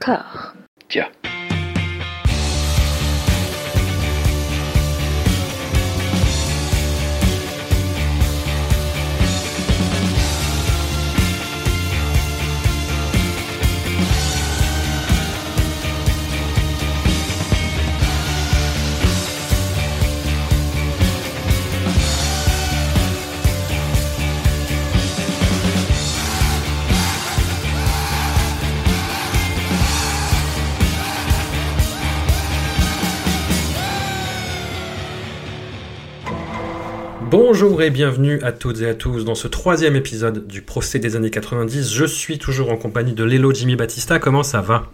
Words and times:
D'accord. 0.00 0.54
Bonjour 37.52 37.82
et 37.82 37.90
bienvenue 37.90 38.40
à 38.44 38.52
toutes 38.52 38.80
et 38.80 38.88
à 38.88 38.94
tous 38.94 39.24
dans 39.24 39.34
ce 39.34 39.48
troisième 39.48 39.96
épisode 39.96 40.46
du 40.46 40.62
procès 40.62 41.00
des 41.00 41.16
années 41.16 41.32
90. 41.32 41.92
Je 41.92 42.04
suis 42.04 42.38
toujours 42.38 42.70
en 42.70 42.76
compagnie 42.76 43.12
de 43.12 43.24
Lelo 43.24 43.52
Jimmy 43.52 43.74
Battista. 43.74 44.20
Comment 44.20 44.44
ça 44.44 44.60
va? 44.60 44.84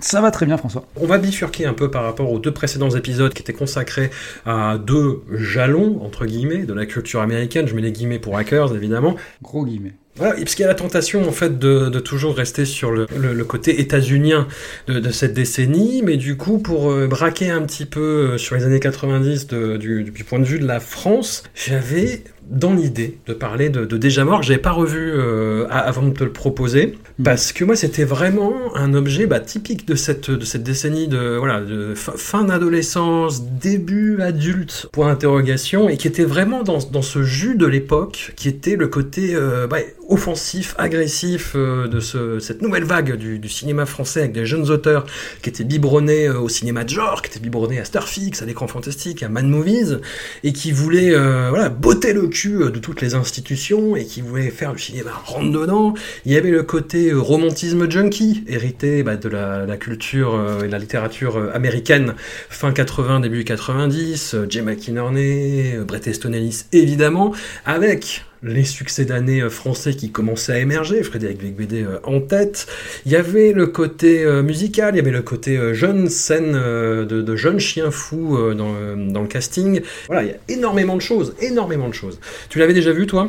Ça 0.00 0.20
va 0.20 0.32
très 0.32 0.44
bien, 0.44 0.56
François. 0.56 0.84
On 0.96 1.06
va 1.06 1.18
bifurquer 1.18 1.64
un 1.64 1.74
peu 1.74 1.92
par 1.92 2.02
rapport 2.02 2.32
aux 2.32 2.40
deux 2.40 2.50
précédents 2.50 2.90
épisodes 2.90 3.32
qui 3.32 3.42
étaient 3.42 3.52
consacrés 3.52 4.10
à 4.44 4.78
deux 4.78 5.22
jalons, 5.30 6.02
entre 6.02 6.26
guillemets, 6.26 6.64
de 6.64 6.74
la 6.74 6.86
culture 6.86 7.20
américaine. 7.20 7.68
Je 7.68 7.74
mets 7.76 7.82
les 7.82 7.92
guillemets 7.92 8.18
pour 8.18 8.36
hackers, 8.36 8.74
évidemment. 8.74 9.14
Gros 9.40 9.64
guillemets. 9.64 9.94
Voilà, 10.16 10.34
parce 10.34 10.54
qu'il 10.54 10.62
y 10.62 10.66
a 10.66 10.68
la 10.68 10.74
tentation 10.74 11.26
en 11.26 11.32
fait 11.32 11.58
de, 11.58 11.88
toujours 12.00 12.36
rester 12.36 12.66
sur 12.66 12.90
le, 12.90 13.06
côté 13.44 13.80
états-unien 13.80 14.46
de, 14.86 15.00
de, 15.00 15.10
cette 15.10 15.32
décennie, 15.32 16.02
mais 16.02 16.18
du 16.18 16.36
coup 16.36 16.58
pour 16.58 16.90
euh, 16.90 17.06
braquer 17.06 17.48
un 17.50 17.62
petit 17.62 17.86
peu 17.86 18.32
euh, 18.32 18.38
sur 18.38 18.54
les 18.54 18.64
années 18.64 18.80
90 18.80 19.46
de, 19.46 19.78
du, 19.78 20.04
du, 20.04 20.24
point 20.24 20.38
de 20.38 20.44
vue 20.44 20.58
de 20.58 20.66
la 20.66 20.80
France, 20.80 21.44
j'avais 21.54 22.24
dans 22.50 22.74
l'idée 22.74 23.18
de 23.26 23.32
parler 23.32 23.70
de, 23.70 23.84
de 23.84 23.96
Déjà 23.96 24.24
Mort, 24.24 24.42
j'avais 24.42 24.58
pas 24.58 24.72
revu 24.72 25.12
euh, 25.14 25.66
avant 25.70 26.02
de 26.02 26.10
te 26.10 26.24
le 26.24 26.32
proposer, 26.32 26.98
parce 27.22 27.52
que 27.52 27.64
moi 27.64 27.76
c'était 27.76 28.04
vraiment 28.04 28.54
un 28.74 28.94
objet 28.94 29.26
bah, 29.26 29.40
typique 29.40 29.86
de 29.86 29.94
cette, 29.94 30.30
de 30.30 30.44
cette 30.44 30.62
décennie 30.62 31.08
de, 31.08 31.36
voilà, 31.36 31.60
de 31.60 31.94
fin 31.94 32.44
d'adolescence, 32.44 33.42
début 33.42 34.20
adulte, 34.20 34.88
point 34.92 35.08
d'interrogation, 35.08 35.88
et 35.88 35.96
qui 35.96 36.08
était 36.08 36.24
vraiment 36.24 36.62
dans, 36.62 36.78
dans 36.78 37.02
ce 37.02 37.22
jus 37.22 37.54
de 37.54 37.66
l'époque, 37.66 38.32
qui 38.36 38.48
était 38.48 38.76
le 38.76 38.88
côté 38.88 39.34
euh, 39.34 39.66
bah, 39.66 39.78
offensif, 40.08 40.74
agressif 40.78 41.52
euh, 41.54 41.88
de 41.88 42.00
ce, 42.00 42.38
cette 42.38 42.60
nouvelle 42.60 42.84
vague 42.84 43.16
du, 43.16 43.38
du, 43.38 43.48
cinéma 43.48 43.86
français 43.86 44.20
avec 44.20 44.32
des 44.32 44.46
jeunes 44.46 44.70
auteurs 44.70 45.06
qui 45.42 45.48
étaient 45.48 45.64
biberonnés 45.64 46.28
au 46.28 46.48
cinéma 46.48 46.84
de 46.84 46.90
genre, 46.90 47.22
qui 47.22 47.30
étaient 47.30 47.40
biberonnés 47.40 47.78
à 47.78 47.84
Starfix, 47.84 48.42
à 48.42 48.46
l'écran 48.46 48.66
fantastique, 48.66 49.22
à 49.22 49.28
Mad 49.28 49.46
Movies, 49.46 50.00
et 50.42 50.52
qui 50.52 50.72
voulaient 50.72 51.10
voilà, 51.10 51.68
botter 51.68 52.12
le 52.12 52.31
cul 52.32 52.70
de 52.70 52.78
toutes 52.78 53.00
les 53.00 53.14
institutions 53.14 53.94
et 53.96 54.04
qui 54.04 54.20
voulaient 54.20 54.50
faire 54.50 54.72
du 54.72 54.82
cinéma 54.82 55.12
rentre 55.24 55.52
dedans. 55.52 55.94
Il 56.24 56.32
y 56.32 56.36
avait 56.36 56.50
le 56.50 56.62
côté 56.62 57.12
romantisme 57.12 57.90
junkie, 57.90 58.44
hérité 58.48 59.02
bah, 59.02 59.16
de 59.16 59.28
la, 59.28 59.76
culture 59.76 60.62
et 60.64 60.68
la 60.68 60.78
littérature 60.78 61.50
américaine 61.54 62.14
fin 62.48 62.72
80, 62.72 63.20
début 63.20 63.44
90, 63.44 64.36
Jay 64.48 64.62
McInerney, 64.62 65.76
Bret 65.86 66.02
Easton 66.06 66.32
Ellis 66.32 66.64
évidemment, 66.72 67.32
avec 67.64 68.24
les 68.42 68.64
succès 68.64 69.04
d'année 69.04 69.48
français 69.48 69.94
qui 69.94 70.10
commençaient 70.10 70.52
à 70.52 70.58
émerger, 70.58 71.02
Frédéric 71.02 71.42
Becbédé 71.42 71.86
en 72.04 72.20
tête. 72.20 72.66
Il 73.06 73.12
y 73.12 73.16
avait 73.16 73.52
le 73.52 73.66
côté 73.66 74.24
musical, 74.42 74.94
il 74.94 74.96
y 74.98 75.00
avait 75.00 75.10
le 75.10 75.22
côté 75.22 75.74
jeune 75.74 76.08
scène 76.08 76.52
de, 76.52 77.36
jeunes 77.36 77.60
chiens 77.60 77.90
fous 77.90 78.36
dans, 78.54 79.22
le 79.22 79.28
casting. 79.28 79.82
Voilà, 80.06 80.24
il 80.24 80.28
y 80.28 80.32
a 80.32 80.36
énormément 80.48 80.96
de 80.96 81.00
choses, 81.00 81.34
énormément 81.40 81.88
de 81.88 81.94
choses. 81.94 82.18
Tu 82.48 82.58
l'avais 82.58 82.74
déjà 82.74 82.92
vu, 82.92 83.06
toi? 83.06 83.28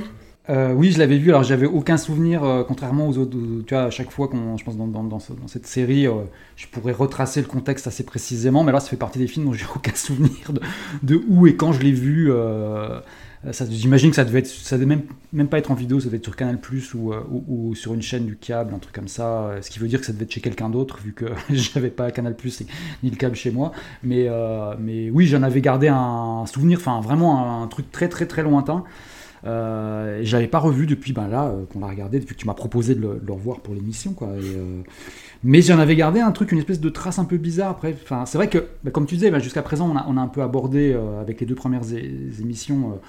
Euh, 0.50 0.74
oui, 0.74 0.92
je 0.92 1.00
l'avais 1.00 1.18
vu. 1.18 1.30
Alors, 1.30 1.44
j'avais 1.44 1.66
aucun 1.66 1.98
souvenir, 1.98 2.44
euh, 2.44 2.64
contrairement 2.64 3.08
aux 3.08 3.18
autres. 3.18 3.38
Tu 3.66 3.74
vois, 3.74 3.84
à 3.84 3.90
chaque 3.90 4.12
fois 4.12 4.28
qu'on, 4.28 4.58
je 4.58 4.64
pense, 4.66 4.76
dans, 4.76 4.88
dans, 4.88 5.04
dans, 5.04 5.20
ce, 5.20 5.32
dans 5.32 5.48
cette 5.48 5.66
série, 5.66 6.06
euh, 6.06 6.24
je 6.58 6.68
pourrais 6.68 6.92
retracer 6.92 7.42
le 7.42 7.48
contexte 7.48 7.88
assez 7.88 8.04
précisément. 8.04 8.64
Mais 8.64 8.72
là, 8.72 8.80
ça 8.80 8.90
fait 8.90 8.98
partie 8.98 9.20
des 9.20 9.28
films 9.28 9.46
dont 9.46 9.54
j'ai 9.54 9.66
aucun 9.76 9.96
souvenir 9.96 10.52
de, 11.02 11.22
où 11.30 11.48
et 11.48 11.56
quand 11.56 11.72
je 11.72 11.82
l'ai 11.82 11.92
vu. 11.92 12.32
J'imagine 13.70 14.10
que 14.10 14.16
ça 14.16 14.24
devait 14.24 14.40
être, 14.40 14.48
ça 14.48 14.78
devait 14.78 14.86
même, 14.86 15.02
même 15.34 15.48
pas 15.48 15.58
être 15.58 15.70
en 15.70 15.74
vidéo, 15.74 16.00
ça 16.00 16.06
devait 16.06 16.18
être 16.18 16.24
sur 16.24 16.36
Canal 16.36 16.60
Plus 16.60 16.94
ou, 16.94 17.14
ou, 17.14 17.44
ou, 17.48 17.76
sur 17.76 17.94
une 17.94 18.02
chaîne 18.02 18.26
du 18.26 18.38
câble, 18.38 18.74
un 18.74 18.80
truc 18.80 18.96
comme 18.96 19.10
ça. 19.10 19.56
Ce 19.62 19.70
qui 19.70 19.80
veut 19.80 19.88
dire 19.88 20.00
que 20.00 20.06
ça 20.06 20.14
devait 20.14 20.24
être 20.24 20.32
chez 20.32 20.40
quelqu'un 20.42 20.70
d'autre, 20.70 21.00
vu 21.04 21.14
que 21.14 21.26
j'avais 21.50 21.90
pas 21.90 22.10
Canal 22.12 22.36
Plus 22.36 22.64
ni 23.04 23.10
le 23.10 23.18
câble 23.18 23.36
chez 23.36 23.52
moi. 23.52 23.74
Mais, 24.02 24.30
mais 24.80 25.10
oui, 25.10 25.28
j'en 25.28 25.44
avais 25.44 25.62
gardé 25.62 25.90
un 25.90 26.46
souvenir, 26.46 26.78
enfin 26.80 27.02
vraiment 27.02 27.62
un, 27.62 27.68
truc 27.68 27.92
très 27.92 28.08
très 28.08 28.26
très 28.26 28.44
lointain. 28.44 28.84
Euh, 29.46 30.22
je 30.24 30.36
l'avais 30.36 30.48
pas 30.48 30.60
revu 30.60 30.86
depuis 30.88 31.12
ben 31.12 31.28
là 31.28 31.48
euh, 31.48 31.66
qu'on 31.66 31.82
l'a 31.82 31.88
regardé 31.88 32.20
depuis 32.20 32.34
que 32.34 32.40
tu 32.40 32.48
m'as 32.48 32.54
proposé 32.54 32.96
de 32.96 33.02
le, 33.02 33.34
revoir 33.34 33.60
pour 33.60 33.74
l'émission 33.74 34.14
quoi. 34.14 34.30
Euh, 34.30 34.82
mais 35.44 35.62
j'en 35.62 35.80
avais 35.80 35.98
gardé 35.98 36.22
un 36.22 36.32
truc, 36.32 36.54
une 36.54 36.60
espèce 36.60 36.80
de 36.80 36.90
trace 36.90 37.20
un 37.20 37.26
peu 37.26 37.36
bizarre 37.38 37.72
après. 37.72 37.94
Enfin, 38.04 38.26
c'est 38.26 38.38
vrai 38.38 38.48
que 38.48 38.70
ben, 38.86 38.92
comme 38.92 39.06
tu 39.06 39.16
disais, 39.16 39.32
ben, 39.32 39.40
jusqu'à 39.40 39.62
présent 39.62 39.90
on 39.92 39.98
a, 39.98 40.06
on 40.08 40.16
a, 40.16 40.22
un 40.22 40.30
peu 40.30 40.42
abordé 40.42 40.94
euh, 40.94 41.20
avec 41.20 41.42
les 41.42 41.46
deux 41.46 41.56
premières 41.56 41.84
émissions 41.94 43.00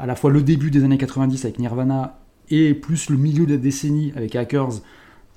à 0.00 0.06
la 0.06 0.14
fois 0.14 0.30
le 0.30 0.42
début 0.42 0.70
des 0.70 0.84
années 0.84 0.98
90 0.98 1.44
avec 1.44 1.58
Nirvana 1.58 2.18
et 2.50 2.74
plus 2.74 3.10
le 3.10 3.16
milieu 3.16 3.46
de 3.46 3.52
la 3.52 3.58
décennie 3.58 4.12
avec 4.16 4.34
Hackers. 4.36 4.80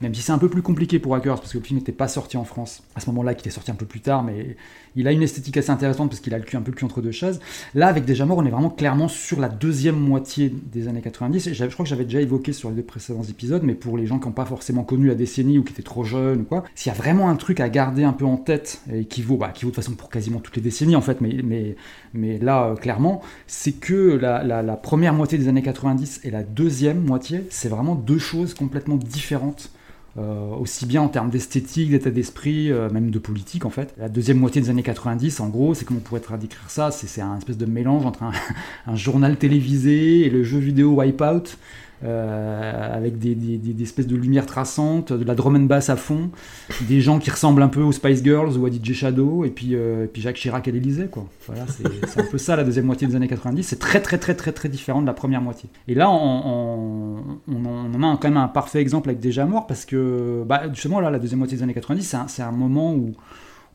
Même 0.01 0.13
si 0.13 0.21
c'est 0.21 0.31
un 0.31 0.37
peu 0.37 0.49
plus 0.49 0.61
compliqué 0.61 0.99
pour 0.99 1.15
Hackers, 1.15 1.39
parce 1.39 1.51
que 1.53 1.57
le 1.57 1.63
film 1.63 1.79
n'était 1.79 1.91
pas 1.91 2.07
sorti 2.07 2.37
en 2.37 2.43
France 2.43 2.83
à 2.93 2.99
ce 2.99 3.07
moment-là, 3.07 3.33
qui 3.33 3.47
est 3.47 3.51
sorti 3.51 3.71
un 3.71 3.75
peu 3.75 3.87
plus 3.87 4.01
tard, 4.01 4.23
mais 4.23 4.55
il 4.97 5.07
a 5.07 5.11
une 5.11 5.21
esthétique 5.21 5.55
assez 5.57 5.69
intéressante 5.69 6.09
parce 6.09 6.19
qu'il 6.19 6.33
a 6.33 6.37
le 6.39 6.43
cul 6.43 6.57
un 6.57 6.61
peu 6.61 6.71
le 6.75 6.85
entre 6.85 7.01
deux 7.01 7.11
chaises. 7.11 7.39
Là, 7.75 7.87
avec 7.87 8.03
Déjà 8.03 8.25
Mort, 8.25 8.39
on 8.39 8.45
est 8.45 8.49
vraiment 8.49 8.71
clairement 8.71 9.07
sur 9.07 9.39
la 9.39 9.47
deuxième 9.47 9.95
moitié 9.95 10.51
des 10.71 10.87
années 10.87 11.01
90. 11.01 11.47
Et 11.47 11.53
je 11.53 11.65
crois 11.67 11.83
que 11.83 11.89
j'avais 11.89 12.03
déjà 12.03 12.19
évoqué 12.19 12.51
sur 12.51 12.69
les 12.69 12.77
deux 12.77 12.83
précédents 12.83 13.23
épisodes, 13.23 13.61
mais 13.63 13.75
pour 13.75 13.95
les 13.97 14.07
gens 14.07 14.17
qui 14.17 14.25
n'ont 14.25 14.33
pas 14.33 14.45
forcément 14.45 14.83
connu 14.83 15.07
la 15.07 15.15
décennie 15.15 15.59
ou 15.59 15.63
qui 15.63 15.71
étaient 15.71 15.83
trop 15.83 16.03
jeunes 16.03 16.41
ou 16.41 16.43
quoi, 16.45 16.63
s'il 16.73 16.91
y 16.91 16.95
a 16.95 16.97
vraiment 16.97 17.29
un 17.29 17.35
truc 17.35 17.59
à 17.59 17.69
garder 17.69 18.03
un 18.03 18.13
peu 18.13 18.25
en 18.25 18.37
tête 18.37 18.81
et 18.91 19.05
qui 19.05 19.21
vaut, 19.21 19.37
bah, 19.37 19.51
qui 19.53 19.65
vaut 19.65 19.71
de 19.71 19.75
façon 19.75 19.93
pour 19.93 20.09
quasiment 20.09 20.39
toutes 20.39 20.55
les 20.55 20.63
décennies 20.63 20.95
en 20.95 21.01
fait, 21.01 21.19
mais, 21.21 22.39
là, 22.39 22.65
euh, 22.65 22.75
clairement, 22.75 23.21
c'est 23.45 23.73
que 23.73 24.17
la 24.17 24.79
première 24.81 25.13
moitié 25.13 25.37
des 25.37 25.47
années 25.47 25.61
90 25.61 26.21
et 26.23 26.31
la 26.31 26.43
deuxième 26.43 27.03
moitié, 27.03 27.45
c'est 27.51 27.69
vraiment 27.69 27.93
deux 27.95 28.19
choses 28.19 28.55
complètement 28.55 28.95
différentes. 28.95 29.71
Euh, 30.17 30.55
aussi 30.55 30.87
bien 30.87 31.03
en 31.03 31.09
termes 31.09 31.29
d'esthétique, 31.29 31.91
d'état 31.91 32.09
d'esprit, 32.09 32.71
euh, 32.71 32.89
même 32.89 33.11
de 33.11 33.19
politique 33.19 33.65
en 33.65 33.69
fait. 33.69 33.93
La 33.99 34.09
deuxième 34.09 34.39
moitié 34.39 34.61
des 34.61 34.71
années 34.71 34.81
90, 34.81 35.39
en 35.41 35.49
gros, 35.49 35.75
c'est 35.75 35.85
comment 35.85 35.99
on 35.99 36.03
pourrait 36.03 36.21
traduire 36.21 36.49
ça 36.69 36.89
C'est 36.89 37.21
un 37.21 37.37
espèce 37.37 37.57
de 37.57 37.67
mélange 37.67 38.03
entre 38.03 38.23
un, 38.23 38.31
un, 38.87 38.95
journal 38.95 39.37
télévisé 39.37 40.25
et 40.25 40.29
le 40.31 40.43
jeu 40.43 40.57
vidéo 40.57 40.93
Wipeout. 40.93 41.57
Euh, 42.03 42.95
avec 42.95 43.17
des, 43.17 43.81
espèces 43.81 44.05
de 44.05 44.15
lumières 44.15 44.45
traçantes, 44.45 45.13
de 45.13 45.23
la 45.23 45.33
drum 45.33 45.55
and 45.55 45.61
bass 45.61 45.89
à 45.89 45.95
fond, 45.95 46.29
des 46.87 47.01
gens 47.01 47.17
qui 47.17 47.31
ressemblent 47.31 47.63
un 47.63 47.69
peu 47.69 47.81
aux 47.81 47.91
Spice 47.91 48.23
Girls 48.23 48.55
ou 48.55 48.67
à 48.67 48.69
DJ 48.69 48.93
Shadow, 48.93 49.45
et 49.45 49.49
puis, 49.49 49.69
euh, 49.73 50.05
puis 50.05 50.21
Jacques 50.21 50.35
Chirac 50.35 50.67
à 50.67 50.71
l'Elysée. 50.71 51.09
Voilà, 51.47 51.65
c'est 51.67 52.19
un 52.19 52.25
peu 52.25 52.37
ça 52.37 52.55
la 52.55 52.63
deuxième 52.63 52.85
moitié 52.85 53.07
des 53.07 53.15
années 53.15 53.27
90. 53.27 53.63
C'est 53.63 53.79
très 53.79 53.99
très 53.99 54.19
très 54.19 54.35
très 54.35 54.51
très 54.51 54.69
différent 54.69 55.01
de 55.01 55.07
la 55.07 55.13
première 55.13 55.41
moitié. 55.41 55.69
Et 55.87 55.95
là, 55.95 56.07
on, 56.11 57.17
on, 57.47 58.03
a 58.03 58.17
quand 58.17 58.29
même 58.29 58.37
un 58.37 58.47
parfait 58.47 58.79
exemple 58.79 59.09
avec 59.09 59.19
Déjà 59.19 59.45
Mort, 59.45 59.65
parce 59.65 59.85
que 59.85 60.43
bah, 60.45 60.63
justement 60.71 60.99
là, 60.99 61.09
la 61.09 61.17
deuxième 61.17 61.39
moitié 61.39 61.57
des 61.57 61.63
années 61.63 61.73
90, 61.73 62.15
c'est 62.27 62.43
un, 62.43 62.47
un 62.47 62.51
moment 62.51 62.93
où 62.93 63.15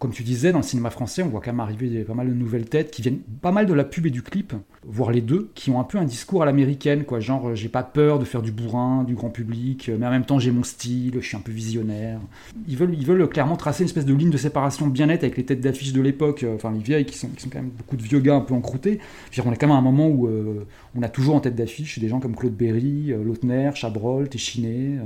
comme 0.03 0.11
tu 0.11 0.25
disais, 0.25 0.51
dans 0.51 0.59
le 0.59 0.65
cinéma 0.65 0.91
français, 0.91 1.23
on 1.23 1.29
voit 1.29 1.41
quand 1.41 1.53
même 1.53 1.61
arriver 1.61 2.03
pas 2.03 2.15
mal 2.15 2.29
de 2.29 2.35
nouvelles 2.35 2.69
têtes 2.69 2.91
qui 2.91 3.03
viennent 3.03 3.21
pas 3.41 3.53
mal 3.53 3.67
de 3.67 3.73
la 3.73 3.85
pub 3.85 4.05
et 4.05 4.11
du 4.11 4.21
clip, 4.21 4.53
voire 4.85 5.13
les 5.13 5.21
deux, 5.21 5.53
qui 5.55 5.71
ont 5.71 5.79
un 5.79 5.85
peu 5.85 5.97
un 5.97 6.05
discours 6.05 6.43
à 6.43 6.45
l'américaine, 6.45 7.05
quoi. 7.05 7.21
Genre, 7.21 7.55
j'ai 7.55 7.69
pas 7.69 7.85
peur 7.85 8.19
de 8.19 8.25
faire 8.25 8.43
du 8.43 8.51
bourrin, 8.51 9.05
du 9.05 9.15
grand 9.15 9.31
public, 9.31 9.93
mais 9.97 10.05
en 10.05 10.11
même 10.11 10.25
temps, 10.25 10.41
j'ai 10.41 10.51
mon 10.51 10.65
style, 10.65 11.13
je 11.21 11.25
suis 11.25 11.37
un 11.37 11.41
peu 11.41 11.53
visionnaire. 11.53 12.19
Ils 12.67 12.77
veulent, 12.77 12.97
ils 12.99 13.07
veulent 13.07 13.29
clairement 13.29 13.55
tracer 13.55 13.85
une 13.85 13.87
espèce 13.87 14.05
de 14.05 14.13
ligne 14.13 14.31
de 14.31 14.37
séparation 14.37 14.89
bien 14.89 15.07
nette 15.07 15.23
avec 15.23 15.37
les 15.37 15.45
têtes 15.45 15.61
d'affiche 15.61 15.93
de 15.93 16.01
l'époque, 16.01 16.45
enfin, 16.53 16.73
les 16.73 16.81
vieilles 16.81 17.07
qui 17.07 17.17
sont, 17.17 17.29
qui 17.29 17.41
sont 17.41 17.49
quand 17.49 17.61
même 17.61 17.71
beaucoup 17.71 17.97
de 17.97 18.03
vieux 18.03 18.19
gars 18.19 18.35
un 18.35 18.41
peu 18.41 18.55
encroutés. 18.55 18.99
On 19.47 19.53
est 19.53 19.57
quand 19.57 19.69
même 19.69 19.77
à 19.77 19.79
un 19.79 19.83
moment 19.83 20.09
où 20.09 20.27
euh, 20.27 20.67
on 20.97 21.03
a 21.05 21.09
toujours 21.09 21.37
en 21.37 21.41
tête 21.41 21.55
d'affiche 21.55 22.01
des 22.01 22.09
gens 22.09 22.19
comme 22.19 22.35
Claude 22.35 22.57
Berry, 22.57 23.13
euh, 23.13 23.23
Lautner, 23.23 23.71
Chabrol, 23.77 24.29
Téchiné. 24.29 24.99
Euh, 24.99 25.03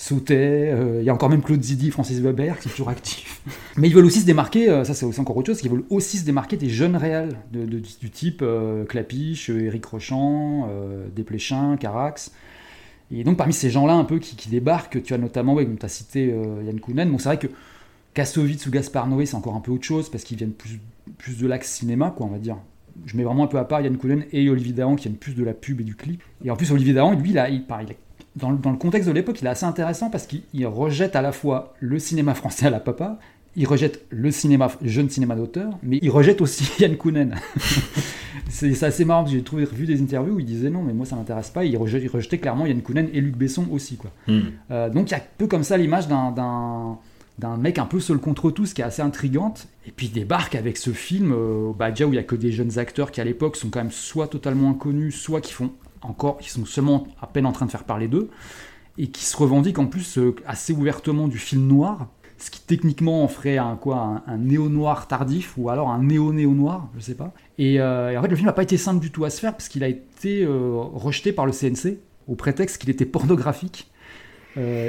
Sautet, 0.00 0.68
il 0.68 0.74
euh, 0.74 1.02
y 1.02 1.10
a 1.10 1.12
encore 1.12 1.28
même 1.28 1.42
Claude 1.42 1.60
Zidi, 1.60 1.90
Francis 1.90 2.20
Weber 2.20 2.56
qui 2.56 2.62
sont 2.62 2.70
toujours 2.70 2.88
actifs. 2.88 3.42
Mais 3.76 3.88
ils 3.88 3.94
veulent 3.94 4.04
aussi 4.04 4.20
se 4.20 4.26
démarquer, 4.26 4.70
euh, 4.70 4.84
ça 4.84 4.94
c'est 4.94 5.18
encore 5.18 5.36
autre 5.36 5.48
chose, 5.48 5.60
ils 5.64 5.70
veulent 5.70 5.84
aussi 5.90 6.18
se 6.18 6.24
démarquer 6.24 6.56
des 6.56 6.68
jeunes 6.68 6.94
réels, 6.94 7.34
de, 7.52 7.64
du 7.64 8.10
type 8.10 8.40
euh, 8.42 8.84
Clapiche, 8.84 9.50
Éric 9.50 9.84
Rochant, 9.84 10.70
Desplechin, 11.16 11.76
Carax. 11.76 12.30
Et 13.10 13.24
donc 13.24 13.38
parmi 13.38 13.52
ces 13.52 13.70
gens-là 13.70 13.94
un 13.94 14.04
peu 14.04 14.20
qui, 14.20 14.48
débarquent, 14.48 15.02
tu 15.02 15.14
as 15.14 15.18
notamment, 15.18 15.54
ouais, 15.54 15.66
tu 15.66 15.84
as 15.84 15.88
cité 15.88 16.32
Yann 16.64 16.78
Kounen, 16.78 17.10
bon 17.10 17.18
c'est 17.18 17.30
vrai 17.30 17.38
que 17.38 17.48
Kassovitz 18.14 18.66
ou 18.66 18.70
Gaspard 18.70 19.08
Noé 19.08 19.26
c'est 19.26 19.34
encore 19.34 19.56
un 19.56 19.60
peu 19.60 19.72
autre 19.72 19.84
chose 19.84 20.10
parce 20.10 20.22
qu'ils 20.22 20.36
viennent 20.36 20.52
plus, 20.52 20.78
de 21.40 21.46
l'axe 21.48 21.72
cinéma, 21.72 22.14
quoi, 22.16 22.26
on 22.26 22.30
va 22.30 22.38
dire 22.38 22.56
je 23.06 23.16
mets 23.16 23.24
vraiment 23.24 23.44
un 23.44 23.48
peu 23.48 23.58
à 23.58 23.64
part 23.64 23.80
Yann 23.80 23.96
Kounen 23.96 24.24
et 24.32 24.48
Olivier 24.48 24.72
Dahan 24.72 24.94
qui 24.94 25.08
viennent 25.08 25.18
plus 25.18 25.34
de 25.34 25.42
la 25.42 25.54
pub 25.54 25.80
et 25.80 25.84
du 25.84 25.94
clip. 25.94 26.22
Et 26.44 26.50
en 26.50 26.56
plus, 26.56 26.72
Olivier 26.72 26.94
Dahan, 26.94 27.12
lui, 27.12 27.30
il 27.30 27.46
il, 27.50 27.64
il 27.64 27.92
a 27.92 27.94
dans, 28.38 28.50
le 28.50 28.76
contexte 28.76 29.08
de 29.08 29.12
l'époque, 29.12 29.40
il 29.40 29.46
est 29.46 29.50
assez 29.50 29.66
intéressant 29.66 30.10
parce 30.10 30.26
qu'il 30.26 30.66
rejette 30.66 31.16
à 31.16 31.22
la 31.22 31.32
fois 31.32 31.74
le 31.80 31.98
cinéma 31.98 32.34
français 32.34 32.66
à 32.66 32.70
la 32.70 32.80
papa, 32.80 33.18
il 33.56 33.66
rejette 33.66 34.04
le 34.10 34.30
cinéma, 34.30 34.70
jeune 34.82 35.10
cinéma 35.10 35.34
d'auteur, 35.34 35.78
mais 35.82 35.98
il 36.00 36.10
rejette 36.10 36.40
aussi 36.40 36.70
Yann 36.80 36.96
Kounen. 36.96 37.34
c'est 38.48 38.82
assez 38.82 39.04
marrant, 39.04 39.26
j'ai 39.26 39.42
trouvé 39.42 39.64
vu 39.64 39.86
des 39.86 40.00
interviews 40.00 40.34
où 40.34 40.40
il 40.40 40.46
disait 40.46 40.70
non, 40.70 40.82
mais 40.82 40.92
moi 40.92 41.06
ça 41.06 41.16
m'intéresse 41.16 41.50
pas, 41.50 41.64
il 41.64 41.76
rejetait, 41.76 42.04
il 42.04 42.08
rejetait, 42.08 42.38
clairement 42.38 42.66
Yann 42.66 42.80
Kounen 42.82 43.08
et 43.12 43.20
Luc 43.20 43.36
Besson 43.36 43.66
aussi. 43.72 43.96
Quoi. 43.96 44.10
Hmm. 44.26 44.40
Euh, 44.70 44.88
donc 44.90 45.10
il 45.10 45.12
y 45.12 45.14
a 45.14 45.18
un 45.18 45.26
peu 45.38 45.46
comme 45.46 45.64
ça 45.64 45.76
l'image 45.76 46.06
d'un 46.08 47.56
mec 47.56 47.78
un 47.78 47.86
peu 47.86 48.00
seul 48.00 48.18
contre 48.18 48.50
tous 48.50 48.74
qui 48.74 48.82
est 48.82 48.84
assez 48.84 49.02
intrigante 49.02 49.66
et 49.86 49.90
puis 49.90 50.06
il 50.06 50.12
débarque 50.12 50.54
avec 50.54 50.76
ce 50.76 50.90
film 50.90 51.32
euh, 51.32 51.72
bah, 51.76 51.90
déjà 51.90 52.06
où 52.06 52.12
il 52.12 52.16
y 52.16 52.20
a 52.20 52.24
que 52.24 52.36
des 52.36 52.52
jeunes 52.52 52.78
acteurs 52.78 53.10
qui 53.10 53.20
à 53.20 53.24
l'époque 53.24 53.56
sont 53.56 53.70
quand 53.70 53.80
même 53.80 53.92
soit 53.92 54.28
totalement 54.28 54.70
inconnus 54.70 55.14
soit 55.14 55.40
qui 55.40 55.52
font 55.52 55.70
encore 56.02 56.38
qui 56.38 56.50
sont 56.50 56.64
seulement 56.64 57.06
à 57.20 57.26
peine 57.26 57.46
en 57.46 57.52
train 57.52 57.66
de 57.66 57.70
faire 57.70 57.84
parler 57.84 58.08
d'eux 58.08 58.30
et 58.98 59.06
qui 59.06 59.24
se 59.24 59.36
revendiquent 59.36 59.78
en 59.78 59.86
plus 59.86 60.18
euh, 60.18 60.34
assez 60.46 60.72
ouvertement 60.72 61.28
du 61.28 61.38
film 61.38 61.66
noir 61.66 62.08
ce 62.40 62.52
qui 62.52 62.60
techniquement 62.60 63.24
en 63.24 63.28
ferait 63.28 63.58
un, 63.58 63.74
quoi, 63.74 64.22
un, 64.28 64.36
néo-noir 64.38 65.08
tardif 65.08 65.54
ou 65.56 65.70
alors 65.70 65.90
un 65.90 66.04
néo-néo-noir, 66.04 66.88
je 66.94 67.00
sais 67.00 67.16
pas. 67.16 67.32
Euh, 67.58 68.10
et, 68.10 68.16
en 68.16 68.22
fait, 68.22 68.28
le 68.28 68.36
film 68.36 68.46
n'a 68.46 68.52
pas 68.52 68.62
été 68.62 68.76
simple 68.76 69.00
du 69.00 69.10
tout 69.10 69.24
à 69.24 69.30
se 69.30 69.40
faire 69.40 69.54
parce 69.54 69.68
qu'il 69.68 69.82
a 69.82 69.88
été 69.88 70.44
euh, 70.44 70.70
rejeté 70.72 71.32
par 71.32 71.46
le 71.46 71.52
CNC 71.52 71.98
au 72.28 72.36
prétexte 72.36 72.78
qu'il 72.78 72.90
était 72.90 73.06
pornographique, 73.06 73.90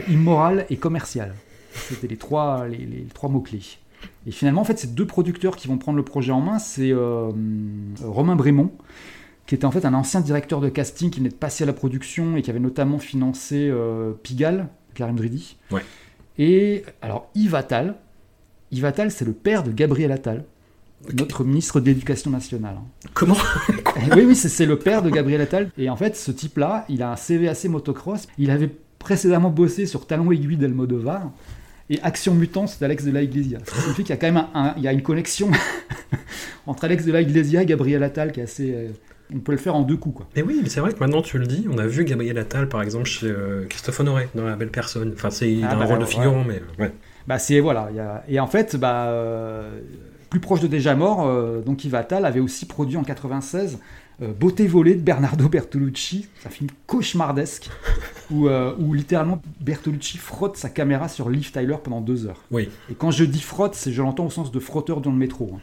immoral 0.07 0.67
et 0.69 0.77
commercial. 0.77 1.33
C'était 1.73 2.07
les 2.07 2.17
trois, 2.17 2.67
les, 2.67 3.07
trois 3.15 3.29
mots-clés. 3.29 3.79
Et 4.27 4.31
finalement, 4.31 4.61
en 4.61 4.63
fait, 4.63 4.77
c'est 4.77 4.93
deux 4.93 5.07
producteurs 5.07 5.55
qui 5.55 5.67
vont 5.67 5.79
prendre 5.79 5.97
le 5.97 6.03
projet 6.03 6.31
en 6.31 6.41
main. 6.41 6.59
C'est 6.59 6.93
Romain 8.03 8.35
Brémond, 8.35 8.71
qui 9.49 9.55
était 9.55 9.65
en 9.65 9.71
fait 9.71 9.83
un 9.83 9.95
ancien 9.95 10.21
directeur 10.21 10.61
de 10.61 10.69
casting 10.69 11.09
qui 11.09 11.17
venait 11.17 11.29
de 11.29 11.33
passer 11.33 11.63
à 11.63 11.67
la 11.67 11.73
production 11.73 12.37
et 12.37 12.43
qui 12.43 12.51
avait 12.51 12.59
notamment 12.59 12.99
financé 12.99 13.73
Pigalle, 14.21 14.67
Karim 14.93 15.15
Dridi. 15.15 15.57
Ouais. 15.71 15.81
Et 16.37 16.83
alors 17.01 17.31
Yves 17.33 17.55
Attal, 17.55 17.95
Yves 18.71 18.85
Attal, 18.85 19.09
c'est 19.09 19.25
le 19.25 19.33
père 19.33 19.63
de 19.63 19.71
Gabriel 19.71 20.11
Attal, 20.11 20.45
notre 21.13 21.43
ministre 21.43 21.79
de 21.79 21.87
l'Éducation 21.87 22.29
nationale. 22.29 22.77
Comment 23.15 23.37
Oui, 24.15 24.23
oui, 24.23 24.35
c'est 24.35 24.65
le 24.67 24.77
père 24.77 25.01
de 25.01 25.09
Gabriel 25.09 25.41
Attal. 25.41 25.71
Et 25.79 25.89
en 25.89 25.95
fait, 25.95 26.15
ce 26.15 26.29
type-là, 26.29 26.85
il 26.87 27.01
a 27.01 27.11
un 27.11 27.15
CV 27.15 27.49
assez 27.49 27.69
motocross. 27.69 28.27
Il 28.37 28.51
avait 28.51 28.69
précédemment 28.99 29.49
bossé 29.49 29.87
sur 29.87 30.05
Talon 30.05 30.31
aiguille 30.31 30.57
d'Almodovar 30.57 31.31
et 31.89 31.99
Action 32.03 32.35
Mutante 32.35 32.77
d'Alex 32.79 33.03
de 33.03 33.11
la 33.11 33.23
Iglesia. 33.23 33.57
Ça 33.65 33.81
signifie 33.81 34.03
qu'il 34.03 34.11
y 34.11 34.13
a 34.13 34.17
quand 34.17 34.31
même 34.31 34.45
il 34.77 34.83
y 34.83 34.87
a 34.87 34.93
une 34.93 35.01
connexion 35.01 35.49
entre 36.67 36.85
Alex 36.85 37.05
de 37.05 37.11
la 37.11 37.21
Iglesia 37.21 37.63
et 37.63 37.65
Gabriel 37.65 38.03
Attal 38.03 38.31
qui 38.31 38.41
est 38.41 38.43
assez, 38.43 38.73
euh, 38.73 38.89
on 39.33 39.39
peut 39.39 39.51
le 39.51 39.57
faire 39.57 39.75
en 39.75 39.81
deux 39.81 39.97
coups. 39.97 40.17
Quoi. 40.17 40.27
Mais 40.35 40.41
oui, 40.41 40.59
mais 40.61 40.69
c'est 40.69 40.79
vrai 40.79 40.93
que 40.93 40.99
maintenant 40.99 41.21
tu 41.21 41.37
le 41.37 41.45
dis, 41.45 41.67
on 41.71 41.77
a 41.77 41.85
vu 41.85 42.03
Gabriel 42.03 42.37
Attal 42.37 42.67
par 42.67 42.81
exemple 42.81 43.05
chez 43.05 43.27
euh, 43.27 43.65
Christophe 43.69 43.99
Honoré 43.99 44.29
dans 44.35 44.45
La 44.45 44.55
Belle 44.55 44.69
Personne. 44.69 45.11
Enfin, 45.15 45.29
c'est 45.29 45.59
ah, 45.63 45.73
un 45.73 45.79
bah, 45.79 45.85
rôle 45.85 45.99
de 45.99 46.05
figurant, 46.05 46.43
mais 46.43 46.61
ouais. 46.79 46.91
Bah 47.27 47.37
c'est 47.37 47.59
voilà, 47.59 47.89
et 48.27 48.39
en 48.39 48.47
fait, 48.47 48.75
bah 48.75 49.07
euh, 49.07 49.81
plus 50.31 50.39
proche 50.39 50.61
de 50.61 50.67
déjà 50.67 50.95
mort, 50.95 51.27
euh, 51.27 51.61
donc 51.61 51.85
Yves 51.85 51.93
Attal 51.93 52.25
avait 52.25 52.39
aussi 52.39 52.65
produit 52.65 52.97
en 52.97 53.03
96 53.03 53.79
Beauté 54.37 54.67
volée 54.67 54.95
de 54.95 55.01
Bernardo 55.01 55.47
Bertolucci, 55.47 56.27
un 56.45 56.49
film 56.49 56.69
cauchemardesque 56.87 57.69
où, 58.31 58.49
où, 58.49 58.93
littéralement 58.93 59.41
Bertolucci 59.61 60.17
frotte 60.17 60.57
sa 60.57 60.67
caméra 60.67 61.07
sur 61.07 61.29
Liv 61.29 61.53
Tyler 61.53 61.77
pendant 61.81 62.01
deux 62.01 62.25
heures. 62.25 62.43
Oui. 62.51 62.67
Et 62.91 62.95
quand 62.95 63.11
je 63.11 63.23
dis 63.23 63.39
frotte, 63.39 63.75
c'est 63.75 63.93
je 63.93 64.01
l'entends 64.01 64.25
au 64.25 64.29
sens 64.29 64.51
de 64.51 64.59
frotteur 64.59 64.99
dans 64.99 65.11
le 65.11 65.15
métro. 65.15 65.51
Hein. 65.55 65.61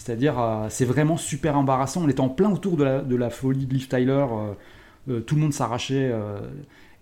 C'est-à-dire, 0.00 0.40
euh, 0.40 0.66
c'est 0.70 0.86
vraiment 0.86 1.18
super 1.18 1.58
embarrassant. 1.58 2.02
On 2.02 2.08
est 2.08 2.20
en 2.20 2.30
plein 2.30 2.50
autour 2.50 2.78
de 2.78 2.84
la, 2.84 3.00
de 3.02 3.16
la 3.16 3.28
folie 3.28 3.66
de 3.66 3.74
Liv 3.74 3.86
Tyler. 3.86 4.12
Euh, 4.12 4.52
euh, 5.10 5.20
tout 5.20 5.34
le 5.34 5.42
monde 5.42 5.52
s'arrachait. 5.52 6.10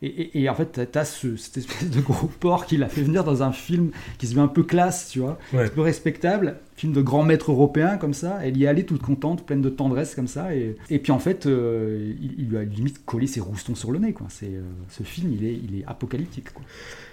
Et, 0.00 0.48
en 0.48 0.54
fait, 0.54 0.88
t'as 0.92 1.04
ce, 1.04 1.36
cette 1.36 1.56
espèce 1.56 1.90
de 1.90 2.00
gros 2.00 2.28
porc 2.40 2.66
qui 2.66 2.76
l'a 2.76 2.88
fait 2.88 3.02
venir 3.02 3.24
dans 3.24 3.42
un 3.42 3.50
film 3.50 3.90
qui 4.18 4.28
se 4.28 4.34
veut 4.34 4.40
un 4.40 4.48
peu 4.48 4.62
classe, 4.62 5.08
tu 5.10 5.18
vois, 5.18 5.38
un 5.52 5.66
peu 5.68 5.80
respectable, 5.80 6.58
film 6.76 6.92
de 6.92 7.02
grand 7.02 7.24
maître 7.24 7.50
européen 7.50 7.96
comme 7.96 8.14
ça. 8.14 8.38
Elle 8.44 8.56
y 8.56 8.64
est 8.64 8.68
allée 8.68 8.86
toute 8.86 9.02
contente, 9.02 9.44
pleine 9.44 9.60
de 9.60 9.68
tendresse 9.68 10.14
comme 10.14 10.28
ça. 10.28 10.54
Et, 10.54 10.76
et 10.88 11.00
puis 11.00 11.10
en 11.10 11.18
fait, 11.18 11.46
il, 11.46 12.46
lui 12.48 12.56
a 12.56 12.62
limite 12.62 13.04
collé 13.04 13.26
ses 13.26 13.40
roustons 13.40 13.74
sur 13.74 13.90
le 13.90 13.98
nez, 13.98 14.12
quoi. 14.12 14.28
C'est, 14.30 14.52
ce 14.88 15.02
film, 15.02 15.32
il 15.32 15.44
est, 15.44 15.54
il 15.54 15.80
est 15.80 15.84
apocalyptique, 15.86 16.52
quoi. 16.52 16.62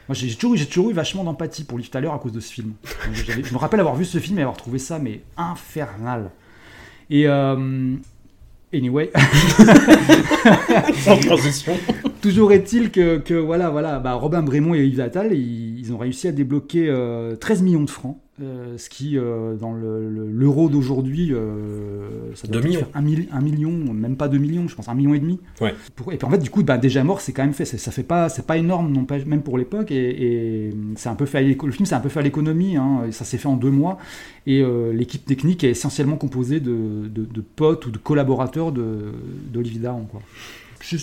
Moi, 0.08 0.14
j'ai 0.14 0.36
toujours, 0.36 0.56
toujours, 0.68 0.92
eu 0.92 0.94
vachement 0.94 1.24
d'empathie 1.24 1.64
pour 1.64 1.80
Liv 1.80 1.90
Tyler 1.90 2.10
à 2.14 2.20
cause 2.20 2.34
de 2.34 2.40
ce 2.40 2.54
film. 2.54 2.74
Je 3.12 3.52
me 3.52 3.58
rappelle 3.58 3.80
avoir 3.80 3.96
vu 3.96 4.06
ce 4.06 4.20
film 4.20 4.38
et 4.38 4.42
avoir 4.42 4.58
trouvé 4.58 4.78
ça, 4.78 5.00
mais 5.00 5.22
infernal. 5.38 6.30
Et. 7.10 7.28
Euh, 7.28 7.96
anyway. 8.74 9.12
Sans 11.04 11.18
transition. 11.18 11.74
Toujours 12.22 12.52
est-il 12.52 12.92
que, 12.92 13.18
que, 13.18 13.34
voilà, 13.34 13.70
voilà, 13.70 14.00
bah, 14.00 14.14
Robin 14.14 14.42
Brémond 14.42 14.74
et 14.76 14.86
Yves 14.86 15.02
Attal, 15.02 15.34
ils, 15.34 15.75
ont 15.94 15.98
réussi 15.98 16.28
à 16.28 16.32
débloquer 16.32 16.86
13 17.40 17.62
euh, 17.62 17.64
millions 17.64 17.84
de 17.84 17.90
francs 17.90 18.18
euh, 18.42 18.78
ce 18.78 18.90
qui, 18.90 19.18
euh, 19.18 19.56
dans 19.56 19.74
l'euro 19.74 20.68
d'aujourd'hui, 20.68 21.32
ça 22.34 22.48
doit 22.48 22.62
faire 22.62 22.88
un, 22.94 23.02
million, 23.02 23.72
même 23.94 24.18
pas 24.18 24.28
deux 24.28 24.38
millions, 24.38 24.68
je 24.68 24.76
pense, 24.76 24.90
un 24.90 24.94
million 24.94 25.14
et 25.14 25.20
demi. 25.20 25.40
Ouais. 25.62 25.74
et 26.12 26.18
puis 26.18 26.26
en 26.26 26.30
fait, 26.30 26.40
du 26.40 26.50
coup, 26.50 26.62
bah, 26.62 26.78
déjà 26.78 27.04
mort, 27.06 27.22
c'est 27.22 27.32
quand 27.32 27.44
même 27.44 27.54
fait. 27.54 27.64
Ça 27.64 27.92
fait 27.92 28.04
pas, 28.04 28.28
c'est 28.28 28.46
pas 28.46 28.58
énorme, 28.58 28.92
non 28.92 29.06
pas, 29.06 29.20
même 29.20 29.42
pour 29.42 29.58
l'époque. 29.58 29.90
Et, 29.92 30.72
c'est 30.98 31.08
un 31.08 31.16
peu 31.16 31.26
fait. 31.26 31.44
le 31.44 31.72
film, 31.72 31.86
c'est 31.86 31.96
un 31.96 32.02
peu 32.02 32.10
fait 32.10 32.20
à 32.20 32.24
l'économie. 32.24 32.76
Hein, 32.76 33.04
ça 33.12 33.24
s'est 33.24 33.38
fait 33.38 33.48
en 33.48 33.56
deux 33.56 33.72
mois. 33.72 33.98
Et 34.48 34.64
l'équipe 34.92 35.26
technique 35.26 35.64
est 35.64 35.72
essentiellement 35.72 36.18
composée 36.18 36.60
de, 36.60 37.08
de, 37.08 37.42
potes 37.42 37.86
ou 37.86 37.92
de 37.92 37.98
collaborateurs 37.98 38.74
d'Olivier 38.74 39.80
Daron, 39.80 40.08
quoi 40.12 40.22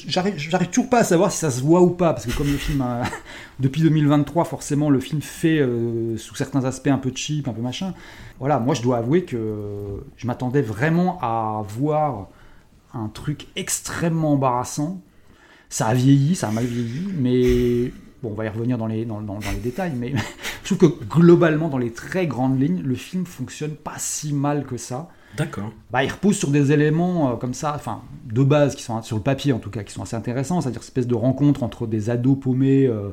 j'arrive 0.06 0.68
toujours 0.68 0.88
pas 0.88 0.98
à 0.98 1.04
savoir 1.04 1.32
si 1.32 1.38
ça 1.38 1.50
se 1.50 1.60
voit 1.60 1.80
ou 1.82 1.90
pas, 1.90 2.12
parce 2.12 2.26
que 2.26 2.32
comme 2.36 2.46
le 2.46 2.56
film, 2.56 2.84
depuis 3.60 3.82
2023, 3.82 4.44
forcément, 4.44 4.90
le 4.90 5.00
film 5.00 5.20
fait 5.20 5.58
euh, 5.58 6.16
sous 6.16 6.34
certains 6.34 6.64
aspects 6.64 6.88
un 6.88 6.98
peu 6.98 7.12
cheap, 7.14 7.48
un 7.48 7.52
peu 7.52 7.62
machin. 7.62 7.94
Voilà, 8.38 8.58
moi 8.58 8.74
je 8.74 8.82
dois 8.82 8.98
avouer 8.98 9.24
que 9.24 9.38
je 10.16 10.26
m'attendais 10.26 10.62
vraiment 10.62 11.18
à 11.20 11.64
voir 11.68 12.28
un 12.94 13.08
truc 13.08 13.46
extrêmement 13.56 14.34
embarrassant. 14.34 15.00
Ça 15.68 15.86
a 15.86 15.94
vieilli, 15.94 16.34
ça 16.34 16.48
a 16.48 16.52
mal 16.52 16.64
vieilli, 16.64 17.12
mais 17.18 17.92
bon, 18.22 18.30
on 18.30 18.34
va 18.34 18.44
y 18.44 18.48
revenir 18.48 18.78
dans 18.78 18.86
les, 18.86 19.04
dans, 19.04 19.20
dans 19.20 19.38
les 19.38 19.60
détails, 19.60 19.94
mais 19.96 20.12
je 20.64 20.74
trouve 20.74 20.90
que 20.90 21.04
globalement, 21.04 21.68
dans 21.68 21.78
les 21.78 21.92
très 21.92 22.26
grandes 22.26 22.60
lignes, 22.60 22.82
le 22.82 22.94
film 22.94 23.26
fonctionne 23.26 23.74
pas 23.74 23.96
si 23.98 24.32
mal 24.32 24.64
que 24.64 24.76
ça. 24.76 25.08
D'accord. 25.36 25.72
Bah, 25.90 26.04
il 26.04 26.10
repose 26.10 26.36
sur 26.36 26.50
des 26.50 26.72
éléments 26.72 27.32
euh, 27.32 27.36
comme 27.36 27.54
ça, 27.54 27.72
enfin, 27.74 28.02
de 28.26 28.42
base, 28.42 28.74
qui 28.74 28.82
sont 28.82 29.00
sur 29.02 29.16
le 29.16 29.22
papier 29.22 29.52
en 29.52 29.58
tout 29.58 29.70
cas, 29.70 29.82
qui 29.82 29.92
sont 29.92 30.02
assez 30.02 30.16
intéressants, 30.16 30.60
c'est-à-dire 30.60 30.80
espèce 30.80 31.06
de 31.06 31.14
rencontre 31.14 31.62
entre 31.62 31.86
des 31.86 32.10
ados 32.10 32.38
paumés 32.38 32.86
euh, 32.86 33.10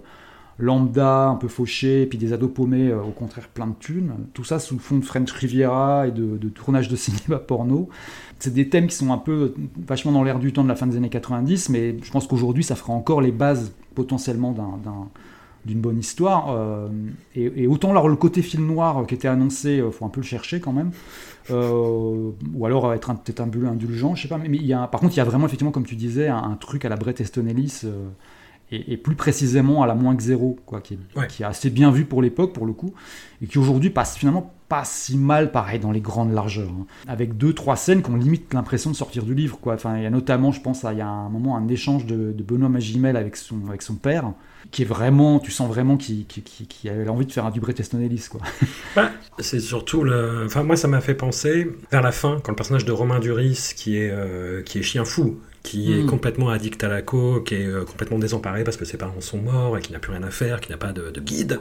lambda, 0.57 1.27
un 1.27 1.35
peu 1.35 1.47
fauchés, 1.47 2.01
et 2.01 2.05
puis 2.05 2.17
des 2.17 2.33
ados 2.33 2.51
paumés, 2.53 2.89
euh, 2.89 3.01
au 3.01 3.11
contraire, 3.11 3.47
plein 3.47 3.67
de 3.67 3.75
thunes. 3.79 4.11
Tout 4.33 4.43
ça 4.43 4.59
sous 4.59 4.75
le 4.75 4.81
fond 4.81 4.97
de 4.97 5.05
French 5.05 5.31
Riviera 5.31 6.07
et 6.07 6.11
de, 6.11 6.37
de 6.37 6.49
tournage 6.49 6.89
de 6.89 6.95
cinéma 6.97 7.39
porno. 7.39 7.89
C'est 8.39 8.53
des 8.53 8.69
thèmes 8.69 8.87
qui 8.87 8.95
sont 8.95 9.11
un 9.11 9.17
peu 9.17 9.53
vachement 9.87 10.11
dans 10.11 10.23
l'air 10.23 10.39
du 10.39 10.51
temps 10.51 10.63
de 10.63 10.69
la 10.69 10.75
fin 10.75 10.87
des 10.87 10.97
années 10.97 11.09
90, 11.09 11.69
mais 11.69 11.95
je 12.01 12.11
pense 12.11 12.27
qu'aujourd'hui, 12.27 12.63
ça 12.63 12.75
fera 12.75 12.93
encore 12.93 13.21
les 13.21 13.31
bases 13.31 13.73
potentiellement 13.95 14.51
d'un 14.51 15.09
d'une 15.65 15.81
bonne 15.81 15.99
histoire. 15.99 16.55
et, 17.35 17.67
autant 17.67 17.91
alors 17.91 18.07
le 18.07 18.15
côté 18.15 18.41
film 18.41 18.67
noir 18.67 19.05
qui 19.07 19.15
était 19.15 19.27
annoncé, 19.27 19.81
il 19.85 19.91
faut 19.91 20.05
un 20.05 20.09
peu 20.09 20.21
le 20.21 20.25
chercher 20.25 20.59
quand 20.59 20.73
même. 20.73 20.91
Euh, 21.51 22.31
ou 22.53 22.65
alors 22.65 22.93
être 22.93 23.13
peut-être 23.15 23.39
un 23.39 23.47
peu 23.47 23.65
indulgent, 23.67 24.15
je 24.15 24.23
sais 24.23 24.27
pas. 24.27 24.37
Mais, 24.37 24.49
il 24.49 24.65
y 24.65 24.73
a, 24.73 24.87
par 24.87 24.99
contre, 25.01 25.15
il 25.15 25.17
y 25.17 25.21
a 25.21 25.25
vraiment, 25.25 25.45
effectivement, 25.45 25.71
comme 25.71 25.85
tu 25.85 25.95
disais, 25.95 26.27
un, 26.27 26.57
truc 26.59 26.85
à 26.85 26.89
la 26.89 26.95
Brett 26.95 27.19
Easton 27.19 27.47
Ellis, 27.47 27.81
euh, 27.85 28.07
et, 28.71 28.97
plus 28.97 29.15
précisément 29.15 29.81
à 29.81 29.87
la 29.87 29.95
moins 29.95 30.15
que 30.15 30.21
zéro, 30.21 30.57
quoi, 30.65 30.81
qui 30.81 30.95
est, 30.95 31.27
qui 31.27 31.43
est 31.43 31.45
assez 31.45 31.69
bien 31.69 31.91
vu 31.91 32.05
pour 32.05 32.21
l'époque, 32.21 32.53
pour 32.53 32.65
le 32.65 32.73
coup, 32.73 32.93
et 33.41 33.47
qui 33.47 33.57
aujourd'hui 33.57 33.89
passe 33.89 34.15
finalement 34.15 34.53
pas 34.69 34.85
si 34.85 35.17
mal, 35.17 35.51
pareil, 35.51 35.79
dans 35.79 35.91
les 35.91 35.99
grandes 35.99 36.31
largeurs. 36.31 36.69
Hein. 36.69 36.85
Avec 37.07 37.37
deux, 37.37 37.53
trois 37.53 37.75
scènes 37.75 38.03
qui 38.03 38.11
ont 38.11 38.15
limite 38.15 38.53
l'impression 38.53 38.91
de 38.91 38.95
sortir 38.95 39.23
du 39.23 39.33
livre, 39.33 39.59
quoi. 39.59 39.73
Enfin, 39.73 39.97
il 39.97 40.03
y 40.03 40.05
a 40.05 40.11
notamment, 40.11 40.51
je 40.51 40.61
pense, 40.61 40.85
il 40.89 40.97
y 40.97 41.01
a 41.01 41.07
un 41.07 41.29
moment, 41.29 41.57
un 41.57 41.67
échange 41.67 42.05
de, 42.05 42.31
de 42.31 42.43
Benoît 42.43 42.69
Magimel 42.69 43.17
avec 43.17 43.35
son, 43.35 43.67
avec 43.67 43.81
son 43.81 43.95
père, 43.95 44.31
qui 44.71 44.83
est 44.83 44.85
vraiment, 44.85 45.39
tu 45.39 45.49
sens 45.49 45.67
vraiment 45.67 45.97
qu'il 45.97 46.27
qui 46.27 46.89
a 46.89 47.11
envie 47.11 47.25
de 47.25 47.31
faire 47.31 47.45
un 47.45 47.51
du 47.51 47.59
Easton 47.59 47.99
Ellis, 47.99 48.27
quoi. 48.29 48.41
Bah, 48.95 49.11
c'est 49.39 49.59
surtout 49.59 50.03
le. 50.03 50.43
Enfin, 50.45 50.63
moi, 50.63 50.75
ça 50.75 50.87
m'a 50.87 51.01
fait 51.01 51.15
penser 51.15 51.67
vers 51.91 52.01
la 52.01 52.11
fin, 52.11 52.39
quand 52.43 52.51
le 52.51 52.55
personnage 52.55 52.85
de 52.85 52.91
Romain 52.91 53.19
Duris, 53.19 53.73
qui 53.75 53.97
est, 53.97 54.11
euh, 54.11 54.61
qui 54.61 54.79
est 54.79 54.83
chien 54.83 55.05
fou, 55.05 55.39
qui 55.63 55.93
est 55.93 56.03
hmm. 56.03 56.07
complètement 56.07 56.49
addict 56.49 56.83
à 56.83 56.87
la 56.87 57.01
coke, 57.01 57.47
qui 57.47 57.55
est 57.55 57.65
euh, 57.65 57.83
complètement 57.83 58.19
désemparé 58.19 58.63
parce 58.63 58.77
que 58.77 58.85
ses 58.85 58.97
parents 58.97 59.21
sont 59.21 59.37
morts 59.37 59.77
et 59.77 59.81
qui 59.81 59.91
n'a 59.91 59.99
plus 59.99 60.11
rien 60.11 60.23
à 60.23 60.31
faire, 60.31 60.61
qui 60.61 60.71
n'a 60.71 60.77
pas 60.77 60.91
de, 60.91 61.19
guide, 61.19 61.59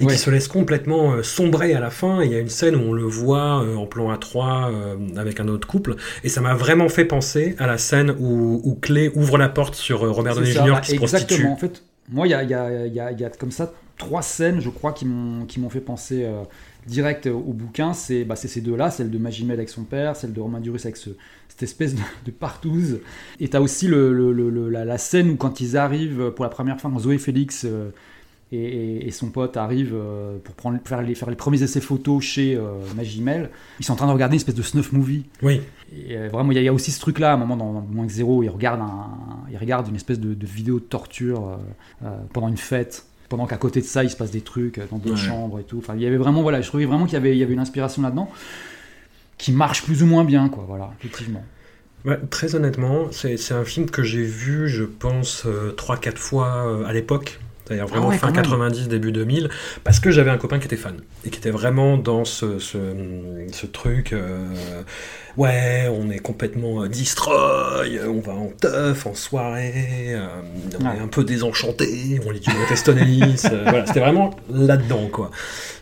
et 0.00 0.06
qui 0.06 0.16
se 0.16 0.30
laisse 0.30 0.48
complètement 0.48 1.12
euh, 1.12 1.22
sombrer 1.22 1.74
à 1.74 1.80
la 1.80 1.90
fin. 1.90 2.22
Il 2.22 2.30
y 2.30 2.34
a 2.34 2.38
une 2.38 2.48
scène 2.48 2.76
où 2.76 2.80
on 2.80 2.92
le 2.92 3.04
voit 3.04 3.64
en 3.76 3.86
plan 3.86 4.12
A3 4.14 5.18
avec 5.18 5.40
un 5.40 5.48
autre 5.48 5.66
couple, 5.66 5.96
et 6.24 6.28
ça 6.28 6.40
m'a 6.40 6.54
vraiment 6.54 6.88
fait 6.88 7.04
penser 7.04 7.56
à 7.58 7.66
la 7.66 7.78
scène 7.78 8.14
où, 8.18 8.60
où 8.64 8.74
Clé 8.74 9.10
ouvre 9.14 9.38
la 9.38 9.48
porte 9.48 9.74
sur 9.74 10.00
Robert 10.00 10.34
Downey 10.34 10.52
Jr. 10.52 10.80
qui 10.82 10.92
se 10.92 10.96
prostitue. 10.96 11.46
En 11.46 11.56
fait, 11.56 11.82
moi, 12.08 12.26
il 12.26 12.30
y 12.30 12.34
a, 12.34 12.42
y, 12.42 12.54
a, 12.54 12.86
y 12.86 13.24
a, 13.24 13.30
comme 13.30 13.52
ça 13.52 13.72
trois 14.00 14.22
scènes, 14.22 14.60
je 14.60 14.70
crois, 14.70 14.92
qui 14.92 15.04
m'ont 15.04 15.44
qui 15.46 15.60
m'ont 15.60 15.70
fait 15.70 15.80
penser 15.80 16.24
euh, 16.24 16.42
direct 16.90 17.26
au 17.26 17.52
bouquin. 17.52 17.92
C'est 17.94 18.24
bah, 18.24 18.36
c'est 18.36 18.48
ces 18.48 18.60
deux-là, 18.60 18.90
celle 18.90 19.10
de 19.10 19.18
Magimel 19.18 19.58
avec 19.58 19.68
son 19.70 19.84
père, 19.84 20.16
celle 20.16 20.32
de 20.32 20.40
Romain 20.40 20.60
Duris 20.60 20.80
avec 20.84 20.96
ce, 20.96 21.10
cette 21.48 21.62
espèce 21.62 21.94
de, 21.94 22.00
de 22.26 22.30
partouze. 22.30 23.00
Et 23.40 23.48
t'as 23.48 23.60
aussi 23.60 23.86
le, 23.88 24.12
le- 24.12 24.32
le- 24.32 24.50
le- 24.50 24.68
la, 24.68 24.84
la 24.84 24.98
scène 24.98 25.30
où 25.30 25.36
quand 25.36 25.60
ils 25.60 25.76
arrivent 25.76 26.30
pour 26.30 26.44
la 26.44 26.50
première 26.50 26.80
fois, 26.80 26.90
quand 26.90 26.98
Zoé 26.98 27.18
Félix 27.18 27.64
euh, 27.64 27.90
et, 28.52 28.58
et- 28.58 29.06
et 29.06 29.10
son 29.12 29.30
pote 29.30 29.56
arrivent 29.56 29.94
euh, 29.94 30.38
pour 30.42 30.54
prendre, 30.56 30.78
faire, 30.84 31.02
les, 31.02 31.14
faire 31.14 31.30
les 31.30 31.36
premiers 31.36 31.62
essais 31.62 31.80
photos 31.80 32.22
chez 32.22 32.56
euh, 32.56 32.72
Magimel, 32.96 33.50
ils 33.78 33.84
sont 33.84 33.92
en 33.92 33.96
train 33.96 34.08
de 34.08 34.12
regarder 34.12 34.34
une 34.34 34.40
espèce 34.40 34.56
de 34.56 34.62
snuff 34.62 34.92
movie. 34.92 35.24
Oui. 35.42 35.60
Et 35.92 36.16
euh, 36.16 36.28
vraiment, 36.32 36.50
il 36.50 36.56
y, 36.56 36.58
a- 36.58 36.62
il 36.62 36.64
y 36.64 36.68
a 36.68 36.72
aussi 36.72 36.90
ce 36.90 36.98
truc-là, 37.00 37.30
à 37.30 37.34
un 37.34 37.36
moment 37.36 37.56
dans, 37.56 37.72
dans 37.72 37.80
Moins 37.82 38.06
que 38.06 38.12
Zéro, 38.12 38.42
ils 38.42 38.48
regardent, 38.48 38.80
un, 38.82 39.10
ils 39.52 39.56
regardent 39.56 39.88
une 39.88 39.96
espèce 39.96 40.18
de, 40.18 40.34
de 40.34 40.46
vidéo 40.46 40.80
de 40.80 40.84
torture 40.84 41.46
euh, 41.48 41.56
euh, 42.06 42.16
pendant 42.32 42.48
une 42.48 42.56
fête. 42.56 43.06
Pendant 43.30 43.46
qu'à 43.46 43.56
côté 43.56 43.80
de 43.80 43.86
ça, 43.86 44.04
il 44.04 44.10
se 44.10 44.16
passe 44.16 44.30
des 44.32 44.42
trucs 44.42 44.76
euh, 44.78 44.84
dans 44.90 44.98
d'autres 44.98 45.14
Ouais. 45.14 45.28
chambres 45.28 45.58
et 45.60 45.62
tout. 45.62 45.78
Enfin, 45.78 45.94
il 45.96 46.02
y 46.02 46.06
avait 46.06 46.18
vraiment, 46.18 46.42
voilà, 46.42 46.60
je 46.60 46.68
trouvais 46.68 46.84
vraiment 46.84 47.04
qu'il 47.06 47.14
y 47.14 47.16
avait, 47.16 47.30
il 47.34 47.38
y 47.38 47.42
avait 47.42 47.54
une 47.54 47.60
inspiration 47.60 48.02
là-dedans 48.02 48.28
qui 49.38 49.52
marche 49.52 49.82
plus 49.84 50.02
ou 50.02 50.06
moins 50.06 50.24
bien, 50.24 50.48
quoi. 50.50 50.64
Voilà, 50.68 50.92
effectivement. 50.98 51.42
Ouais, 52.04 52.18
très 52.30 52.54
honnêtement, 52.54 53.06
c'est 53.12 53.52
un 53.52 53.64
film 53.64 53.88
que 53.88 54.02
j'ai 54.02 54.22
vu, 54.24 54.68
je 54.68 54.84
pense, 54.84 55.46
3-4 55.76 56.16
fois 56.16 56.66
euh, 56.66 56.84
à 56.86 56.92
l'époque. 56.92 57.38
C'est-à-dire 57.70 57.86
vraiment 57.86 58.08
ouais, 58.08 58.18
fin 58.18 58.28
quand 58.28 58.34
même. 58.34 58.42
90, 58.44 58.88
début 58.88 59.12
2000, 59.12 59.48
parce 59.84 60.00
que 60.00 60.10
j'avais 60.10 60.30
un 60.30 60.38
copain 60.38 60.58
qui 60.58 60.66
était 60.66 60.76
fan 60.76 60.96
et 61.24 61.30
qui 61.30 61.38
était 61.38 61.50
vraiment 61.50 61.96
dans 61.96 62.24
ce, 62.24 62.58
ce, 62.58 62.78
ce 63.52 63.66
truc. 63.66 64.12
euh, 64.12 64.38
ouais, 65.36 65.88
on 65.92 66.10
est 66.10 66.18
complètement 66.18 66.82
euh, 66.82 66.88
destroy, 66.88 67.96
euh, 67.98 68.08
on 68.08 68.20
va 68.20 68.32
en 68.32 68.48
teuf, 68.60 69.06
en 69.06 69.14
soirée, 69.14 69.74
euh, 70.08 70.26
on 70.80 70.84
Ouais. 70.84 70.96
est 70.96 71.00
un 71.00 71.06
peu 71.08 71.22
désenchanté, 71.24 72.20
on 72.26 72.30
lit 72.30 72.40
du 72.40 72.50
Teston 72.68 72.96
euh, 72.96 73.62
voilà, 73.68 73.86
c'était 73.86 74.00
vraiment 74.00 74.30
là-dedans, 74.52 75.08
quoi. 75.12 75.30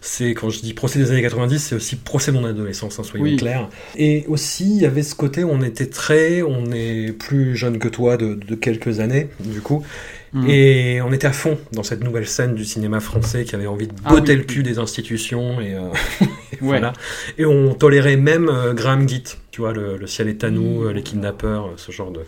C'est 0.01 0.35
quand 0.35 0.51
je 0.51 0.61
dis 0.61 0.75
procès 0.75 0.99
des 0.99 1.11
années 1.11 1.23
90, 1.23 1.59
c'est 1.59 1.75
aussi 1.75 1.97
procès 1.97 2.33
de 2.33 2.37
mon 2.39 2.45
adolescence, 2.45 2.99
hein, 2.99 3.03
soyons 3.03 3.25
Oui. 3.25 3.37
clairs. 3.37 3.69
Et 3.97 4.25
aussi, 4.29 4.65
il 4.77 4.83
y 4.83 4.87
avait 4.87 5.03
ce 5.03 5.15
côté 5.15 5.45
où 5.45 5.51
on 5.51 5.63
était 5.63 5.87
très, 5.89 6.43
on 6.43 6.71
est 6.73 7.13
plus 7.13 7.57
jeune 7.57 7.79
que 7.79 7.89
toi 7.89 8.17
de, 8.17 8.35
de 8.35 8.55
quelques 8.55 9.01
années, 9.01 9.29
du 9.41 9.61
coup, 9.61 9.83
Mm. 10.33 10.47
et 10.49 11.01
on 11.03 11.13
était 11.13 11.27
à 11.27 11.33
fond 11.33 11.59
dans 11.73 11.83
cette 11.83 12.03
nouvelle 12.05 12.27
scène 12.27 12.55
du 12.55 12.65
cinéma 12.65 13.01
français 13.01 13.45
qui 13.45 13.55
avait 13.55 13.67
envie 13.67 13.87
de 13.87 13.95
Ah 14.05 14.11
botter 14.11 14.33
oui, 14.33 14.39
le 14.39 14.45
cul 14.45 14.63
des 14.63 14.79
institutions 14.79 15.61
et, 15.61 15.75
euh, 15.75 15.89
et 16.21 16.25
Ouais. 16.61 16.79
voilà. 16.79 16.93
Et 17.39 17.47
on 17.47 17.73
tolérait 17.75 18.17
même 18.17 18.49
euh, 18.49 18.75
Graham 18.75 19.09
Gitt, 19.09 19.39
tu 19.51 19.61
vois, 19.61 19.73
le, 19.73 19.97
le 19.97 20.07
ciel 20.07 20.29
est 20.29 20.45
à 20.45 20.51
nous, 20.51 20.85
euh, 20.85 20.93
les 20.93 21.03
kidnappeurs, 21.03 21.71
ce 21.77 21.93
genre 21.93 22.11
de, 22.11 22.21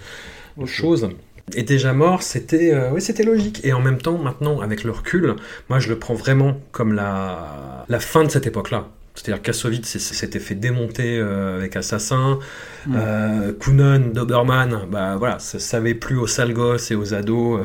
choses. 0.66 1.08
Et 1.54 1.62
déjà 1.62 1.92
mort, 1.92 2.22
c'était 2.22 2.72
euh, 2.72 2.90
oui, 2.92 3.00
c'était 3.00 3.22
logique. 3.24 3.60
Et 3.64 3.72
en 3.72 3.80
même 3.80 3.98
temps, 3.98 4.18
maintenant, 4.18 4.60
avec 4.60 4.84
le 4.84 4.92
recul, 4.92 5.34
moi, 5.68 5.78
je 5.80 5.88
le 5.88 5.98
prends 5.98 6.14
vraiment 6.14 6.60
comme 6.70 6.92
la, 6.92 7.84
la 7.88 7.98
fin 8.00 8.24
de 8.24 8.30
cette 8.30 8.46
époque-là. 8.46 8.88
C'est-à-dire 9.22 9.42
Kassovitz 9.42 9.98
s'était 9.98 10.38
fait 10.38 10.54
démonter 10.54 11.18
euh, 11.18 11.56
avec 11.58 11.76
Assassin. 11.76 12.38
Mm. 12.86 12.94
Euh, 12.96 13.52
Kunen, 13.52 14.12
Doberman, 14.14 14.86
bah 14.90 15.16
voilà, 15.18 15.38
ça 15.38 15.58
savait 15.58 15.92
plus 15.92 16.16
aux 16.16 16.26
sales 16.26 16.54
gosses 16.54 16.90
et 16.90 16.94
aux 16.94 17.12
ados. 17.12 17.60
euh, 17.60 17.62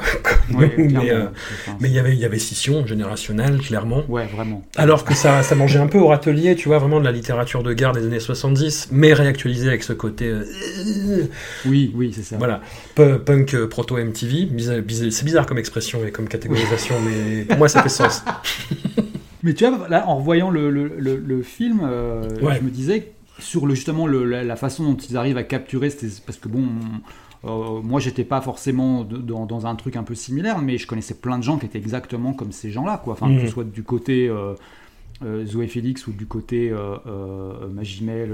Ouais, 0.53 0.73
nous, 0.77 1.01
mais 1.79 1.87
il 1.89 1.93
y 1.95 1.99
avait, 1.99 2.15
y 2.15 2.25
avait 2.25 2.37
scission 2.39 2.85
générationnelle, 2.85 3.57
clairement. 3.59 4.03
Ouais, 4.09 4.27
vraiment. 4.27 4.63
Alors 4.75 5.05
que 5.05 5.13
ça, 5.15 5.41
ça 5.43 5.55
mangeait 5.55 5.79
un 5.79 5.87
peu 5.87 5.97
au 5.97 6.07
râtelier, 6.07 6.55
tu 6.55 6.67
vois, 6.67 6.77
vraiment 6.77 6.99
de 6.99 7.05
la 7.05 7.11
littérature 7.13 7.63
de 7.63 7.73
guerre 7.73 7.93
des 7.93 8.05
années 8.05 8.19
70, 8.19 8.89
mais 8.91 9.13
réactualisée 9.13 9.69
avec 9.69 9.83
ce 9.83 9.93
côté. 9.93 10.33
Oui, 11.65 11.91
oui, 11.95 12.11
c'est 12.13 12.23
ça. 12.23 12.35
voilà, 12.37 12.61
Pu- 12.95 13.17
punk 13.25 13.55
proto-MTV. 13.65 14.49
C'est 15.01 15.23
bizarre 15.25 15.45
comme 15.45 15.57
expression 15.57 16.05
et 16.05 16.11
comme 16.11 16.27
catégorisation, 16.27 16.95
mais 17.01 17.43
pour 17.45 17.57
moi 17.57 17.69
ça 17.69 17.81
fait 17.81 17.89
sens. 17.89 18.21
Mais 19.45 19.53
tu 19.53 19.65
vois, 19.65 19.87
là, 19.87 20.07
en 20.09 20.17
revoyant 20.17 20.49
le, 20.49 20.69
le, 20.69 20.87
le- 20.97 21.15
le 21.17 21.41
film, 21.43 21.79
euh, 21.83 22.27
Ouais. 22.41 22.57
je 22.59 22.61
me 22.65 22.69
disais 22.69 23.13
sur 23.39 23.65
le, 23.65 23.75
justement 23.75 24.07
la, 24.07 24.43
la 24.43 24.55
façon 24.55 24.83
dont 24.83 24.95
ils 24.97 25.15
arrivent 25.15 25.37
à 25.37 25.43
capturer, 25.43 25.89
parce 26.25 26.37
que 26.37 26.49
bon, 26.49 26.65
euh, 27.45 27.79
moi 27.81 27.99
j'étais 27.99 28.23
pas 28.23 28.41
forcément 28.41 29.03
de- 29.03 29.17
dans, 29.17 29.45
dans 29.45 29.67
un 29.67 29.75
truc 29.75 29.95
un 29.97 30.03
peu 30.03 30.15
similaire, 30.15 30.61
mais 30.61 30.77
je 30.77 30.87
connaissais 30.87 31.13
plein 31.13 31.37
de 31.37 31.43
gens 31.43 31.57
qui 31.57 31.65
étaient 31.67 31.77
exactement 31.77 32.33
comme 32.33 32.51
ces 32.51 32.71
gens-là, 32.71 32.99
quoi. 33.03 33.13
Enfin, 33.13 33.33
que 33.35 33.41
ce 33.45 33.47
soit 33.47 33.63
du 33.65 33.83
côté 33.83 34.27
euh, 34.27 34.53
euh, 35.23 35.45
Zoé 35.45 35.67
Félix 35.67 36.07
ou 36.07 36.11
du 36.11 36.25
côté 36.25 36.73
Magimel 37.71 38.31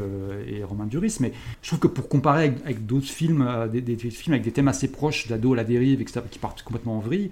et 0.47 0.63
Romain 0.63 0.85
Duris. 0.85 1.17
Mais 1.19 1.33
je 1.61 1.67
trouve 1.67 1.79
que 1.79 1.87
pour 1.87 2.07
comparer 2.09 2.45
avec, 2.45 2.57
avec 2.63 2.85
d'autres 2.85 3.07
films, 3.09 3.47
des, 3.71 3.81
des 3.81 3.95
films 3.95 4.33
avec 4.33 4.43
des 4.45 4.51
thèmes 4.51 4.67
assez 4.67 4.87
proches, 4.91 5.27
d'ado 5.27 5.53
à 5.53 5.55
la 5.57 5.63
dérive, 5.63 6.01
etc., 6.01 6.21
qui 6.29 6.39
partent 6.39 6.63
complètement 6.63 6.97
en 6.97 7.01
vrille. 7.01 7.31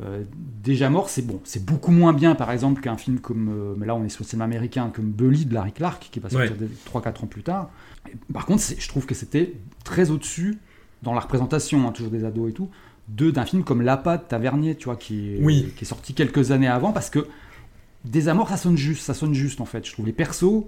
Euh, 0.00 0.24
Déjà 0.62 0.88
mort, 0.90 1.08
c'est 1.10 1.22
bon, 1.26 1.40
c'est 1.44 1.64
beaucoup 1.64 1.90
moins 1.90 2.12
bien 2.12 2.34
par 2.34 2.50
exemple 2.50 2.80
qu'un 2.80 2.96
film 2.96 3.18
comme, 3.20 3.48
euh, 3.50 3.74
mais 3.76 3.86
là 3.86 3.94
on 3.94 4.04
est 4.04 4.08
sur 4.08 4.22
le 4.24 4.28
cinéma 4.28 4.44
américain, 4.44 4.90
comme 4.94 5.10
Bully 5.10 5.44
de 5.44 5.54
Larry 5.54 5.72
Clark 5.72 6.08
qui 6.10 6.20
va 6.20 6.30
sortir 6.30 6.54
3-4 6.92 7.24
ans 7.24 7.26
plus 7.26 7.42
tard. 7.42 7.70
Et 8.10 8.16
par 8.32 8.46
contre, 8.46 8.62
je 8.78 8.88
trouve 8.88 9.06
que 9.06 9.14
c'était 9.14 9.54
très 9.84 10.10
au-dessus 10.10 10.58
dans 11.02 11.14
la 11.14 11.20
représentation, 11.20 11.86
hein, 11.86 11.92
toujours 11.92 12.10
des 12.12 12.24
ados 12.24 12.50
et 12.50 12.52
tout, 12.52 12.68
de 13.08 13.30
d'un 13.30 13.44
film 13.44 13.64
comme 13.64 13.82
L'Appât 13.82 14.18
de 14.18 14.22
Tavernier, 14.22 14.76
tu 14.76 14.84
vois, 14.86 14.96
qui 14.96 15.34
est, 15.34 15.38
Oui. 15.42 15.72
qui 15.76 15.84
est 15.84 15.88
sorti 15.88 16.14
quelques 16.14 16.52
années 16.52 16.68
avant, 16.68 16.92
parce 16.92 17.10
que 17.10 17.26
des 18.04 18.28
amours, 18.28 18.48
ça 18.48 18.56
sonne 18.56 18.76
juste, 18.76 19.02
ça 19.04 19.14
sonne 19.14 19.34
juste 19.34 19.60
en 19.60 19.64
fait. 19.64 19.84
Je 19.86 19.92
trouve 19.92 20.06
les 20.06 20.12
persos, 20.12 20.64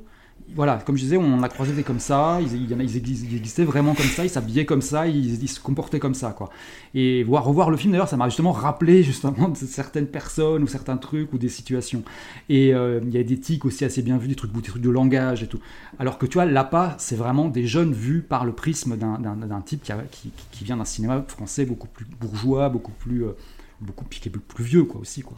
voilà, 0.55 0.77
comme 0.87 0.97
je 0.97 1.03
disais, 1.03 1.17
on 1.17 1.43
a 1.43 1.49
croisé 1.49 1.73
des 1.73 1.83
comme 1.83 1.99
ça, 1.99 2.39
ils, 2.41 2.71
ils 2.71 2.97
exis- 2.99 3.25
ils 3.29 3.37
existaient 3.37 3.65
vraiment 3.65 3.95
comme 3.95 4.07
ça, 4.07 4.25
ils 4.25 4.31
s'habillaient 4.31 4.67
comme 4.67 4.83
ça, 4.83 5.09
ils, 5.09 5.49
se 5.49 5.59
comportaient 5.59 5.99
comme 5.99 6.15
ça, 6.15 6.31
quoi. 6.31 6.49
Et 6.95 7.25
voir, 7.25 7.45
revoir 7.45 7.71
le 7.71 7.77
film 7.77 7.93
d'ailleurs, 7.93 8.09
ça 8.09 8.17
m'a 8.17 8.29
justement 8.29 8.53
rappelé 8.53 9.03
justement 9.11 9.49
de 9.49 9.57
certaines 9.57 10.07
personnes 10.07 10.63
ou 10.63 10.67
certains 10.69 10.97
trucs 10.97 11.33
ou 11.33 11.39
des 11.39 11.49
situations. 11.49 12.05
Et 12.49 12.73
euh, 12.73 13.01
il 13.03 13.13
y 13.13 13.19
a 13.19 13.25
des 13.25 13.41
tics 13.41 13.65
aussi 13.65 13.85
assez 13.85 14.03
bien 14.03 14.17
vus, 14.17 14.29
des 14.29 14.37
trucs, 14.37 14.53
des 14.53 14.63
trucs 14.63 14.83
de 14.83 14.91
langage 14.91 15.43
et 15.43 15.49
tout. 15.49 15.59
Alors 15.99 16.19
que 16.19 16.27
tu 16.27 16.35
vois, 16.35 16.45
l'APA, 16.45 16.95
c'est 16.99 17.17
vraiment 17.17 17.49
des 17.49 17.67
jeunes 17.67 17.93
vus 17.93 18.21
par 18.23 18.45
le 18.45 18.53
prisme 18.53 18.97
d'un- 18.97 19.61
type 19.63 19.83
qui, 19.83 19.91
a- 19.93 20.05
qui, 20.11 20.31
qui 20.53 20.65
vient 20.65 20.77
d'un 20.77 20.85
cinéma 20.85 21.25
français 21.27 21.65
beaucoup 21.65 21.89
plus 21.89 22.07
bourgeois, 22.21 22.69
beaucoup 22.69 22.93
plus, 22.93 23.25
euh, 23.25 23.33
beaucoup 23.81 24.05
qui 24.09 24.29
est 24.29 24.31
plus, 24.33 24.65
vieux 24.65 24.85
quoi 24.85 25.01
aussi 25.01 25.23
quoi. 25.23 25.37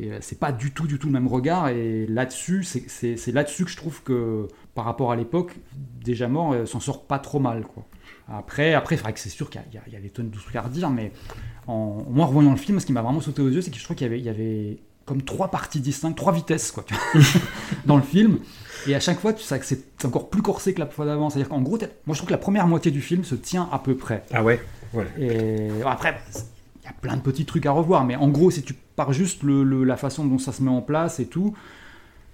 Et 0.00 0.12
euh, 0.12 0.18
c'est 0.20 0.38
pas 0.38 0.52
du 0.52 0.70
tout, 0.72 0.86
du 0.86 0.98
tout 0.98 1.06
le 1.08 1.12
même 1.12 1.26
regard. 1.26 1.68
Et 1.68 2.06
là-dessus, 2.06 2.62
c'est- 2.64 3.32
là-dessus 3.32 3.64
que 3.64 3.70
je 3.70 3.76
trouve 3.76 4.02
que 4.02 4.46
par 4.74 4.84
rapport 4.84 5.10
à 5.12 5.16
l'époque, 5.16 5.52
déjà 6.04 6.28
mort 6.28 6.52
euh, 6.52 6.66
s'en 6.66 6.80
sort 6.80 7.04
pas 7.06 7.18
trop 7.18 7.40
mal 7.40 7.64
quoi. 7.64 7.84
Après, 8.30 8.74
après, 8.74 8.96
c'est 8.96 9.02
vrai 9.02 9.12
que 9.14 9.20
c'est 9.20 9.30
sûr 9.30 9.48
qu'il 9.50 9.60
y, 9.72 9.92
y 9.92 9.96
a- 9.96 10.00
des 10.00 10.10
tonnes 10.10 10.30
de 10.30 10.36
trucs 10.36 10.54
à 10.56 10.60
redire, 10.62 10.90
mais 10.90 11.12
en, 11.66 12.04
moi, 12.10 12.26
en 12.26 12.28
revoyant 12.28 12.50
le 12.50 12.56
film, 12.58 12.78
ce 12.78 12.86
qui 12.86 12.92
m'a 12.92 13.00
vraiment 13.02 13.20
sauté 13.22 13.40
aux 13.42 13.48
yeux, 13.48 13.62
c'est 13.62 13.70
que 13.70 13.78
je 13.78 13.84
trouve 13.84 13.96
qu'il 13.96 14.06
y 14.06 14.10
avait, 14.10 14.18
il 14.18 14.24
y 14.24 14.28
avait 14.28 14.78
comme 15.06 15.22
trois 15.22 15.50
parties 15.50 15.80
distinctes, 15.80 16.16
trois 16.18 16.32
vitesses, 16.34 16.70
quoi, 16.70 16.84
dans 17.86 17.96
le 17.96 18.02
film. 18.02 18.38
Et 18.86 18.94
à 18.94 19.00
chaque 19.00 19.18
fois, 19.18 19.32
tu 19.32 19.42
sais 19.42 19.58
que 19.58 19.64
c'est 19.64 20.04
encore 20.04 20.28
plus 20.28 20.42
corsé 20.42 20.74
que 20.74 20.80
la 20.80 20.86
fois 20.86 21.06
d'avant. 21.06 21.30
C'est-à-dire 21.30 21.48
qu'en 21.48 21.62
gros, 21.62 21.78
moi, 22.06 22.12
je 22.14 22.18
trouve 22.18 22.26
que 22.28 22.32
la 22.34 22.38
première 22.38 22.66
moitié 22.68 22.90
du 22.90 23.00
film 23.00 23.24
se 23.24 23.34
tient 23.34 23.68
à 23.72 23.78
peu 23.78 23.96
près. 23.96 24.22
Ah 24.32 24.44
ouais, 24.44 24.60
ouais. 24.92 25.06
Et 25.18 25.70
après, 25.86 26.18
il 26.82 26.84
y 26.84 26.88
a 26.88 26.92
plein 27.00 27.16
de 27.16 27.22
petits 27.22 27.46
trucs 27.46 27.64
à 27.66 27.72
revoir, 27.72 28.04
mais 28.04 28.16
en 28.16 28.28
gros, 28.28 28.50
si 28.50 28.62
tu 28.62 28.74
pars 28.98 29.12
juste 29.14 29.42
le, 29.42 29.64
le- 29.64 29.84
la 29.84 29.96
façon 29.96 30.26
dont 30.26 30.38
ça 30.38 30.52
se 30.52 30.62
met 30.62 30.70
en 30.70 30.82
place 30.82 31.20
et 31.20 31.26
tout, 31.26 31.54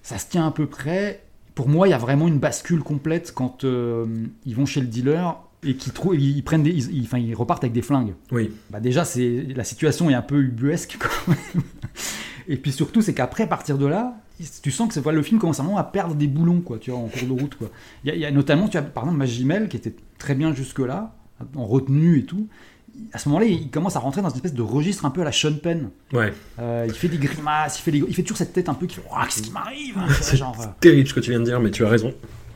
ça 0.02 0.18
se 0.18 0.26
tient 0.28 0.46
à 0.46 0.50
peu 0.50 0.66
près. 0.66 1.22
Pour 1.54 1.68
moi, 1.68 1.86
il 1.86 1.92
y 1.92 1.94
a 1.94 1.98
vraiment 1.98 2.26
une 2.26 2.38
bascule 2.40 2.82
complète 2.82 3.32
quand 3.32 3.62
euh, 3.64 4.04
ils 4.44 4.56
vont 4.56 4.66
chez 4.66 4.80
le 4.80 4.88
dealer 4.88 5.36
et 5.62 5.76
qu'ils 5.76 5.92
trouvent, 5.92 6.16
ils 6.18 6.42
prennent 6.42 6.62
des, 6.64 6.70
ils, 6.72 6.96
ils- 6.96 7.04
enfin, 7.04 7.18
ils 7.18 7.34
repartent 7.34 7.62
avec 7.64 7.72
des 7.74 7.82
flingues. 7.82 8.14
Oui. 8.32 8.50
Bah 8.70 8.80
déjà, 8.80 9.04
c'est 9.04 9.46
la 9.54 9.62
situation 9.64 10.10
est 10.10 10.14
un 10.14 10.22
peu 10.22 10.40
ubuesque. 10.42 10.96
quand 10.98 11.28
même. 11.32 11.62
Et 12.48 12.56
puis 12.56 12.72
surtout, 12.72 13.00
c'est 13.02 13.14
qu'après, 13.14 13.44
à 13.44 13.46
partir 13.46 13.78
de 13.78 13.86
là, 13.86 14.16
tu 14.62 14.70
sens 14.70 14.92
que 14.92 15.00
voilà, 15.00 15.16
le 15.16 15.22
film 15.22 15.38
commence 15.40 15.58
vraiment 15.58 15.78
à 15.78 15.84
perdre 15.84 16.14
des 16.14 16.26
boulons, 16.26 16.60
quoi, 16.60 16.78
tu 16.78 16.90
vois, 16.90 17.00
en 17.00 17.08
cours 17.08 17.26
de 17.28 17.40
route, 17.40 17.54
quoi. 17.54 17.70
Il 18.04 18.08
y 18.08 18.10
a, 18.10 18.14
il 18.16 18.20
y 18.20 18.26
a 18.26 18.30
notamment, 18.30 18.68
tu 18.68 18.76
as, 18.76 18.82
par 18.82 19.04
exemple, 19.04 19.18
Magimel, 19.18 19.68
qui 19.68 19.76
était 19.78 19.94
très 20.18 20.34
bien 20.34 20.52
jusque-là, 20.52 21.14
en 21.56 21.64
retenue 21.66 22.18
et 22.18 22.24
tout. 22.24 22.48
À 23.12 23.18
ce 23.18 23.28
moment-là, 23.28 23.46
il 23.46 23.70
commence 23.70 23.96
à 23.96 23.98
rentrer 23.98 24.22
dans 24.22 24.28
une 24.30 24.36
espèce 24.36 24.54
de 24.54 24.62
registre 24.62 25.04
un 25.04 25.10
peu 25.10 25.20
à 25.20 25.24
la 25.24 25.32
Sean 25.32 25.54
Penn. 25.54 25.90
Ouais. 26.12 26.32
Euh, 26.58 26.84
il 26.86 26.94
fait 26.94 27.08
des 27.08 27.18
grimaces, 27.18 27.78
il 27.78 27.82
fait, 27.82 27.96
il 27.96 28.14
fait 28.14 28.22
toujours 28.22 28.38
cette 28.38 28.52
tête 28.52 28.68
un 28.68 28.74
peu 28.74 28.86
qui 28.86 28.96
fait 28.96 29.02
Qu'est-ce 29.24 29.42
qui 29.42 29.50
m'arrive 29.50 29.96
C'est 30.20 30.36
Genre, 30.36 30.56
euh, 30.60 30.66
terrible 30.80 31.08
ce 31.08 31.14
que 31.14 31.20
tu 31.20 31.30
viens 31.30 31.40
de 31.40 31.44
dire, 31.44 31.60
mais 31.60 31.70
tu 31.70 31.84
as 31.84 31.88
raison. 31.88 32.12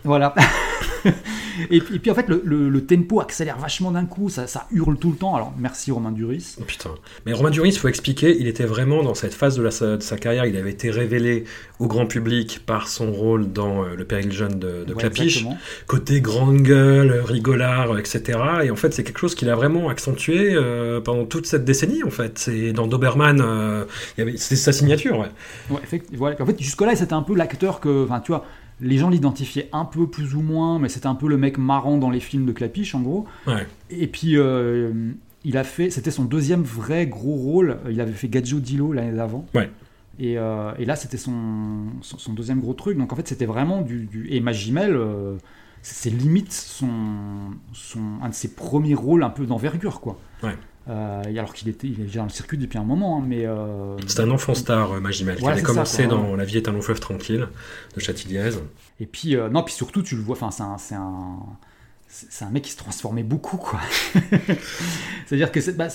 Voilà. 0.08 0.34
et, 1.70 1.80
puis, 1.80 1.96
et 1.96 1.98
puis 1.98 2.10
en 2.10 2.14
fait, 2.14 2.28
le, 2.28 2.40
le- 2.44 2.68
le 2.68 2.86
tempo 2.86 3.20
accélère 3.20 3.56
vachement 3.58 3.90
d'un 3.90 4.04
coup, 4.06 4.28
ça, 4.28 4.46
ça 4.46 4.66
hurle 4.72 4.96
tout 4.98 5.10
le 5.10 5.16
temps. 5.16 5.34
Alors 5.34 5.52
merci 5.58 5.90
Romain 5.90 6.12
Duris. 6.12 6.56
Oh, 6.60 6.64
putain. 6.64 6.90
Mais 7.26 7.32
Romain 7.32 7.50
Duris, 7.50 7.70
il 7.70 7.78
faut 7.78 7.88
expliquer, 7.88 8.36
il 8.40 8.46
était 8.46 8.64
vraiment 8.64 9.02
dans 9.02 9.14
cette 9.14 9.34
phase 9.34 9.56
de, 9.56 9.62
la- 9.62 9.96
de 9.96 10.02
sa 10.02 10.16
carrière, 10.16 10.46
il 10.46 10.56
avait 10.56 10.70
été 10.70 10.90
révélé 10.90 11.44
au 11.78 11.86
grand 11.86 12.06
public 12.06 12.60
par 12.66 12.88
son 12.88 13.12
rôle 13.12 13.52
dans 13.52 13.84
euh, 13.84 13.94
Le 13.96 14.04
Péril 14.04 14.32
jeune 14.32 14.58
de, 14.58 14.84
de 14.84 14.92
Ouais, 14.94 15.00
Clapiche. 15.00 15.36
exactement. 15.38 15.58
Côté 15.86 16.20
grande 16.20 16.62
gueule, 16.62 17.20
rigolard, 17.24 17.98
etc. 17.98 18.38
Et 18.64 18.70
en 18.70 18.76
fait, 18.76 18.92
c'est 18.94 19.04
quelque 19.04 19.18
chose 19.20 19.34
qu'il 19.34 19.48
a 19.50 19.54
vraiment 19.56 19.88
accentué 19.88 20.54
euh, 20.54 21.00
pendant 21.00 21.24
toute 21.26 21.46
cette 21.46 21.64
décennie, 21.64 22.02
en 22.02 22.10
fait. 22.10 22.38
C'est 22.38 22.72
dans 22.72 22.86
Doberman, 22.86 23.40
euh, 23.44 23.84
c'était 24.16 24.56
sa 24.56 24.72
signature, 24.72 25.18
ouais. 25.18 25.28
Ouais, 25.70 25.80
effect- 25.84 26.08
voilà. 26.14 26.36
En 26.40 26.46
fait, 26.46 26.58
jusque-là, 26.60 26.96
c'était 26.96 27.12
un 27.14 27.22
peu 27.22 27.34
l'acteur 27.34 27.80
que. 27.80 28.04
Enfin, 28.04 28.20
tu 28.20 28.32
vois, 28.32 28.44
les 28.80 28.99
gens 28.99 29.08
l'identifiaient 29.08 29.68
un 29.73 29.85
peu 29.85 30.06
plus 30.06 30.35
ou 30.35 30.40
moins, 30.40 30.78
mais 30.78 30.88
c'était 30.88 31.06
un 31.06 31.14
peu 31.14 31.28
le 31.28 31.37
mec 31.37 31.58
marrant 31.58 31.99
dans 31.99 32.11
les 32.11 32.20
films 32.20 32.47
de 32.47 32.52
Clapiche, 32.52 32.94
en 32.94 33.00
gros. 33.00 33.26
Ouais. 33.47 33.66
Et 33.90 34.06
puis, 34.06 34.37
euh, 34.37 35.12
il 35.44 35.56
a 35.56 35.64
fait. 35.64 35.90
C'était 35.90 36.11
son 36.11 36.25
deuxième 36.25 36.62
vrai 36.62 37.06
gros 37.06 37.35
rôle. 37.35 37.78
Il 37.90 38.00
avait 38.00 38.12
fait 38.12 38.28
Gadjo 38.28 38.61
Dilo 38.61 38.92
l'année 38.92 39.16
d'avant. 39.16 39.47
Ouais. 39.54 39.70
Et, 40.20 40.37
euh, 40.37 40.73
et 40.78 40.85
là, 40.85 40.97
c'était 40.97 41.16
son, 41.16 41.87
son, 42.00 42.18
son 42.18 42.32
deuxième 42.32 42.61
gros 42.61 42.75
truc. 42.75 42.99
Donc 42.99 43.12
en 43.12 43.16
fait, 43.16 43.28
c'était 43.28 43.47
vraiment 43.47 43.82
du, 43.82 44.06
du... 44.06 44.26
Et 44.30 44.40
Magimel, 44.40 44.94
euh, 44.97 45.37
c'est 45.82 46.11
limite 46.11 46.52
son, 46.52 46.88
son, 47.73 48.00
un 48.23 48.28
de 48.28 48.35
ses 48.35 48.54
premiers 48.54 48.94
rôles 48.94 49.23
un 49.23 49.30
peu 49.30 49.47
d'envergure, 49.47 50.00
quoi. 50.00 50.18
Ouais. 50.42 50.56
Euh, 50.88 51.23
alors 51.25 51.52
qu'il 51.52 51.68
était, 51.68 51.87
il 51.87 52.00
est 52.00 52.04
déjà 52.04 52.21
dans 52.21 52.26
le 52.26 52.30
circuit 52.30 52.57
depuis 52.57 52.78
un 52.78 52.85
moment, 52.85 53.18
hein, 53.18 53.25
mais 53.26 53.45
euh, 53.45 53.97
C'est 54.07 54.21
un 54.21 54.30
enfant 54.30 54.54
star, 54.54 55.00
Magimel, 55.00 55.37
qui 55.37 55.42
Voilà, 55.42 55.57
c'est 55.57 55.62
ça, 55.62 55.66
commencé 55.66 56.07
dans 56.07 56.35
La 56.35 56.45
vie 56.45 56.57
est 56.57 56.68
un 56.68 56.73
long 56.73 56.80
fleuve 56.80 57.00
tranquille 57.00 57.47
de 57.95 58.00
Châtilliez. 58.00 58.50
Et 58.99 59.07
puis, 59.07 59.37
euh, 59.37 59.50
non, 59.50 59.62
puis 59.62 59.75
surtout, 59.75 60.02
tu 60.02 60.16
le 60.16 60.23
vois, 60.23 60.37
enfin, 60.37 60.50
c'est 60.50 60.62
un, 60.62 60.78
c'est 60.78 60.95
un, 60.95 61.40
c'est 62.09 62.33
c'est 62.33 62.45
un 62.47 62.50
mec 62.50 62.64
qui 62.64 62.71
se 62.71 62.78
transformait 62.78 63.23
beaucoup, 63.23 63.59
quoi. 63.59 63.80
c'est-à-dire 65.26 65.52
que 65.52 65.71
bah, 65.73 65.88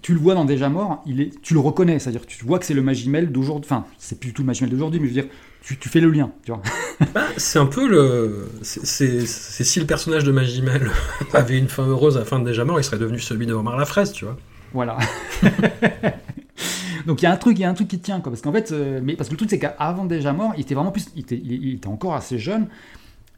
tu 0.00 0.14
le 0.14 0.20
vois 0.20 0.34
dans 0.34 0.44
Déjà 0.44 0.68
Mort, 0.68 1.02
il 1.06 1.20
est, 1.20 1.40
tu 1.42 1.54
le 1.54 1.60
reconnais, 1.60 1.98
c'est-à-dire 1.98 2.22
que 2.22 2.26
tu 2.26 2.44
vois 2.44 2.58
que 2.58 2.64
c'est 2.64 2.74
le 2.74 2.82
Magimel 2.82 3.30
d'aujourd'hui, 3.30 3.68
enfin, 3.70 3.84
c'est 3.98 4.18
plus 4.18 4.28
du 4.28 4.34
tout 4.34 4.42
le 4.42 4.46
Magimel 4.46 4.70
d'aujourd'hui, 4.70 5.00
mais 5.00 5.08
je 5.08 5.14
veux 5.14 5.22
dire, 5.22 5.30
tu, 5.62 5.76
tu 5.76 5.88
fais 5.88 6.00
le 6.00 6.10
lien, 6.10 6.30
tu 6.44 6.52
vois. 6.52 6.62
Bah, 7.14 7.26
c'est 7.36 7.58
un 7.58 7.66
peu 7.66 7.88
le. 7.88 8.48
C'est 8.62 9.26
si 9.26 9.80
le 9.80 9.86
personnage 9.86 10.22
de 10.22 10.30
Magimel 10.30 10.88
avait 11.32 11.58
une 11.58 11.68
fin 11.68 11.84
heureuse 11.84 12.16
à 12.16 12.20
la 12.20 12.24
fin 12.24 12.38
de 12.38 12.44
Déjà 12.44 12.64
Mort, 12.64 12.78
il 12.78 12.84
serait 12.84 12.98
devenu 12.98 13.18
celui 13.18 13.46
de 13.46 13.52
Omar 13.52 13.76
la 13.76 13.86
fraise, 13.86 14.12
tu 14.12 14.24
vois. 14.24 14.36
Voilà. 14.72 14.98
Donc 17.06 17.20
il 17.20 17.24
y 17.24 17.26
a 17.26 17.32
un 17.32 17.36
truc, 17.36 17.58
il 17.58 17.62
y 17.62 17.64
a 17.64 17.68
un 17.70 17.74
truc 17.74 17.88
qui 17.88 17.98
tient 17.98 18.20
quoi, 18.20 18.30
parce 18.30 18.42
qu'en 18.42 18.52
fait, 18.52 18.70
euh, 18.70 19.00
mais 19.02 19.16
parce 19.16 19.28
que 19.28 19.34
le 19.34 19.38
truc 19.38 19.50
c'est 19.50 19.58
qu'avant 19.58 20.04
déjà 20.04 20.32
mort, 20.32 20.52
il 20.56 20.60
était 20.60 20.74
vraiment 20.74 20.92
plus, 20.92 21.08
il 21.16 21.22
était, 21.22 21.40
il, 21.42 21.52
il 21.52 21.74
était 21.74 21.88
encore 21.88 22.14
assez 22.14 22.38
jeune 22.38 22.68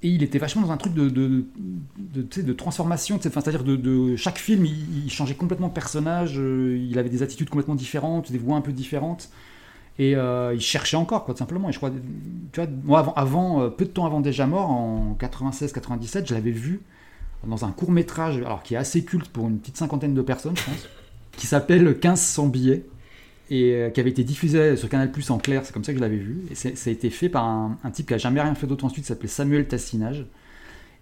et 0.05 0.09
il 0.09 0.23
était 0.23 0.39
vachement 0.39 0.63
dans 0.63 0.71
un 0.71 0.77
truc 0.77 0.93
de 0.93 1.09
de, 1.09 2.53
transformation, 2.53 3.19
c'est-à-dire 3.21 3.65
de, 3.65 4.17
chaque 4.17 4.37
film, 4.39 4.67
il, 4.67 5.11
changeait 5.11 5.35
complètement 5.35 5.69
de 5.69 5.73
personnage, 5.73 6.35
euh, 6.37 6.79
il 6.79 6.99
avait 6.99 7.09
des 7.09 7.23
attitudes 7.23 7.49
complètement 7.49 7.75
différentes, 7.75 8.31
des 8.31 8.37
voix 8.37 8.57
un 8.57 8.61
peu 8.61 8.73
différentes. 8.73 9.31
Et 9.99 10.15
euh, 10.15 10.53
il 10.55 10.61
cherchait 10.61 10.99
encore, 10.99 11.25
tout 11.25 11.35
simplement. 11.35 11.73
Je 11.73 11.79
crois, 11.79 11.91
tu 12.53 12.61
vois, 12.85 13.15
avant, 13.17 13.63
euh, 13.63 13.71
peu 13.71 13.87
de 13.87 13.91
temps 13.91 14.05
avant 14.05 14.21
Déjà 14.21 14.47
Mort, 14.47 14.71
en 14.71 15.17
96-97, 15.19 16.29
je 16.29 16.35
l'avais 16.35 16.51
vu 16.51 16.83
dans 17.47 17.65
un 17.65 17.71
court 17.71 17.91
métrage, 17.91 18.37
alors 18.39 18.63
qui 18.63 18.75
est 18.75 18.79
assez 18.79 19.05
culte 19.05 19.29
pour 19.29 19.49
une 19.49 19.59
petite 19.59 19.79
cinquantaine 19.79 20.13
de 20.13 20.23
personnes, 20.23 20.57
je 20.57 20.65
pense, 20.65 20.89
qui 21.37 21.47
s'appelle 21.47 21.85
1500 21.85 22.49
billets 22.49 22.85
et 23.51 23.75
euh, 23.75 23.91
qui 23.91 24.01
avait 24.01 24.11
été 24.11 24.25
diffusé 24.25 24.77
sur 24.77 24.89
Canal 24.89 25.11
Plus 25.13 25.31
en 25.31 25.39
clair, 25.39 25.63
c'est 25.65 25.73
comme 25.73 25.85
ça 25.85 25.93
que 25.93 25.99
je 25.99 26.03
l'avais 26.03 26.17
vu. 26.17 26.39
Et 26.51 26.55
ça 26.55 26.71
a 26.71 26.91
été 26.91 27.11
fait 27.11 27.29
par 27.29 27.45
un, 27.45 27.79
type 27.93 28.09
qui 28.09 28.15
a 28.15 28.19
jamais 28.19 28.41
rien 28.41 28.55
fait 28.55 28.67
d'autre 28.67 28.85
ensuite, 28.85 29.05
s'appelait 29.05 29.29
Samuel 29.29 29.67
Tassinage. 29.67 30.27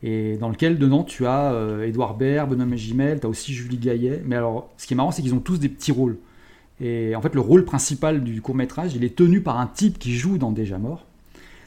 Et 0.02 0.36
dans 0.38 0.48
lequel, 0.48 0.78
dedans, 0.78 1.04
tu 1.04 1.26
as 1.26 1.52
euh, 1.52 1.86
Édouard 1.86 2.16
Baird, 2.16 2.50
Benoît 2.50 2.66
Magimel, 2.66 3.20
tu 3.20 3.26
as 3.26 3.28
aussi 3.28 3.52
Julie 3.52 3.78
Gaillet. 3.78 4.20
Mais 4.26 4.34
alors, 4.34 4.70
ce 4.76 4.86
qui 4.86 4.94
est 4.94 4.96
marrant, 4.96 5.12
c'est 5.12 5.22
qu'ils 5.22 5.34
ont 5.34 5.40
tous 5.40 5.58
des 5.58 5.68
petits 5.68 5.92
rôles. 5.92 6.18
Et 6.80 7.14
en 7.14 7.22
fait, 7.22 7.34
le 7.34 7.40
rôle 7.40 7.64
principal 7.64 8.24
du 8.24 8.42
court-métrage, 8.42 8.94
il 8.96 9.04
est 9.04 9.14
tenu 9.14 9.40
par 9.40 9.60
un 9.60 9.68
type 9.68 10.00
qui 10.00 10.16
joue 10.16 10.38
dans 10.38 10.50
Déjà 10.50 10.78
Mort, 10.78 11.06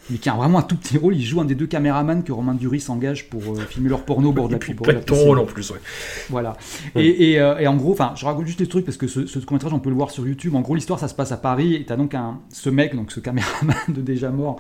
mais 0.10 0.18
qui 0.18 0.30
a 0.30 0.34
vraiment 0.34 0.60
un 0.60 0.64
tout 0.64 0.76
petit 0.76 0.98
rôle. 0.98 1.16
Il 1.16 1.24
joue 1.24 1.42
un 1.42 1.46
des 1.46 1.56
deux 1.56 1.68
caméramans 1.68 2.24
que 2.24 2.32
Romain 2.32 2.54
Duris 2.54 2.82
s'engage 2.82 3.30
pour 3.30 3.42
euh, 3.42 3.60
filmer 3.62 3.90
leur 3.90 4.06
porno 4.06 4.30
au 4.30 4.34
bord 4.34 4.48
de 4.48 4.54
la 4.54 4.60
pète 4.60 4.76
ton 4.76 4.84
piscine. 4.84 5.28
rôle 5.28 5.40
en 5.40 5.46
plus, 5.46 5.72
ouais. 5.72 5.80
Voilà. 6.30 6.56
Ouais. 6.96 7.06
Et, 7.06 7.32
et, 7.32 7.40
euh, 7.40 7.58
et 7.58 7.68
en 7.68 7.76
gros, 7.76 7.92
enfin, 7.94 8.14
je 8.16 8.26
raconte 8.26 8.46
juste 8.46 8.60
les 8.60 8.68
trucs 8.68 8.86
parce 8.86 8.98
que 8.98 9.08
ce, 9.08 9.26
ce 9.26 9.40
court-métrage, 9.40 9.74
on 9.74 9.80
peut 9.80 9.90
le 9.90 9.96
voir 9.96 10.12
sur 10.12 10.28
YouTube. 10.28 10.56
En 10.56 10.62
gros, 10.62 10.76
l'histoire, 10.76 11.00
ça 11.00 11.08
se 11.08 11.16
passe 11.16 11.32
à 11.32 11.38
Paris 11.38 11.76
et 11.76 11.86
t'as 11.86 11.96
donc 11.96 12.14
un, 12.14 12.40
ce 12.50 12.70
mec, 12.70 12.96
donc 12.96 13.12
ce 13.12 13.20
caméraman 13.20 13.76
de 13.88 14.02
déjà 14.02 14.30
mort, 14.30 14.60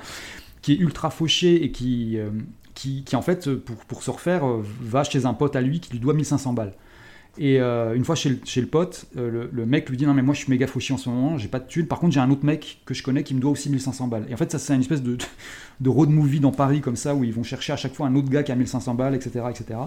qui 0.61 0.73
est 0.73 0.77
ultra 0.77 1.09
fauché 1.11 1.63
et 1.63 1.71
qui, 1.71 2.17
euh, 2.17 2.29
qui, 2.73 3.03
qui, 3.03 3.15
en 3.15 3.21
fait, 3.21 3.53
pour, 3.53 3.75
pour 3.75 4.03
se 4.03 4.11
refaire, 4.11 4.43
va 4.81 5.03
chez 5.03 5.25
un 5.25 5.33
pote 5.33 5.55
à 5.55 5.61
lui 5.61 5.79
qui 5.79 5.91
lui 5.91 5.99
doit 5.99 6.13
1500 6.13 6.53
balles. 6.53 6.73
Et 7.37 7.59
euh, 7.59 7.95
une 7.95 8.05
fois 8.05 8.15
chez 8.15 8.29
le, 8.29 8.67
pote, 8.67 9.07
euh, 9.17 9.47
le, 9.51 9.65
mec 9.65 9.89
lui 9.89 9.97
dit 9.97 10.05
non 10.05 10.13
mais 10.13 10.21
moi 10.21 10.33
je 10.33 10.39
suis 10.39 10.49
méga 10.49 10.67
fauché 10.67 10.93
en 10.93 10.97
ce 10.97 11.09
moment, 11.09 11.37
j'ai 11.37 11.49
pas 11.49 11.59
de 11.59 11.67
thunes. 11.67 11.85
Par 11.87 11.99
contre 11.99 12.13
j'ai 12.13 12.21
un 12.21 12.31
autre 12.31 12.45
mec 12.45 12.81
que 12.85 12.93
je 12.93 13.03
connais 13.03 13.23
qui 13.23 13.33
me 13.35 13.41
doit 13.41 13.51
aussi 13.51 13.69
1500 13.69 14.07
balles. 14.07 14.25
Et 14.29 14.33
en 14.33 14.37
fait 14.37 14.49
ça 14.51 14.59
c'est 14.59 14.73
une 14.73 14.81
espèce 14.81 15.03
de, 15.03 15.17
road 15.85 16.09
movie 16.09 16.39
dans 16.39 16.51
Paris 16.51 16.79
comme 16.79 16.95
ça 16.95 17.13
où 17.13 17.25
ils 17.25 17.33
vont 17.33 17.43
chercher 17.43 17.73
à 17.73 17.77
chaque 17.77 17.93
fois 17.93 18.07
un 18.07 18.15
autre 18.15 18.29
gars 18.29 18.43
qui 18.43 18.53
a 18.53 18.55
1500 18.55 18.95
balles, 18.95 19.15
etc. 19.15 19.45
etc. 19.49 19.79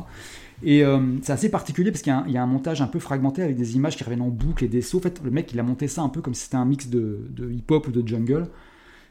Et 0.63 0.85
euh, 0.85 1.01
c'est 1.23 1.33
assez 1.33 1.51
particulier 1.51 1.91
parce 1.91 2.03
qu'il 2.03 2.13
y, 2.29 2.37
a 2.37 2.43
un- 2.43 2.47
montage 2.47 2.83
un 2.83 2.87
peu 2.87 2.99
fragmenté 2.99 3.43
avec 3.43 3.57
des 3.57 3.77
images 3.77 3.97
qui 3.97 4.05
reviennent 4.05 4.23
en 4.23 4.29
boucle 4.29 4.65
et 4.65 4.69
des 4.69 4.83
sauts. 4.83 4.99
En 4.99 5.03
fait 5.03 5.21
le 5.25 5.31
mec 5.31 5.51
il 5.53 5.61
a 5.61 5.63
monté 5.63 5.89
ça 5.89 6.03
un 6.03 6.11
peu 6.11 6.21
comme 6.21 6.35
si 6.35 6.45
c'était 6.45 6.57
un 6.57 6.67
mix 6.67 6.89
de, 6.89 7.21
de 7.31 7.51
hip-hop 7.51 7.89
ou 7.89 7.93
de 7.93 8.07
jungle. 8.07 8.49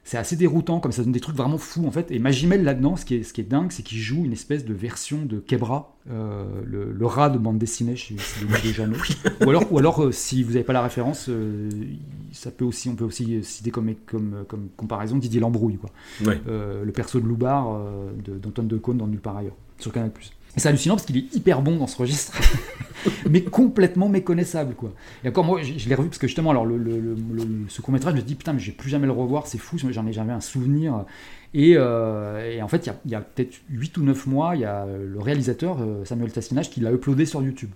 C'est 0.09 0.17
assez 0.17 0.37
déroutant, 0.37 0.79
comme 0.79 0.93
ça 0.93 1.03
donne 1.03 1.11
des 1.11 1.19
trucs 1.19 1.35
vraiment 1.35 1.57
fous 1.57 1.85
en 1.85 1.91
fait. 1.91 2.11
Et 2.11 2.19
Magimel 2.19 2.63
là-dedans, 2.63 2.95
ce 2.95 3.03
qui 3.03 3.15
est, 3.15 3.23
ce 3.23 3.33
qui 3.33 3.41
est 3.41 3.43
dingue, 3.43 3.73
c'est 3.73 3.83
qu'il 3.83 3.97
joue 3.97 4.23
une 4.23 4.31
espèce 4.31 4.63
de 4.63 4.73
version 4.73 5.25
de 5.25 5.39
Kebra, 5.39 5.97
euh, 6.09 6.45
le, 6.65 6.93
le 6.93 7.05
rat 7.05 7.29
de 7.29 7.37
bande 7.37 7.57
dessinée 7.57 7.97
chez 7.97 8.15
chez. 8.17 8.45
Ou 9.45 9.49
alors, 9.49 9.69
ou 9.73 9.77
alors 9.79 10.01
euh, 10.05 10.13
si 10.13 10.43
vous 10.43 10.53
n'avez 10.53 10.63
pas 10.63 10.71
la 10.71 10.81
référence, 10.81 11.25
euh, 11.27 11.69
ça 12.31 12.51
peut 12.51 12.63
aussi, 12.63 12.87
on 12.87 12.95
peut 12.95 13.03
aussi 13.03 13.43
citer 13.43 13.69
comme, 13.69 13.93
comme, 14.05 14.45
comme 14.47 14.69
comparaison 14.77 15.17
Didier 15.17 15.41
Lambrouille, 15.41 15.75
quoi. 15.77 15.89
Le 16.85 16.91
perso 16.93 17.19
de 17.19 17.25
Loubar 17.27 17.77
de- 18.25 18.37
d'Antoine 18.37 18.69
Decaune 18.69 18.97
dans 18.99 19.07
Nulle 19.07 19.19
part 19.19 19.35
ailleurs, 19.35 19.57
sur 19.77 19.91
Canal+. 19.91 20.11
C'est 20.57 20.69
hallucinant 20.69 20.95
parce 20.95 21.05
qu'il 21.05 21.17
est 21.17 21.35
hyper 21.35 21.61
bon 21.61 21.77
dans 21.77 21.87
ce 21.87 21.97
registre, 21.97 22.33
mais 23.29 23.41
complètement 23.43 24.09
méconnaissable, 24.09 24.75
quoi. 24.75 24.93
Et 25.23 25.29
encore, 25.29 25.45
moi, 25.45 25.61
je, 25.61 25.87
l'ai 25.87 25.95
revu 25.95 26.09
parce 26.09 26.17
que 26.17 26.27
justement, 26.27 26.51
alors, 26.51 26.65
le, 26.65 27.15
ce 27.69 27.81
court-métrage, 27.81 28.13
je 28.15 28.21
me 28.21 28.25
dis, 28.25 28.35
putain, 28.35 28.53
mais 28.53 28.59
je 28.59 28.71
vais 28.71 28.77
plus 28.77 28.89
jamais 28.89 29.05
le 29.05 29.13
revoir, 29.13 29.47
c'est 29.47 29.57
fou, 29.57 29.77
j'en 29.77 30.07
ai 30.07 30.13
jamais 30.13 30.33
un 30.33 30.41
souvenir. 30.41 31.05
Et, 31.53 31.73
euh, 31.77 32.61
en 32.61 32.67
fait, 32.67 32.89
il 33.05 33.11
y 33.11 33.15
a, 33.15 33.21
peut-être 33.21 33.55
8 33.69 33.97
ou 33.97 34.03
9 34.03 34.25
mois, 34.27 34.55
il 34.55 34.61
y 34.61 34.65
a 34.65 34.85
le 34.85 35.19
réalisateur, 35.19 35.77
euh, 35.81 36.03
Samuel 36.05 36.31
Tassinage, 36.31 36.69
qui 36.69 36.79
l'a 36.81 36.91
uploadé 36.91 37.25
sur 37.25 37.41
YouTube. 37.41 37.71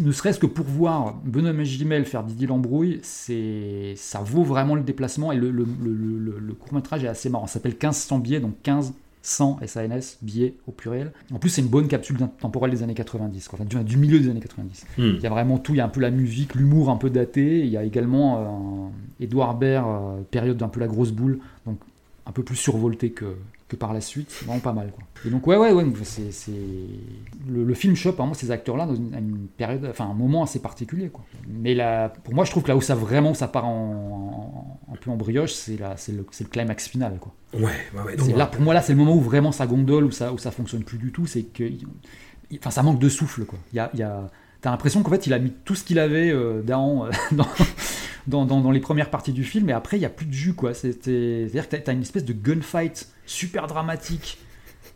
Ne 0.00 0.10
serait-ce 0.10 0.38
que 0.38 0.46
pour 0.46 0.64
voir 0.64 1.20
Benoît 1.24 1.52
Magimel 1.52 2.06
faire 2.06 2.24
Didier 2.24 2.46
Lambrouille, 2.46 3.00
ça 3.02 4.20
vaut 4.20 4.42
vraiment 4.42 4.74
le 4.74 4.82
déplacement. 4.82 5.32
Et 5.32 5.36
le, 5.36 6.54
court-métrage 6.58 7.04
est 7.04 7.08
assez 7.08 7.28
marrant. 7.28 7.46
Ça 7.46 7.54
s'appelle 7.54 7.72
1500 7.72 8.18
billets, 8.18 8.40
donc 8.40 8.54
15 8.62 8.94
100 9.22 9.60
SANS, 9.66 10.18
billets 10.20 10.54
au 10.66 10.72
pluriel. 10.72 11.12
En 11.32 11.38
plus, 11.38 11.48
c'est 11.48 11.62
une 11.62 11.68
bonne 11.68 11.88
capsule 11.88 12.18
temporelle 12.40 12.72
des 12.72 12.82
années 12.82 12.94
90, 12.94 13.48
quoi. 13.48 13.58
Enfin, 13.58 13.68
du, 13.68 13.82
du 13.84 13.96
milieu 13.96 14.18
des 14.18 14.28
années 14.28 14.40
90. 14.40 14.86
Hmm. 14.98 15.02
Il 15.16 15.20
y 15.20 15.26
a 15.26 15.30
vraiment 15.30 15.58
tout, 15.58 15.74
il 15.74 15.78
y 15.78 15.80
a 15.80 15.84
un 15.84 15.88
peu 15.88 16.00
la 16.00 16.10
musique, 16.10 16.54
l'humour 16.54 16.90
un 16.90 16.96
peu 16.96 17.08
daté, 17.08 17.60
il 17.60 17.68
y 17.68 17.76
a 17.76 17.84
également 17.84 18.38
euh, 18.38 19.24
Edouard 19.24 19.56
Baird, 19.56 19.86
euh, 19.86 20.22
période 20.30 20.56
d'un 20.56 20.68
peu 20.68 20.80
la 20.80 20.88
grosse 20.88 21.12
boule, 21.12 21.38
donc 21.66 21.78
un 22.26 22.32
peu 22.32 22.42
plus 22.42 22.56
survolté 22.56 23.10
que, 23.10 23.36
que 23.72 23.76
par 23.76 23.92
la 23.94 24.00
suite, 24.00 24.30
C'est 24.30 24.44
vraiment 24.44 24.60
pas 24.60 24.72
mal. 24.72 24.92
Quoi. 24.92 25.02
Et 25.24 25.30
donc 25.30 25.46
ouais, 25.46 25.56
ouais, 25.56 25.72
ouais, 25.72 25.84
c'est, 26.04 26.30
c'est... 26.30 26.52
Le, 27.48 27.64
le 27.64 27.74
film 27.74 27.96
chope 27.96 28.18
vraiment 28.18 28.34
ces 28.34 28.50
acteurs-là 28.50 28.86
dans 28.86 28.94
une, 28.94 29.48
période, 29.56 29.86
enfin 29.90 30.04
un 30.04 30.14
moment 30.14 30.42
assez 30.42 30.60
particulier. 30.60 31.08
Quoi. 31.08 31.24
Mais 31.48 31.74
là, 31.74 32.10
pour 32.10 32.34
moi, 32.34 32.44
je 32.44 32.50
trouve 32.50 32.62
que 32.62 32.68
là 32.68 32.76
où 32.76 32.80
ça 32.82 32.94
vraiment 32.94 33.34
ça 33.34 33.48
part 33.48 33.66
en, 33.66 34.78
en- 34.88 34.92
un 34.92 34.96
peu 34.96 35.10
en 35.10 35.16
brioche, 35.16 35.52
c'est, 35.52 35.78
là, 35.78 35.94
c'est, 35.96 36.12
le, 36.12 36.26
c'est 36.30 36.44
le 36.44 36.50
climax 36.50 36.86
final. 36.86 37.18
Quoi. 37.18 37.32
Ouais, 37.54 37.62
ouais, 37.94 38.02
ouais. 38.06 38.16
donc, 38.16 38.36
là, 38.36 38.46
pour 38.46 38.60
moi, 38.60 38.74
là, 38.74 38.82
c'est 38.82 38.92
le 38.92 38.98
moment 38.98 39.16
où 39.16 39.20
vraiment 39.20 39.52
ça 39.52 39.66
gondole, 39.66 40.04
où 40.04 40.10
ça, 40.10 40.32
où 40.32 40.38
ça 40.38 40.50
fonctionne 40.50 40.84
plus 40.84 40.98
du 40.98 41.10
tout. 41.12 41.26
C'est 41.26 41.42
que, 41.42 41.64
enfin, 42.58 42.70
ça 42.70 42.82
manque 42.82 42.98
de 42.98 43.08
souffle, 43.08 43.44
quoi. 43.44 43.58
Il 43.72 43.76
y 43.76 43.80
a, 43.80 43.90
y 43.94 44.02
a, 44.02 44.28
t'as 44.60 44.70
l'impression 44.70 45.02
qu'en 45.02 45.10
fait, 45.10 45.26
il 45.26 45.32
a 45.32 45.38
mis 45.38 45.52
tout 45.64 45.74
ce 45.74 45.84
qu'il 45.84 45.98
avait 45.98 46.30
euh, 46.30 46.62
d'Ahan, 46.62 47.06
euh, 47.06 47.10
dans, 47.32 47.46
dans, 48.26 48.46
dans, 48.46 48.60
dans 48.60 48.70
les 48.70 48.80
premières 48.80 49.10
parties 49.10 49.32
du 49.32 49.44
film, 49.44 49.68
et 49.68 49.72
après, 49.72 49.96
il 49.98 50.00
y 50.00 50.06
a 50.06 50.10
plus 50.10 50.26
de 50.26 50.32
jus, 50.32 50.54
quoi. 50.54 50.74
C'est-à-dire 50.74 51.68
que 51.68 51.76
t'as, 51.76 51.78
t'as 51.82 51.92
une 51.92 52.02
espèce 52.02 52.24
de 52.24 52.32
gunfight 52.32 53.08
super 53.26 53.66
dramatique, 53.66 54.38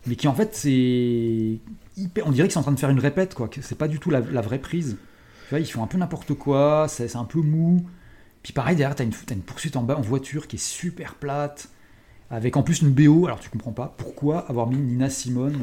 mais 0.06 0.14
qui 0.16 0.28
en 0.28 0.34
fait, 0.34 0.54
c'est 0.54 1.58
hyper. 1.96 2.26
On 2.26 2.30
dirait 2.30 2.46
qu'ils 2.48 2.52
sont 2.54 2.60
en 2.60 2.64
train 2.64 2.72
de 2.72 2.78
faire 2.78 2.90
une 2.90 3.00
répète, 3.00 3.34
quoi. 3.34 3.48
C'est 3.60 3.78
pas 3.78 3.88
du 3.88 3.98
tout 3.98 4.10
la, 4.10 4.20
la 4.20 4.40
vraie 4.40 4.58
prise. 4.60 4.96
Tu 5.44 5.50
vois, 5.50 5.60
ils 5.60 5.66
font 5.66 5.82
un 5.82 5.86
peu 5.86 5.98
n'importe 5.98 6.34
quoi, 6.34 6.86
c'est, 6.88 7.14
un 7.16 7.24
peu 7.24 7.40
mou. 7.40 7.84
Puis 8.42 8.52
pareil, 8.52 8.76
derrière, 8.76 8.94
t'as 8.96 9.04
une, 9.04 9.10
t'as 9.10 9.34
une 9.34 9.40
poursuite 9.42 9.76
en 9.76 9.82
bas 9.82 9.96
en 9.96 10.00
voiture 10.02 10.46
qui 10.46 10.56
est 10.56 10.64
super 10.64 11.14
plate 11.14 11.68
avec 12.28 12.56
en 12.56 12.64
plus 12.64 12.82
une 12.82 12.90
BO, 12.90 13.26
alors 13.26 13.38
tu 13.38 13.48
comprends 13.50 13.70
pas 13.70 13.94
pourquoi 13.96 14.40
avoir 14.50 14.66
mis 14.66 14.76
Nina 14.76 15.08
Simone. 15.08 15.56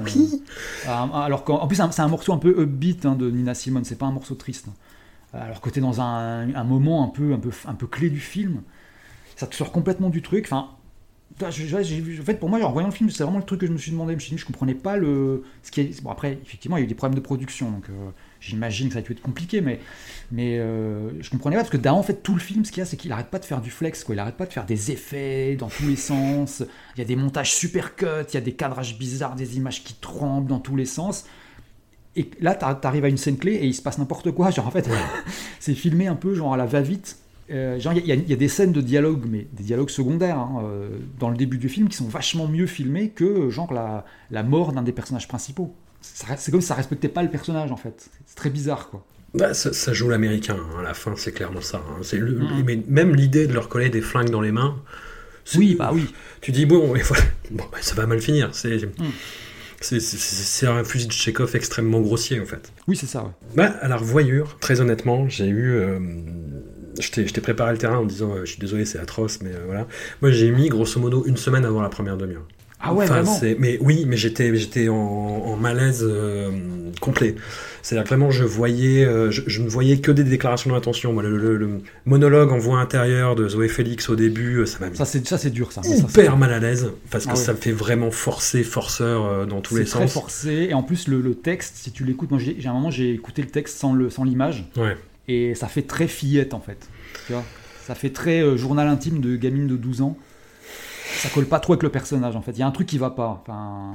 euh, 0.87 0.89
alors 1.13 1.43
qu'en 1.43 1.57
en 1.57 1.67
plus 1.67 1.75
c'est 1.75 1.81
un- 1.81 1.91
c'est 1.91 2.01
un 2.01 2.07
morceau 2.07 2.31
un 2.31 2.37
peu 2.37 2.57
upbeat 2.61 3.05
hein, 3.05 3.15
de 3.15 3.29
Nina 3.29 3.53
Simone, 3.53 3.83
c'est 3.83 3.97
pas 3.97 4.05
un 4.05 4.13
morceau 4.13 4.35
triste. 4.35 4.67
Alors 5.33 5.61
que 5.61 5.69
t'es 5.69 5.81
dans 5.81 5.99
un, 5.99 6.63
moment 6.63 7.03
un 7.03 7.07
peu, 7.07 7.33
un, 7.33 7.39
peu, 7.39 7.51
un 7.65 7.73
peu 7.73 7.87
clé 7.87 8.09
du 8.09 8.19
film, 8.19 8.61
ça 9.35 9.47
te 9.47 9.55
sort 9.55 9.71
complètement 9.71 10.09
du 10.09 10.21
truc. 10.21 10.45
Enfin, 10.45 10.69
en 11.41 11.51
fait, 11.51 12.39
pour 12.39 12.49
moi, 12.49 12.59
en 12.63 12.71
voyant 12.71 12.87
le 12.87 12.93
film, 12.93 13.09
c'est 13.09 13.23
vraiment 13.23 13.39
le 13.39 13.43
truc 13.43 13.61
que 13.61 13.67
je 13.67 13.71
me 13.71 13.77
suis 13.77 13.91
demandé. 13.91 14.11
Je 14.11 14.15
me 14.15 14.19
suis 14.19 14.31
dit, 14.31 14.37
je 14.37 14.45
comprenais 14.45 14.75
pas 14.75 14.97
le. 14.97 15.43
Ce 15.63 15.71
qui 15.71 15.81
est... 15.81 16.03
Bon, 16.03 16.11
après, 16.11 16.37
effectivement, 16.43 16.77
il 16.77 16.81
y 16.81 16.83
a 16.83 16.85
eu 16.85 16.87
des 16.87 16.95
problèmes 16.95 17.15
de 17.15 17.23
production, 17.23 17.71
donc 17.71 17.89
euh, 17.89 18.09
j'imagine 18.39 18.87
que 18.87 18.93
ça 18.93 18.99
a 18.99 19.01
dû 19.01 19.11
être 19.13 19.21
compliqué, 19.21 19.61
mais, 19.61 19.79
mais 20.31 20.59
euh, 20.59 21.09
je 21.21 21.29
comprenais 21.31 21.55
pas 21.55 21.61
parce 21.61 21.71
que 21.71 21.77
Dahan, 21.77 21.97
en 21.97 22.03
fait, 22.03 22.21
tout 22.21 22.35
le 22.35 22.39
film, 22.39 22.63
ce 22.65 22.71
qu'il 22.71 22.79
y 22.79 22.83
a, 22.83 22.85
c'est 22.85 22.97
qu'il 22.97 23.11
arrête 23.11 23.29
pas 23.29 23.39
de 23.39 23.45
faire 23.45 23.61
du 23.61 23.71
flex, 23.71 24.03
quoi. 24.03 24.13
Il 24.13 24.19
arrête 24.19 24.37
pas 24.37 24.45
de 24.45 24.53
faire 24.53 24.65
des 24.65 24.91
effets 24.91 25.55
dans 25.55 25.69
tous 25.69 25.87
les 25.87 25.95
sens. 25.95 26.63
Il 26.95 26.99
y 26.99 27.01
a 27.01 27.05
des 27.05 27.15
montages 27.15 27.53
super 27.53 27.95
cuts, 27.95 28.05
il 28.29 28.33
y 28.35 28.37
a 28.37 28.41
des 28.41 28.53
cadrages 28.53 28.97
bizarres, 28.99 29.35
des 29.35 29.57
images 29.57 29.83
qui 29.83 29.95
tremblent 29.95 30.49
dans 30.49 30.59
tous 30.59 30.75
les 30.75 30.85
sens. 30.85 31.25
Et 32.15 32.29
là, 32.41 32.53
t'ar- 32.55 32.79
t'arrives 32.79 33.05
à 33.05 33.09
une 33.09 33.17
scène 33.17 33.37
clé 33.37 33.53
et 33.53 33.65
il 33.65 33.73
se 33.73 33.81
passe 33.81 33.97
n'importe 33.97 34.31
quoi. 34.31 34.51
Genre, 34.51 34.67
en 34.67 34.71
fait, 34.71 34.87
c'est 35.59 35.73
filmé 35.73 36.07
un 36.07 36.15
peu 36.15 36.33
genre 36.35 36.53
à 36.53 36.57
la 36.57 36.65
va-vite. 36.65 37.17
Euh, 37.51 37.79
genre, 37.79 37.93
il 37.93 38.05
y, 38.05 38.11
a- 38.11 38.15
y 38.15 38.37
des 38.37 38.47
scènes 38.47 38.71
de 38.71 38.81
dialogue, 38.81 39.25
mais 39.29 39.47
des 39.53 39.63
dialogues 39.63 39.89
secondaires, 39.89 40.37
hein, 40.39 40.61
euh, 40.63 40.89
dans 41.19 41.29
le 41.29 41.35
début 41.37 41.57
du 41.57 41.69
film, 41.69 41.89
qui 41.89 41.97
sont 41.97 42.07
vachement 42.07 42.47
mieux 42.47 42.67
filmés 42.67 43.09
que, 43.09 43.49
genre, 43.49 43.73
la, 43.73 44.05
la 44.31 44.43
mort 44.43 44.71
d'un 44.73 44.81
des 44.83 44.91
personnages 44.93 45.27
principaux. 45.27 45.73
C'est 46.01 46.51
comme 46.51 46.61
si 46.61 46.67
ça 46.67 46.75
respectait 46.75 47.07
pas 47.09 47.23
le 47.23 47.29
personnage, 47.29 47.71
en 47.71 47.77
fait. 47.77 48.09
C'est 48.25 48.35
très 48.35 48.49
bizarre, 48.49 48.89
quoi. 48.89 49.05
Bah, 49.33 49.53
ça, 49.53 49.73
ça 49.73 49.93
joue 49.93 50.09
l'américain, 50.09 50.57
hein, 50.57 50.79
à 50.79 50.83
la 50.83 50.93
fin, 50.93 51.13
c'est 51.17 51.31
clairement 51.31 51.61
ça. 51.61 51.77
hein. 51.89 51.97
C'est 52.03 52.17
le- 52.17 52.39
Mhm. 52.39 52.63
mais 52.65 52.83
même 52.87 53.15
l'idée 53.15 53.47
de 53.47 53.53
leur 53.53 53.67
coller 53.69 53.89
des 53.89 54.01
flingues 54.01 54.29
dans 54.29 54.41
les 54.41 54.51
mains. 54.51 54.75
Oui, 55.57 55.75
bah 55.77 55.91
oui. 55.93 56.05
Tu 56.41 56.51
dis, 56.51 56.65
bon, 56.65 56.95
et 56.95 57.01
voilà. 57.01 57.23
bon 57.51 57.63
bah, 57.71 57.79
ça 57.81 57.95
va 57.95 58.05
mal 58.05 58.21
finir. 58.21 58.49
C'est 58.53 58.75
Mhm. 58.99 59.11
C'est- 59.83 60.67
un 60.67 60.83
fusil 60.83 61.07
de 61.07 61.11
Chekhov 61.11 61.55
extrêmement 61.55 62.01
grossier, 62.01 62.39
en 62.39 62.45
fait. 62.45 62.71
Oui, 62.87 62.95
c'est 62.95 63.05
ça, 63.07 63.23
ouais. 63.23 63.29
Bah, 63.55 63.73
à 63.81 63.87
la 63.87 63.97
revoyure, 63.97 64.57
très 64.59 64.79
honnêtement, 64.81 65.27
j'ai 65.29 65.47
eu. 65.47 65.71
euh, 65.73 65.99
je 66.99 67.09
t'ai 67.11 67.27
je 67.27 67.33
t'ai 67.33 67.41
préparé 67.41 67.71
le 67.71 67.77
terrain 67.77 67.97
en 67.97 68.03
me 68.03 68.09
disant, 68.09 68.31
euh, 68.35 68.41
je 68.45 68.51
suis 68.51 68.59
désolé, 68.59 68.85
c'est 68.85 68.99
atroce, 68.99 69.39
mais 69.41 69.49
euh, 69.51 69.63
voilà. 69.65 69.87
Moi, 70.21 70.31
j'ai 70.31 70.51
mis 70.51 70.69
grosso 70.69 70.99
modo 70.99 71.23
une 71.25 71.37
semaine 71.37 71.65
avant 71.65 71.81
la 71.81 71.89
première 71.89 72.17
demi-heure. 72.17 72.47
Ah 72.85 72.93
ouais, 72.93 73.05
Enfin, 73.05 73.21
vraiment 73.21 73.39
Mais 73.59 73.77
oui, 73.81 74.03
mais 74.07 74.17
j'étais 74.17 74.53
j'étais 74.55 74.89
en, 74.89 74.95
en 74.95 75.55
malaise 75.55 76.05
euh, 76.07 76.51
complet. 77.01 77.35
C'est-à-dire 77.81 78.05
vraiment, 78.07 78.29
je 78.31 78.43
voyais, 78.43 79.03
euh, 79.05 79.29
je, 79.31 79.41
je 79.47 79.61
ne 79.61 79.67
voyais 79.67 79.99
que 79.99 80.11
des 80.11 80.23
déclarations 80.23 80.71
d'intention. 80.71 81.17
Le, 81.19 81.37
le- 81.37 81.57
le 81.57 81.69
monologue 82.05 82.51
en 82.51 82.57
voix 82.57 82.79
intérieure 82.79 83.35
de 83.35 83.47
Zoé 83.47 83.67
Félix 83.67 84.09
au 84.09 84.15
début, 84.15 84.57
euh, 84.59 84.65
ça 84.65 84.79
m'a 84.79 84.89
mis 84.89 84.95
Ça, 84.97 85.05
c'est 85.05 85.25
ça, 85.27 85.37
c'est 85.37 85.49
dur, 85.49 85.71
ça. 85.71 85.81
Mal 86.37 86.51
à 86.53 86.59
l'aise 86.59 86.91
parce 87.09 87.25
que 87.25 87.31
Ah 87.31 87.33
ouais. 87.35 87.39
ça 87.39 87.53
me 87.53 87.57
fait 87.57 87.71
vraiment 87.71 88.11
forcer, 88.11 88.63
forceur 88.63 89.25
euh, 89.25 89.45
dans 89.45 89.61
tous 89.61 89.75
les 89.77 89.85
très 89.85 90.01
sens. 90.01 90.13
forcé. 90.13 90.67
Et 90.69 90.73
en 90.73 90.83
plus, 90.83 91.07
le, 91.07 91.21
le 91.21 91.35
texte, 91.35 91.75
si 91.77 91.91
tu 91.91 92.03
l'écoutes, 92.03 92.31
moi, 92.31 92.39
j'ai 92.39 92.67
un 92.67 92.73
moment, 92.73 92.91
j'ai 92.91 93.13
écouté 93.13 93.41
le 93.41 93.49
texte 93.49 93.77
sans 93.77 93.93
le 93.93 94.09
sans 94.09 94.23
l'image. 94.23 94.65
Ouais. 94.77 94.95
Et 95.27 95.55
ça 95.55 95.67
fait 95.67 95.83
très 95.83 96.07
fillette, 96.07 96.53
en 96.53 96.59
fait. 96.59 96.77
Tu 97.27 97.33
vois? 97.33 97.43
Ça 97.85 97.95
fait 97.95 98.09
très 98.11 98.57
journal 98.57 98.87
intime 98.87 99.19
de 99.21 99.35
gamine 99.35 99.67
de 99.67 99.75
12 99.77 100.01
ans. 100.01 100.17
Ça 101.05 101.29
colle 101.29 101.45
pas 101.45 101.59
trop 101.59 101.73
avec 101.73 101.83
le 101.83 101.89
personnage, 101.89 102.35
en 102.35 102.41
fait. 102.41 102.51
Il 102.51 102.59
y 102.59 102.63
a 102.63 102.67
un 102.67 102.71
truc 102.71 102.87
qui 102.87 102.97
va 102.97 103.09
pas. 103.09 103.41
Enfin... 103.41 103.93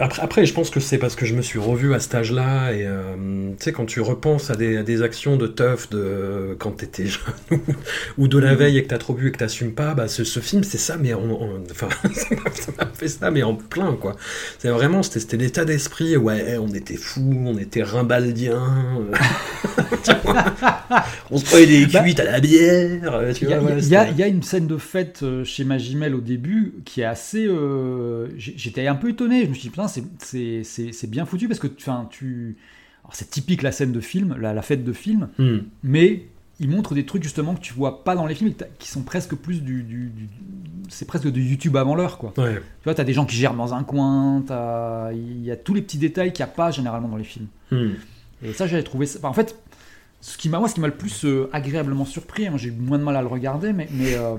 Après, 0.00 0.22
après, 0.22 0.46
je 0.46 0.54
pense 0.54 0.70
que 0.70 0.80
c'est 0.80 0.96
parce 0.98 1.14
que 1.14 1.26
je 1.26 1.34
me 1.34 1.42
suis 1.42 1.58
revu 1.58 1.92
à 1.94 2.00
cet 2.00 2.14
âge-là 2.14 2.72
et 2.72 2.86
euh, 2.86 3.50
tu 3.58 3.64
sais 3.64 3.72
quand 3.72 3.84
tu 3.84 4.00
repenses 4.00 4.48
à 4.50 4.54
des, 4.56 4.78
à 4.78 4.82
des 4.82 5.02
actions 5.02 5.36
de 5.36 5.46
teuf 5.46 5.90
de 5.90 6.56
quand 6.58 6.70
t'étais 6.72 7.06
jeune 7.06 7.60
ou, 8.16 8.26
de 8.26 8.38
la 8.38 8.52
Mhm. 8.52 8.56
veille 8.58 8.78
et 8.78 8.82
que 8.82 8.88
t'as 8.88 8.98
trop 8.98 9.12
bu 9.12 9.28
et 9.28 9.32
que 9.32 9.38
t'assumes 9.38 9.72
pas, 9.74 9.92
bah 9.94 10.08
ce, 10.08 10.24
ce 10.24 10.40
film 10.40 10.64
c'est 10.64 10.78
ça 10.78 10.96
mais 10.96 11.12
en, 11.12 11.28
en- 11.30 11.62
enfin 11.70 11.88
ça 12.14 12.72
m'a- 12.78 12.86
fait 12.94 13.08
ça 13.08 13.30
mais 13.30 13.42
en 13.42 13.54
plein 13.54 13.94
quoi. 13.94 14.16
C'est 14.58 14.70
vraiment 14.70 15.02
c'était 15.02 15.36
l'état 15.36 15.64
d'esprit 15.66 16.16
ouais 16.16 16.56
on 16.58 16.68
était 16.72 16.96
fous, 16.96 17.44
on 17.46 17.58
était 17.58 17.82
rimbaldiens, 17.82 18.96
euh, 19.12 19.16
on 21.30 21.38
se 21.38 21.44
prenait 21.44 21.66
des 21.66 21.86
Bah, 21.86 22.00
cuites 22.02 22.20
à 22.20 22.24
la 22.24 22.40
bière, 22.40 23.14
euh, 23.14 23.32
Il 23.40 23.48
y, 23.48 23.52
a- 23.52 23.60
ouais, 23.62 24.12
y 24.16 24.22
y 24.22 24.28
une 24.28 24.42
scène 24.42 24.66
de 24.66 24.76
fête 24.78 25.24
chez 25.44 25.64
Magimel 25.64 26.14
au 26.14 26.20
début 26.20 26.74
qui 26.84 27.00
est 27.00 27.04
assez. 27.04 27.46
euh, 27.46 28.28
J'étais 28.36 28.86
un 28.86 28.94
peu 28.94 29.10
étonné. 29.10 29.44
Je 29.44 29.48
me 29.48 29.54
suis 29.54 29.62
dit, 29.64 29.70
putain, 29.70 29.88
c'est- 29.90 31.06
bien 31.08 31.24
foutu 31.26 31.48
parce 31.48 31.60
que 31.60 31.66
tu. 31.66 32.56
C'est 33.12 33.30
typique 33.30 33.62
la 33.62 33.72
scène 33.72 33.92
de 33.92 34.00
film, 34.00 34.36
la, 34.38 34.52
la 34.54 34.62
fête 34.62 34.84
de 34.84 34.92
film, 34.92 35.28
Hmm. 35.38 35.58
mais 35.82 36.26
il 36.60 36.68
montre 36.68 36.94
des 36.94 37.04
trucs 37.06 37.22
justement 37.24 37.54
que 37.54 37.60
tu 37.60 37.72
vois 37.72 38.04
pas 38.04 38.14
dans 38.14 38.26
les 38.26 38.34
films 38.34 38.52
qui 38.78 38.88
sont 38.88 39.02
presque 39.02 39.34
plus 39.34 39.62
du. 39.62 39.82
du- 39.82 40.10
du- 40.10 40.28
c'est 40.88 41.06
presque 41.06 41.28
du 41.28 41.42
YouTube 41.42 41.76
avant 41.76 41.94
l'heure, 41.94 42.18
quoi. 42.18 42.32
Ouais. 42.38 42.54
Tu 42.56 42.84
vois, 42.84 42.94
t'as 42.94 43.04
des 43.04 43.12
gens 43.12 43.24
qui 43.24 43.36
gèrent 43.36 43.54
dans 43.54 43.74
un 43.74 43.82
coin, 43.84 44.44
il 45.12 45.42
y 45.44 45.50
a 45.50 45.56
tous 45.56 45.74
les 45.74 45.82
petits 45.82 45.98
détails 45.98 46.32
qu'il 46.32 46.44
n'y 46.44 46.50
a 46.50 46.54
pas 46.54 46.70
généralement 46.70 47.08
dans 47.08 47.16
les 47.16 47.24
films. 47.24 47.46
Hmm. 47.72 47.90
Et 48.42 48.52
ça, 48.52 48.66
j'avais 48.66 48.82
trouvé 48.84 49.06
ça. 49.06 49.18
enfin, 49.18 49.28
en 49.28 49.32
fait, 49.32 49.56
ce 50.20 50.36
qui 50.36 50.48
m'a, 50.48 50.58
moi, 50.58 50.68
ce 50.68 50.74
qui 50.74 50.80
m'a 50.80 50.86
le 50.88 50.94
plus 50.96 51.24
euh, 51.24 51.48
agréablement 51.52 52.04
surpris, 52.04 52.48
moi 52.48 52.58
j'ai 52.58 52.68
eu 52.68 52.72
moins 52.72 52.98
de 52.98 53.04
mal 53.04 53.16
à 53.16 53.22
le 53.22 53.28
regarder, 53.28 53.72
mais, 53.72 53.88
mais 53.92 54.14
euh, 54.14 54.36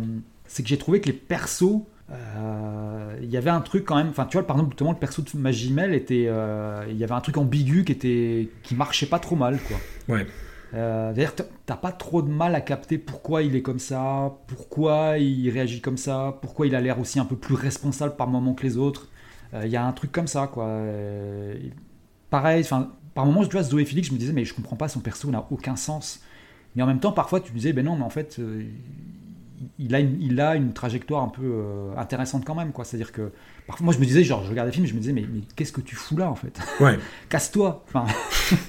c'est 0.48 0.62
que 0.64 0.70
j'ai 0.70 0.78
trouvé 0.78 1.02
que 1.02 1.08
les 1.08 1.14
persos, 1.14 1.82
euh, 2.12 3.16
il 3.22 3.30
y 3.30 3.38
avait 3.38 3.50
un 3.50 3.62
truc 3.62 3.86
quand 3.86 3.96
même. 3.96 4.10
Enfin, 4.10 4.26
tu 4.26 4.38
vois, 4.38 4.46
par 4.46 4.58
exemple, 4.58 4.72
justement, 4.74 4.92
le 4.92 4.98
perso 4.98 5.22
de 5.22 5.30
Magimel 5.38 5.94
était, 5.94 6.26
euh, 6.28 6.86
il 6.90 6.98
y 6.98 7.04
avait 7.04 7.14
un 7.14 7.22
truc 7.22 7.38
ambigu 7.38 7.84
qui 7.86 7.92
était, 7.92 8.50
qui 8.64 8.76
marchait 8.76 9.06
pas 9.06 9.20
trop 9.20 9.36
mal, 9.36 9.60
quoi. 9.68 9.78
Ouais. 10.16 10.28
Euh, 10.74 11.14
D'ailleurs, 11.14 11.36
t'as- 11.36 11.76
pas 11.76 11.92
trop 11.92 12.22
de 12.22 12.30
mal 12.30 12.54
à 12.56 12.62
capter 12.62 12.98
pourquoi 12.98 13.44
il 13.44 13.56
est 13.56 13.62
comme 13.62 13.80
ça, 13.80 14.34
pourquoi 14.48 15.18
il 15.18 15.50
réagit 15.50 15.82
comme 15.82 15.98
ça, 15.98 16.38
pourquoi 16.42 16.68
il 16.68 16.76
a 16.76 16.82
l'air 16.82 17.00
aussi 17.00 17.20
un 17.20 17.26
peu 17.26 17.36
plus 17.38 17.56
responsable 17.56 18.16
par 18.18 18.28
moment 18.28 18.54
que 18.54 18.64
les 18.64 18.78
autres. 18.78 19.10
Il 19.64 19.70
y 19.70 19.76
a 19.78 19.86
un 19.86 19.92
truc 19.94 20.12
comme 20.12 20.28
ça, 20.28 20.48
quoi. 20.48 20.68
Pareil, 22.30 22.62
enfin, 22.64 22.92
par 23.14 23.26
moments, 23.26 23.44
tu 23.44 23.52
vois, 23.52 23.64
Zoé 23.64 23.84
Félix, 23.86 24.08
je 24.08 24.14
me 24.14 24.18
disais, 24.18 24.32
mais 24.34 24.46
je 24.46 24.54
comprends 24.54 24.76
pas, 24.78 24.88
son 24.88 25.00
perso 25.02 25.30
n'a 25.30 25.46
aucun 25.52 25.76
sens. 25.76 26.22
Mais 26.76 26.84
en 26.84 26.88
même 26.88 27.00
temps, 27.00 27.12
parfois, 27.12 27.42
tu 27.42 27.52
me 27.52 27.58
disais, 27.58 27.74
ben 27.74 27.84
non, 27.86 27.96
mais 27.98 28.04
en 28.04 28.10
fait, 28.10 28.40
il, 29.80 29.96
a 29.96 30.00
une, 30.00 30.18
il 30.22 30.40
a 30.42 30.56
une 30.56 30.74
trajectoire 30.74 31.24
un 31.24 31.30
peu 31.30 31.42
euh, 31.44 31.96
intéressante 31.98 32.44
quand 32.46 32.56
même, 32.56 32.72
quoi. 32.72 32.86
C'est-à-dire 32.86 33.12
que, 33.12 33.32
parfois, 33.68 33.86
moi, 33.86 33.94
je 33.94 34.00
me 34.00 34.06
disais, 34.06 34.24
genre, 34.24 34.44
je 34.44 34.50
regardais 34.50 34.70
le 34.72 34.74
film, 34.76 34.86
je 34.88 34.94
me 34.94 35.00
disais, 35.00 35.14
mais, 35.14 35.26
mais 35.32 35.42
qu'est-ce 35.56 35.72
que 35.72 35.82
tu 35.82 35.96
fous 35.96 36.18
là, 36.18 36.30
en 36.30 36.36
fait? 36.36 36.60
Ouais. 36.80 36.98
Casse-toi 37.30 37.84
Enfin. 37.88 38.06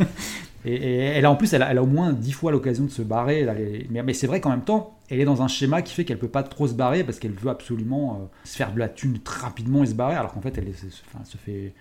Et, 0.64 0.74
et 0.74 0.96
elle 0.98 1.24
a 1.24 1.30
en 1.32 1.34
plus, 1.34 1.52
elle 1.54 1.62
a, 1.62 1.72
elle 1.72 1.78
a 1.78 1.82
au 1.82 1.86
moins 1.88 2.12
dix 2.12 2.30
fois 2.30 2.52
l'occasion 2.52 2.84
de 2.84 2.90
se 2.90 3.02
barrer. 3.02 3.44
Mais 3.90 4.00
mais 4.04 4.14
c'est 4.14 4.28
vrai 4.28 4.40
qu'en 4.40 4.50
même 4.50 4.62
temps, 4.62 4.96
elle 5.10 5.18
est 5.18 5.24
dans 5.24 5.42
un 5.42 5.48
schéma 5.48 5.82
qui 5.82 5.92
fait 5.92 6.04
qu'elle 6.04 6.20
peut 6.20 6.28
pas 6.28 6.44
trop 6.44 6.68
se 6.68 6.72
barrer 6.74 7.02
parce 7.02 7.18
qu'elle 7.18 7.32
veut 7.32 7.50
absolument 7.50 8.20
euh, 8.22 8.26
se 8.48 8.56
faire 8.56 8.72
de 8.72 8.78
la 8.78 8.88
thune 8.88 9.18
très 9.18 9.40
rapidement 9.40 9.82
et 9.82 9.86
se 9.86 9.94
barrer, 9.94 10.14
alors 10.14 10.32
qu'en 10.32 10.40
fait, 10.40 10.56
elle 10.58 10.68
est- 10.68 10.72
se- 10.78 11.02
enfin, 11.12 11.24
se 11.24 11.36
fait. 11.36 11.74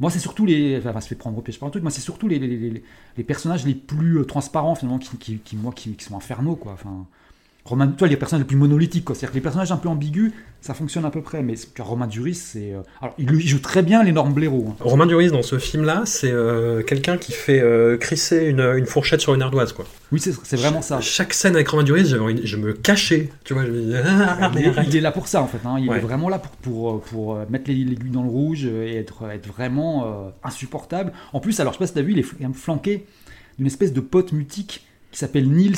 Moi, 0.00 0.10
c'est 0.10 0.18
surtout 0.18 0.44
les. 0.44 0.76
Enfin, 0.84 1.00
se 1.00 1.08
fait 1.08 1.14
prendre 1.14 1.38
au 1.38 1.40
piège 1.40 1.58
par 1.58 1.68
un 1.68 1.70
truc. 1.70 1.82
Moi, 1.82 1.90
c'est 1.90 2.02
surtout 2.02 2.28
les, 2.28 2.38
les, 2.38 2.46
les- 2.58 2.82
les 3.16 3.24
personnages 3.24 3.64
les 3.64 3.74
plus 3.74 4.18
euh, 4.18 4.24
transparents 4.26 4.74
finalement 4.74 4.98
qui, 4.98 5.16
qui, 5.16 5.38
qui- 5.38 5.56
moi, 5.56 5.72
qui, 5.74 5.94
qui 5.94 6.04
sont 6.04 6.14
infernaux, 6.18 6.56
quoi. 6.56 6.72
Enfin. 6.72 7.06
Romain, 7.64 7.88
toi, 7.88 8.08
les 8.08 8.16
personnages 8.16 8.42
les 8.44 8.46
plus 8.48 8.56
monolithiques. 8.56 9.04
C'est-à-dire 9.08 9.30
que 9.30 9.34
les 9.34 9.40
personnages 9.40 9.70
un 9.70 9.76
peu 9.76 9.88
ambigus, 9.88 10.32
ça 10.62 10.72
fonctionne 10.74 11.04
à 11.04 11.10
peu 11.10 11.20
près. 11.22 11.42
Mais 11.42 11.54
Romain 11.78 12.06
Duris, 12.06 12.34
c'est. 12.34 12.72
euh, 12.72 12.80
Alors, 13.02 13.14
il, 13.18 13.30
il 13.32 13.46
joue 13.46 13.58
très 13.58 13.82
bien 13.82 14.02
l'énorme 14.02 14.32
blaireau. 14.32 14.66
hein. 14.70 14.76
Romain 14.80 15.06
Duris 15.06 15.30
dans 15.30 15.42
ce 15.42 15.58
film-là, 15.58 16.02
c'est 16.06 16.30
euh, 16.32 16.82
quelqu'un 16.82 17.18
qui 17.18 17.32
fait 17.32 17.60
euh, 17.60 17.96
crisser 17.98 18.46
une, 18.46 18.60
une 18.60 18.86
fourchette 18.86 19.20
sur 19.20 19.34
une 19.34 19.42
ardoise, 19.42 19.72
quoi. 19.72 19.84
Oui, 20.10 20.20
c'est 20.20 20.56
vraiment 20.56 20.80
ça. 20.82 21.00
Chaque 21.00 21.34
scène 21.34 21.54
avec 21.54 21.68
Romain 21.68 21.82
Duris, 21.84 22.14
envie 22.18 22.40
je 22.46 22.56
me 22.56 22.72
cachais, 22.72 23.30
tu 23.44 23.52
vois, 23.54 23.66
je 23.66 23.70
me 23.72 23.94
ah, 24.04 24.50
il, 24.54 24.62
est, 24.64 24.68
arrête. 24.68 24.86
il 24.88 24.96
est 24.96 25.00
là 25.00 25.12
pour 25.12 25.28
ça 25.28 25.42
en 25.42 25.46
fait. 25.46 25.60
hein. 25.64 25.76
Il 25.78 25.88
Ouais. 25.90 25.98
est 25.98 26.00
vraiment 26.00 26.28
là 26.28 26.38
pour, 26.38 26.50
pour, 26.52 27.00
pour 27.02 27.34
euh, 27.36 27.44
mettre 27.50 27.68
les- 27.70 27.84
l'aiguille 27.84 28.10
dans 28.10 28.22
le 28.22 28.28
rouge 28.30 28.64
et 28.64 28.96
être, 28.96 29.28
être 29.30 29.46
vraiment 29.46 30.04
euh, 30.06 30.30
insupportable. 30.42 31.12
En 31.32 31.40
plus, 31.40 31.60
alors 31.60 31.72
je 31.74 31.78
sais 31.78 31.82
pas 31.84 31.86
si 31.86 31.94
t'as 31.94 32.02
vu, 32.02 32.12
il 32.12 32.18
est 32.18 32.22
fl- 32.22 32.52
flanqué 32.54 33.06
d'une 33.58 33.66
espèce 33.66 33.92
de 33.92 34.00
pote 34.00 34.32
mutique 34.32 34.86
qui 35.12 35.18
s'appelle 35.18 35.48
Nils, 35.50 35.76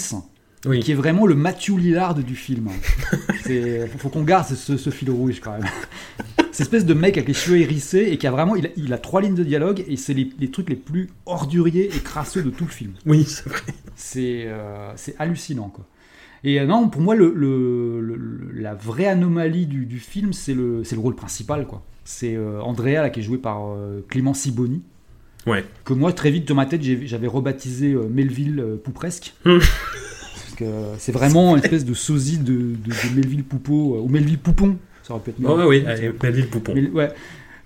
Oui. 0.64 0.80
qui 0.80 0.92
est 0.92 0.94
vraiment 0.96 1.26
le 1.26 1.34
Matthew 1.34 1.76
Lillard 1.78 2.14
du 2.14 2.36
film. 2.36 2.68
Il 3.48 3.88
faut 3.98 4.08
qu'on 4.08 4.22
garde 4.22 4.46
ce, 4.46 4.76
ce 4.76 4.90
fil 4.90 5.10
rouge 5.10 5.40
quand 5.40 5.52
même. 5.52 5.64
Cette 6.52 6.60
espèce 6.66 6.84
de 6.84 6.92
mec 6.94 7.16
avec 7.16 7.28
les 7.28 7.34
cheveux 7.34 7.58
hérissés 7.58 8.08
et 8.10 8.18
qui 8.18 8.26
a 8.26 8.30
vraiment, 8.30 8.54
il 8.56 8.66
a, 8.66 8.68
il 8.76 8.92
a 8.92 8.98
trois 8.98 9.22
lignes 9.22 9.34
de 9.34 9.42
dialogue 9.42 9.82
et 9.88 9.96
c'est 9.96 10.12
les, 10.12 10.30
les 10.38 10.50
trucs 10.50 10.68
les 10.68 10.76
plus 10.76 11.08
orduriers 11.24 11.86
et 11.86 11.98
crasseux 11.98 12.42
de 12.42 12.50
tout 12.50 12.64
le 12.64 12.70
film. 12.70 12.92
Oui, 13.06 13.24
c'est 13.24 13.48
vrai. 13.48 13.62
C'est 13.96 14.44
euh, 14.46 14.92
hallucinant, 15.18 15.68
quoi. 15.70 15.86
Et 16.44 16.60
euh, 16.60 16.66
non, 16.66 16.88
pour 16.90 17.00
moi, 17.00 17.14
le, 17.14 17.32
le- 17.34 18.00
le- 18.02 18.16
le- 18.16 18.50
la 18.60 18.74
vraie 18.74 19.06
anomalie 19.06 19.64
du, 19.66 19.86
du 19.86 19.98
film, 19.98 20.32
c'est 20.34 20.52
le, 20.54 20.84
c'est 20.84 20.94
le 20.94 21.00
rôle 21.00 21.14
principal, 21.14 21.66
quoi. 21.66 21.82
C'est 22.04 22.36
euh, 22.36 22.60
Andrea, 22.60 23.00
là, 23.00 23.08
qui 23.10 23.20
est 23.20 23.22
joué 23.22 23.38
par 23.38 23.74
Clément 24.08 24.34
Siboni, 24.34 24.82
Ouais. 25.46 25.64
que 25.84 25.94
moi, 25.94 26.12
très 26.12 26.30
vite, 26.30 26.46
dans 26.46 26.54
ma 26.54 26.66
tête, 26.66 26.82
j'avais 26.82 27.26
rebaptisé 27.28 27.96
Melville 28.10 28.62
Poupresque. 28.84 29.34
Que 30.64 30.98
c'est 30.98 31.12
vraiment 31.12 31.56
une 31.56 31.62
espèce 31.62 31.84
de 31.84 31.94
sosie 31.94 32.38
de, 32.38 32.52
de, 32.52 32.74
de 32.74 33.14
Melville 33.16 33.44
Poupeau, 33.44 33.96
euh, 33.96 34.00
ou 34.00 34.08
Melville 34.08 34.38
Poupon, 34.38 34.76
ça 35.02 35.14
aurait 35.14 35.22
pu 35.22 35.30
être 35.30 35.36
Oh, 35.44 35.60
oui, 35.68 35.84
allez, 35.86 36.12
Melville 36.22 36.48
Poupon. 36.48 36.74
Mel- 36.74 36.90
ouais, 36.92 37.10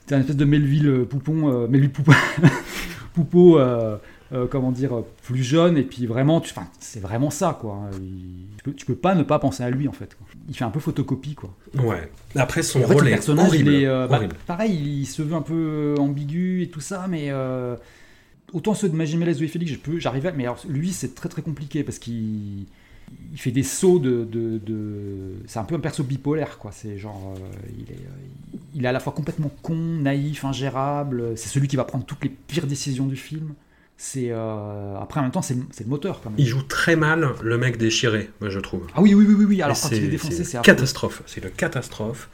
c'est 0.07 0.15
un 0.15 0.21
espèce 0.21 0.37
de 0.37 0.45
Melville 0.45 0.89
euh, 0.89 1.05
Poupon, 1.05 1.49
euh, 1.51 1.67
Melville 1.69 1.91
Poupon, 1.91 2.13
Poupeau, 3.15 3.59
euh, 3.59 3.97
euh, 4.33 4.47
comment 4.51 4.73
dire, 4.73 4.95
euh, 4.97 5.07
plus 5.23 5.43
jeune, 5.43 5.77
et 5.79 5.83
puis 5.83 6.07
vraiment, 6.07 6.43
c'est 6.81 7.01
vraiment 7.01 7.31
ça, 7.31 7.57
quoi. 7.61 7.75
hein. 7.75 7.91
Il- 8.01 8.57
tu, 8.57 8.63
peux, 8.65 8.73
tu 8.75 8.87
peux 8.87 8.95
pas 8.95 9.15
ne 9.15 9.23
pas 9.23 9.39
penser 9.39 9.63
à 9.63 9.71
lui, 9.71 9.89
en 9.89 9.93
fait. 9.93 10.15
quoi. 10.17 10.27
Il 10.49 10.57
fait 10.57 10.65
un 10.65 10.71
peu 10.71 10.81
photocopie, 10.81 11.35
quoi. 11.35 11.55
Ouais. 11.83 12.11
Après, 12.35 12.63
son 12.63 12.81
En 12.83 12.87
fait, 12.89 12.95
rôle 12.95 13.05
le 13.05 13.09
est 13.11 13.15
personnage, 13.15 13.49
horrible. 13.49 13.71
il 13.71 13.83
est, 13.83 13.87
euh, 13.87 14.07
bah, 14.09 14.21
pareil, 14.47 14.73
il 15.01 15.07
se 15.07 15.23
veut 15.23 15.35
un 15.35 15.43
peu 15.43 15.55
euh, 15.55 15.97
ambigu 16.01 16.63
et 16.63 16.69
tout 16.69 16.81
ça, 16.81 17.07
mais 17.09 17.27
euh, 17.31 17.77
autant 18.53 18.75
ceux 18.75 18.89
de 18.89 18.97
Magimel 18.97 19.29
et 19.29 19.49
Félix, 19.49 19.73
je 19.73 19.79
peux, 19.79 19.99
j'arrive 19.99 20.27
à, 20.27 20.33
mais 20.33 20.45
alors, 20.45 20.59
lui, 20.69 20.93
c'est 20.93 21.15
très 21.15 21.29
très 21.29 21.43
compliqué 21.43 21.83
parce 21.85 21.99
qu'il 21.99 22.67
il 23.33 23.39
fait 23.39 23.51
des 23.51 23.63
sauts 23.63 23.99
de, 23.99 24.25
de, 24.25 24.59
de- 24.59 25.35
c'est 25.47 25.59
un 25.59 25.65
peu 25.65 25.75
un 25.75 25.81
perso 25.81 26.03
bipolaire, 26.03 26.59
quoi. 26.59 26.71
C'est 26.73 26.99
genre, 26.99 27.35
euh, 27.37 27.69
il 27.79 27.93
est, 27.93 27.99
euh, 27.99 28.59
il 28.75 28.85
est 28.85 28.89
à 28.89 28.93
la 28.93 29.01
fois 29.01 29.13
complètement 29.13 29.51
con, 29.63 29.75
naïf, 29.77 30.45
ingérable. 30.45 31.37
C'est 31.37 31.49
celui 31.49 31.69
qui 31.69 31.77
va 31.77 31.85
prendre 31.85 32.05
toutes 32.05 32.25
les 32.25 32.31
pires 32.31 32.67
décisions 32.67 33.07
du 33.07 33.17
film. 33.17 33.55
C'est 33.99 34.29
euh, 34.31 34.99
après 35.01 35.21
en 35.21 35.23
même 35.23 35.33
temps, 35.33 35.43
c'est 35.43 35.55
le- 35.57 35.87
moteur 35.87 36.21
quand 36.23 36.31
même. 36.31 36.39
Il 36.39 36.47
joue 36.47 36.63
très 36.63 36.97
mal 36.97 37.31
le 37.43 37.59
mec 37.59 37.79
déchiré, 37.79 38.31
moi, 38.41 38.51
je 38.51 38.61
trouve. 38.61 38.87
Ah 38.95 39.01
oui, 39.01 39.15
oui, 39.15 39.25
oui, 39.27 39.35
oui, 39.39 39.45
oui. 39.47 39.63
Alors 39.63 39.77
Et 39.77 39.81
quand 39.81 39.91
il 39.95 40.05
est 40.05 40.09
défoncé, 40.09 40.45
c'est 40.45 40.61
catastrophe. 40.63 41.23
C'est 41.27 41.43
une 41.43 41.51
catastrophe. 41.51 42.29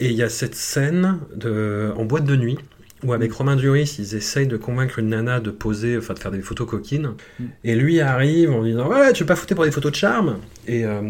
Et 0.00 0.06
il 0.10 0.16
y 0.16 0.22
a 0.22 0.28
cette 0.28 0.54
scène 0.56 1.20
de, 1.36 1.92
en 1.96 2.04
boîte 2.04 2.24
de 2.24 2.36
nuit 2.36 2.58
où 3.04 3.12
avec. 3.12 3.32
Romain 3.32 3.56
Duris, 3.56 3.96
ils 3.98 4.14
essayent 4.14 4.46
de 4.46 4.56
convaincre 4.56 4.98
une 4.98 5.08
nana 5.08 5.40
de 5.40 5.50
poser, 5.50 5.96
enfin 5.98 6.14
de 6.14 6.18
faire 6.18 6.30
des 6.30 6.40
photos 6.40 6.68
coquines. 6.68 7.12
Mm. 7.38 7.44
Et 7.64 7.76
lui 7.76 8.00
arrive 8.00 8.52
en 8.52 8.62
disant 8.62 8.88
ouais, 8.88 9.12
tu 9.12 9.22
veux 9.22 9.26
pas 9.26 9.36
fouter 9.36 9.54
pour 9.54 9.64
des 9.64 9.70
photos 9.70 9.92
de 9.92 9.96
charme? 9.96 10.38
Et, 10.66 10.84
euh, 10.84 11.02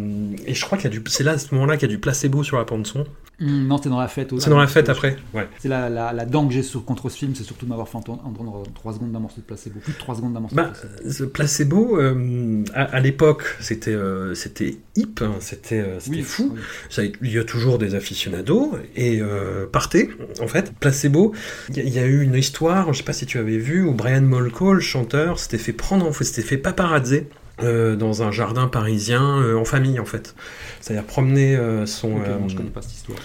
et 0.46 0.54
je 0.54 0.64
crois 0.64 0.78
qu'il 0.78 0.90
y 0.90 0.94
a 0.94 0.98
du, 0.98 1.02
c'est 1.08 1.24
là 1.24 1.32
à 1.32 1.38
ce 1.38 1.54
moment-là 1.54 1.76
qu'il 1.76 1.88
y 1.88 1.92
a 1.92 1.94
du 1.94 2.00
placebo 2.00 2.42
sur 2.42 2.56
la 2.58 2.64
bande 2.64 2.86
son. 2.86 3.06
Hmm, 3.40 3.66
non, 3.66 3.80
c'est 3.82 3.88
dans 3.88 3.98
la 4.00 4.06
fête. 4.08 4.30
C'est 4.38 4.48
dans 4.50 4.58
la 4.60 4.66
fête 4.68 4.88
après. 4.88 5.16
Ouais. 5.34 5.48
C'est 5.58 5.68
la, 5.68 5.90
la, 5.90 6.12
la 6.12 6.24
dent 6.24 6.46
que 6.46 6.54
j'ai 6.54 6.62
sur, 6.62 6.84
contre 6.84 7.08
ce 7.08 7.16
film, 7.18 7.34
c'est 7.34 7.42
surtout 7.42 7.64
de 7.66 7.70
m'avoir 7.70 7.88
fait 7.88 7.96
entendre, 7.96 8.22
entendre 8.24 8.62
3 8.74 8.92
secondes 8.94 9.10
d'un 9.12 9.18
morceau 9.18 9.40
de 9.40 9.46
placebo. 9.46 9.80
Plus 9.80 9.92
de 9.92 9.98
3 9.98 10.14
secondes 10.16 10.34
d'un 10.34 10.40
morceau 10.40 10.54
Bah, 10.54 10.68
de 10.68 10.88
placebo. 10.88 11.10
ce 11.12 11.24
placebo, 11.24 11.98
euh, 12.00 12.64
à, 12.74 12.82
à 12.84 13.00
l'époque, 13.00 13.42
c'était 13.60 13.90
euh, 13.92 14.34
c'était 14.34 14.76
hip, 14.96 15.20
hein, 15.20 15.32
c'était 15.40 15.80
euh, 15.80 15.98
c'était 15.98 16.22
fou. 16.22 16.52
oui. 16.54 16.60
Ça, 16.90 17.02
il 17.04 17.32
y 17.32 17.38
a 17.38 17.44
toujours 17.44 17.78
des 17.78 17.94
aficionados 17.96 18.76
et 18.94 19.20
euh, 19.20 19.66
partez 19.66 20.10
en 20.40 20.46
fait. 20.46 20.72
Placebo, 20.78 21.32
il 21.70 21.76
y, 21.78 21.80
a- 21.80 21.82
il 21.84 21.92
y 21.94 21.98
a 21.98 22.06
eu 22.06 22.22
une 22.22 22.34
histoire, 22.36 22.92
je 22.92 22.98
sais 22.98 23.04
pas 23.04 23.12
si 23.12 23.26
tu 23.26 23.38
avais 23.38 23.58
vu, 23.58 23.82
où 23.82 23.92
Brian 23.94 24.22
Molko, 24.22 24.74
le 24.74 24.80
chanteur, 24.80 25.38
s'était 25.40 25.58
fait 25.58 25.72
prendre, 25.72 26.06
en 26.06 26.12
fait, 26.12 26.24
s'était 26.24 26.42
fait 26.46 26.56
paparazzer. 26.58 27.28
Euh, 27.62 27.94
dans 27.94 28.22
un 28.24 28.32
jardin 28.32 28.66
parisien 28.66 29.40
euh, 29.40 29.56
en 29.56 29.64
famille 29.64 30.00
en 30.00 30.04
fait 30.04 30.34
c'est-à-dire 30.80 31.04
promener 31.04 31.54
euh, 31.56 31.86
son 31.86 32.16
Ok, 32.16 32.22
euh, 32.26 32.38
non, 32.38 32.48
je 32.48 32.56
connais 32.56 32.68
pas 32.68 32.82
cette 32.82 32.92
histoire. 32.94 33.18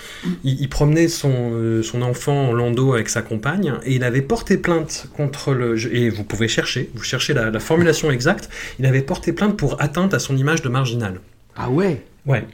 il, 0.44 0.62
il 0.62 0.70
promenait 0.70 1.08
son, 1.10 1.32
euh, 1.54 1.82
son 1.84 2.02
enfant 2.04 2.50
en 2.50 2.54
landau 2.54 2.94
avec 2.94 3.10
sa 3.10 3.22
compagne 3.22 3.74
et 3.84 3.96
il 3.96 4.04
avait 4.06 4.22
porté 4.22 4.58
plainte 4.58 5.08
contre 5.18 5.54
le. 5.54 5.76
Et 5.94 6.10
vous 6.10 6.24
pouvez 6.24 6.48
chercher, 6.48 6.90
vous 6.96 7.04
cherchez 7.04 7.34
la, 7.34 7.50
la 7.50 7.60
formulation 7.60 8.12
exacte. 8.12 8.50
Il 8.80 8.86
avait 8.86 9.02
porté 9.02 9.34
plainte 9.34 9.58
pour 9.58 9.82
atteinte 9.82 10.14
à 10.14 10.20
son 10.20 10.38
image 10.38 10.62
de 10.62 10.70
marginal. 10.70 11.20
Ah 11.58 11.70
ouais? 11.70 12.02
Ouais. 12.26 12.48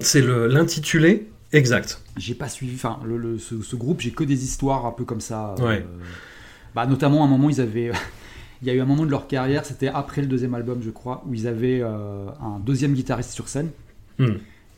C'est 0.00 0.20
le- 0.20 0.46
l'intitulé 0.46 1.28
exact. 1.52 2.02
J'ai 2.18 2.34
pas 2.34 2.48
suivi. 2.48 2.74
Enfin, 2.74 2.98
le, 3.06 3.16
le- 3.16 3.38
ce, 3.38 3.62
ce 3.62 3.76
groupe, 3.76 4.00
j'ai 4.02 4.10
que 4.10 4.24
des 4.24 4.44
histoires 4.44 4.84
un 4.84 4.92
peu 4.92 5.04
comme 5.04 5.22
ça. 5.22 5.54
euh, 5.58 5.66
Ouais. 5.66 5.86
bah, 6.74 6.84
notamment, 6.84 7.22
à 7.22 7.26
un 7.26 7.30
moment, 7.30 7.48
ils 7.48 7.62
avaient. 7.62 7.92
Il 8.62 8.68
y 8.68 8.70
a 8.70 8.74
eu 8.74 8.80
un 8.80 8.84
moment 8.84 9.04
de 9.06 9.10
leur 9.10 9.26
carrière, 9.26 9.64
c'était 9.64 9.88
après 9.88 10.20
le 10.20 10.26
deuxième 10.26 10.54
album, 10.54 10.80
je 10.82 10.90
crois, 10.90 11.22
où 11.26 11.32
ils 11.34 11.46
avaient 11.48 11.80
euh, 11.82 12.26
un 12.40 12.58
deuxième 12.58 12.92
guitariste 12.92 13.30
sur 13.30 13.48
scène. 13.48 13.70
Hmm. 14.18 14.34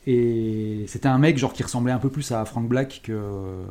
Et 0.07 0.85
c'était 0.87 1.07
un 1.07 1.17
mec 1.17 1.37
genre 1.37 1.53
qui 1.53 1.63
ressemblait 1.63 1.91
un 1.93 1.99
peu 1.99 2.09
plus 2.09 2.31
à 2.31 2.43
Frank 2.45 2.67
Black 2.67 3.01
que 3.03 3.63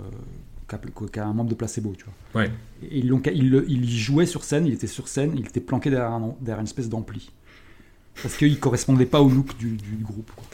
qu'à 1.13 1.27
un 1.27 1.33
membre 1.35 1.51
de 1.51 1.55
Placebo, 1.55 1.95
tu 1.97 2.05
vois. 2.05 2.43
Ouais. 2.43 2.51
Et 2.83 3.01
ils 3.01 3.09
l'ont- 3.09 3.21
il, 3.27 3.51
le- 3.51 3.67
il 3.69 3.85
y 3.85 3.99
jouait 3.99 4.25
sur 4.25 4.43
scène, 4.43 4.67
il 4.67 4.73
était 4.73 4.87
sur 4.87 5.07
scène, 5.09 5.33
il 5.37 5.47
était 5.47 5.61
planqué 5.61 5.91
derrière, 5.91 6.11
un- 6.13 6.35
derrière 6.41 6.61
une 6.61 6.67
espèce 6.67 6.89
d'ampli. 6.89 7.31
Parce 8.23 8.37
qu'il 8.37 8.59
correspondait 8.59 9.05
pas 9.07 9.21
au 9.21 9.29
look 9.29 9.57
du, 9.59 9.77
du 9.77 9.97
groupe. 10.03 10.31
quoi. 10.35 10.45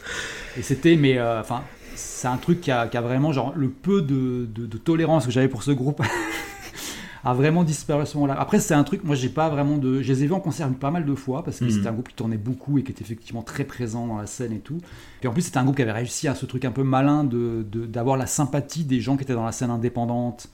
Et 0.57 0.61
c'était, 0.61 0.95
mais 0.97 1.17
euh, 1.17 1.39
enfin, 1.39 1.61
c'est 1.95 2.27
un 2.27 2.35
truc 2.37 2.59
qui 2.59 2.71
a, 2.71 2.87
qui 2.89 2.97
a 2.97 3.01
vraiment, 3.01 3.31
genre, 3.31 3.53
le 3.55 3.69
peu 3.69 4.01
de, 4.01 4.45
de- 4.53 4.65
de 4.65 4.77
tolérance 4.77 5.25
que 5.25 5.31
j'avais 5.31 5.47
pour 5.49 5.63
ce 5.63 5.71
groupe 5.71 6.01
a 7.23 7.33
vraiment 7.33 7.63
disparu 7.63 8.01
à 8.01 8.05
ce 8.05 8.15
moment-là. 8.17 8.39
Après, 8.39 8.59
c'est 8.59 8.73
un 8.73 8.83
truc, 8.83 9.03
moi, 9.03 9.15
j'ai 9.15 9.29
pas 9.29 9.49
vraiment 9.49 9.77
de. 9.77 10.01
Je 10.01 10.07
les 10.13 10.23
ai 10.23 10.27
vus 10.27 10.33
en 10.33 10.39
concert 10.39 10.69
pas 10.73 10.91
mal 10.91 11.05
de 11.05 11.15
fois 11.15 11.43
parce 11.43 11.59
que 11.59 11.65
Mhm. 11.65 11.71
c'était 11.71 11.87
un 11.87 11.91
groupe 11.93 12.07
qui 12.09 12.15
tournait 12.15 12.37
beaucoup 12.37 12.77
et 12.77 12.83
qui 12.83 12.91
était 12.91 13.03
effectivement 13.03 13.41
très 13.41 13.65
présent 13.65 14.07
dans 14.07 14.17
la 14.17 14.25
scène 14.25 14.53
et 14.53 14.59
tout. 14.59 14.77
Et 15.23 15.27
en 15.27 15.33
plus, 15.33 15.41
c'était 15.41 15.57
un 15.57 15.63
groupe 15.63 15.75
qui 15.75 15.81
avait 15.81 15.91
réussi 15.91 16.27
à 16.27 16.35
ce 16.35 16.45
truc 16.45 16.63
un 16.65 16.71
peu 16.71 16.83
malin 16.83 17.23
de 17.23 17.65
de- 17.69 17.85
d'avoir 17.85 18.15
la 18.17 18.25
sympathie 18.25 18.83
des 18.85 18.99
gens 19.01 19.17
qui 19.17 19.23
étaient 19.23 19.33
dans 19.33 19.45
la 19.45 19.51
scène 19.51 19.69
indépendante, 19.69 20.49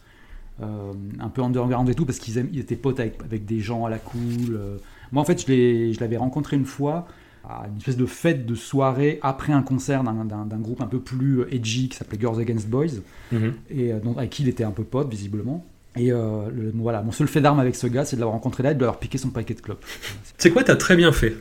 euh, 0.61 0.93
un 1.19 1.29
peu 1.29 1.43
underground 1.43 1.87
et 1.89 1.93
tout, 1.95 2.05
parce 2.05 2.19
qu'ils 2.19 2.37
ils 2.53 2.59
étaient 2.59 2.75
potes 2.75 2.99
avec, 2.99 3.19
avec 3.23 3.45
des 3.45 3.59
gens 3.59 3.85
à 3.85 3.89
la 3.89 3.99
cool. 3.99 4.19
euh. 4.51 4.77
Moi, 5.11 5.21
en 5.21 5.25
fait, 5.25 5.45
je 5.47 5.99
l'avais 5.99 6.17
rencontré 6.17 6.55
une 6.57 6.65
fois 6.65 7.07
à 7.47 7.67
une 7.69 7.77
espèce 7.77 7.95
de 7.97 8.07
fête 8.07 8.47
de 8.47 8.55
soirée 8.55 9.19
après 9.21 9.53
un 9.53 9.61
concert 9.61 10.03
d'un- 10.03 10.57
groupe 10.57 10.81
un 10.81 10.87
peu 10.87 10.99
plus 10.99 11.41
euh, 11.41 11.53
edgy 11.53 11.89
qui 11.89 11.95
s'appelait 11.97 12.19
Girls 12.19 12.39
Against 12.39 12.67
Boys 12.67 12.87
Mhm. 13.31 13.53
et 13.69 13.93
euh, 13.93 13.99
donc, 13.99 14.17
avec 14.17 14.31
qui 14.31 14.41
il 14.41 14.49
était 14.49 14.63
un 14.63 14.71
peu 14.71 14.83
pote 14.83 15.09
visiblement. 15.11 15.63
Et 15.97 16.11
euh, 16.11 16.49
le- 16.53 16.71
voilà, 16.75 17.01
mon 17.01 17.11
seul 17.11 17.27
fait 17.27 17.41
d'arme 17.41 17.59
avec 17.59 17.75
ce 17.75 17.87
gars, 17.87 18.03
c'est 18.05 18.15
de 18.15 18.21
l'avoir 18.21 18.33
rencontré 18.35 18.63
là 18.63 18.71
et 18.71 18.75
de 18.75 18.81
avoir 18.83 18.99
piqué 18.99 19.17
son 19.17 19.29
paquet 19.29 19.53
de 19.53 19.61
clopes. 19.61 19.83
C'est 20.37 20.51
quoi, 20.51 20.63
t'as 20.63 20.75
très 20.75 20.95
bien 20.95 21.11
fait. 21.13 21.35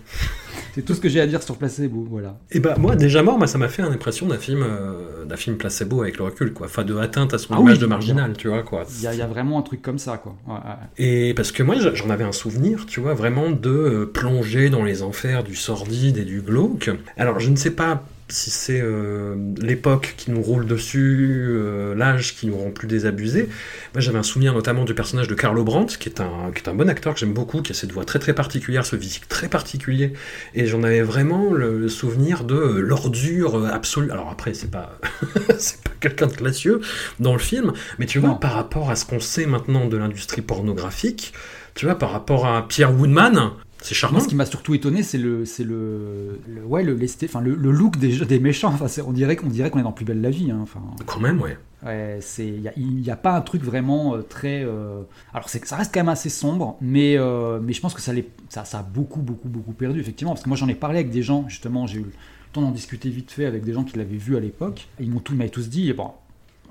C'est 0.75 0.83
tout 0.83 0.95
ce 0.95 1.01
que 1.01 1.09
j'ai 1.09 1.21
à 1.21 1.27
dire 1.27 1.43
sur 1.43 1.57
Placebo, 1.57 2.07
voilà. 2.11 2.37
Et 2.51 2.59
bah 2.61 2.75
moi 2.79 2.97
déjà 2.97 3.23
mort, 3.23 3.39
moi 3.39 3.47
ça 3.47 3.59
m'a 3.59 3.69
fait 3.69 3.83
l'impression 3.83 4.27
d'un 4.27 4.39
film, 4.39 4.63
euh, 4.63 5.25
d'un 5.25 5.37
film 5.37 5.57
placebo 5.57 6.03
avec 6.03 6.19
le 6.19 6.25
recul 6.25 6.53
quoi. 6.53 6.67
Enfin 6.67 6.83
de 6.85 6.97
atteinte 6.97 7.33
à 7.35 7.39
son 7.39 7.55
Ah 7.55 7.61
image 7.61 7.75
oui, 7.75 7.79
de 7.81 7.87
marginal, 7.87 8.33
tu 8.37 8.49
vois 8.49 8.63
quoi. 8.63 8.85
Il 8.99 9.03
y, 9.03 9.07
a- 9.07 9.13
il 9.15 9.19
y 9.19 9.23
a 9.23 9.27
vraiment 9.27 9.59
un 9.59 9.63
truc 9.63 9.83
comme 9.83 9.99
ça, 9.99 10.19
quoi. 10.19 10.37
Ouais, 10.47 10.55
ouais. 10.55 11.05
Et 11.05 11.35
parce 11.35 11.53
que 11.53 11.63
moi, 11.63 11.77
j'en 11.95 12.11
avais 12.11 12.25
un 12.25 12.33
souvenir, 12.33 12.87
tu 12.87 13.01
vois, 13.01 13.15
vraiment 13.15 13.51
de 13.51 13.71
euh, 13.71 14.07
plonger 14.07 14.69
dans 14.71 14.83
les 14.85 15.03
enfers 15.03 15.43
du 15.45 15.55
sordide 15.57 16.17
et 16.19 16.25
du 16.25 16.41
glauque. 16.41 16.91
Alors, 17.17 17.39
je 17.41 17.51
ne 17.51 17.57
sais 17.57 17.71
pas 17.73 18.03
si 18.29 18.51
c'est 18.51 18.81
euh, 18.81 19.35
l'époque 19.61 20.15
qui 20.17 20.31
nous 20.31 20.41
roule 20.41 20.67
dessus, 20.67 21.47
euh, 21.49 21.95
l'âge 21.95 22.35
qui 22.35 22.47
nous 22.47 22.57
rend 22.57 22.71
plus 22.71 22.89
désabusés. 22.89 23.49
Moi, 23.93 24.01
j'avais 24.01 24.19
un 24.19 24.23
souvenir 24.23 24.55
notamment 24.55 24.85
du 24.85 24.95
personnage 24.95 25.29
de 25.29 25.35
Carlo 25.35 25.63
Brandt, 25.63 25.99
qui 25.99 26.09
est 26.09 26.21
un, 26.21 26.51
qui 26.55 26.63
est 26.63 26.69
un 26.69 26.75
bon 26.75 26.89
acteur 26.89 27.15
que 27.15 27.21
j'aime 27.21 27.35
beaucoup, 27.35 27.61
qui 27.61 27.73
a 27.73 27.75
cette 27.75 27.93
voix 27.93 28.05
très 28.05 28.19
très 28.19 28.33
particulière, 28.33 28.87
ce 28.87 28.97
physique 28.97 29.29
très 29.29 29.49
particulier. 29.49 30.15
Et 30.55 30.67
j'en 30.67 30.83
avais 30.83 31.03
vraiment 31.03 31.53
le, 31.53 31.89
souvenir 31.89 32.45
de 32.45 32.55
euh, 32.55 32.81
l'ordure 32.81 33.67
absolue. 33.67 34.11
Alors 34.11 34.31
après, 34.31 34.55
c'est 34.55 34.71
pas, 34.71 34.99
c'est 35.59 35.83
pas 35.83 35.91
quelqu'un 36.01 36.27
de 36.27 36.33
classieux 36.33 36.81
dans 37.21 37.35
le 37.35 37.39
film, 37.39 37.73
mais 37.99 38.07
tu 38.07 38.19
vois, 38.19 38.31
Non. 38.31 38.37
par 38.37 38.55
rapport 38.55 38.91
à 38.91 38.97
ce 38.97 39.05
qu'on 39.05 39.21
sait 39.21 39.47
maintenant 39.47 39.87
de 39.87 39.97
l'industrie 39.97 40.43
pornographique, 40.43 41.35
tu 41.75 41.87
vois, 41.87 41.97
par 41.97 42.13
rapport 42.13 42.47
à 42.47 42.67
Pierre 42.69 42.93
Woodman, 42.95 43.51
c'est 43.85 43.95
charmant. 43.95 44.15
Moi, 44.17 44.25
ce 44.25 44.29
qui 44.29 44.35
m'a 44.35 44.47
surtout 44.47 44.75
étonné, 44.75 45.03
c'est 45.03 45.19
le, 45.19 45.45
c'est 45.45 45.63
le, 45.65 46.41
le- 46.49 46.65
ouais, 46.65 46.83
le, 46.83 46.99
enfin, 47.25 47.41
le, 47.41 47.55
le 47.55 47.71
look 47.71 47.99
des, 47.99 48.25
des 48.25 48.41
méchants. 48.41 48.69
Enfin, 48.73 48.87
on 49.07 49.13
dirait 49.13 49.37
qu'on 49.37 49.49
dirait 49.49 49.71
qu'on 49.71 49.79
est 49.79 49.83
dans 49.85 49.93
Plus 49.93 50.05
belle 50.07 50.21
la 50.23 50.31
vie. 50.31 50.51
hein. 50.51 50.59
Enfin, 50.63 50.81
Quand 51.07 51.21
même, 51.21 51.41
ouais. 51.41 51.59
ouais, 51.85 52.19
c'est, 52.21 52.49
il 52.77 53.01
y 53.03 53.11
a, 53.11 53.17
pas 53.17 53.37
un 53.37 53.41
truc 53.43 53.63
vraiment 53.63 54.15
euh, 54.17 54.23
très. 54.23 54.65
euh, 54.65 55.03
Alors, 55.35 55.49
c'est, 55.51 55.61
que 55.61 55.69
ça 55.69 55.77
reste 55.77 55.93
quand 55.93 56.01
même 56.01 56.09
assez 56.09 56.31
sombre, 56.31 56.77
mais, 56.81 57.17
euh, 57.19 57.61
mais 57.63 57.73
je 57.75 57.81
pense 57.83 57.93
que 57.95 58.01
ça, 58.01 58.13
les, 58.15 58.27
ça, 58.49 58.65
ça 58.65 58.79
a 58.79 58.83
beaucoup, 58.83 59.21
beaucoup, 59.21 59.49
beaucoup 59.49 59.73
perdu 59.73 60.01
effectivement. 60.01 60.33
Parce 60.33 60.43
que 60.45 60.49
moi, 60.49 60.57
j'en 60.57 60.69
ai 60.69 60.75
parlé 60.75 60.99
avec 61.01 61.11
des 61.11 61.23
gens. 61.23 61.45
Justement, 61.49 61.87
j'ai 61.87 61.99
eu 61.99 62.05
le 62.05 62.13
temps 62.55 62.63
d'en 62.63 62.71
discuter 62.71 63.11
vite 63.11 63.31
fait 63.33 63.45
avec 63.45 63.65
des 63.65 63.73
gens 63.75 63.85
qui 63.85 63.99
l'avaient 63.99 64.17
vu 64.17 64.37
à 64.37 64.41
l'époque. 64.41 64.89
Ils 64.99 65.11
m'ont 65.11 65.21
tous, 65.21 65.35
ils 65.35 65.37
m'avaient 65.39 65.51
tous 65.51 65.69
dit, 65.69 65.93
bon. 65.93 66.11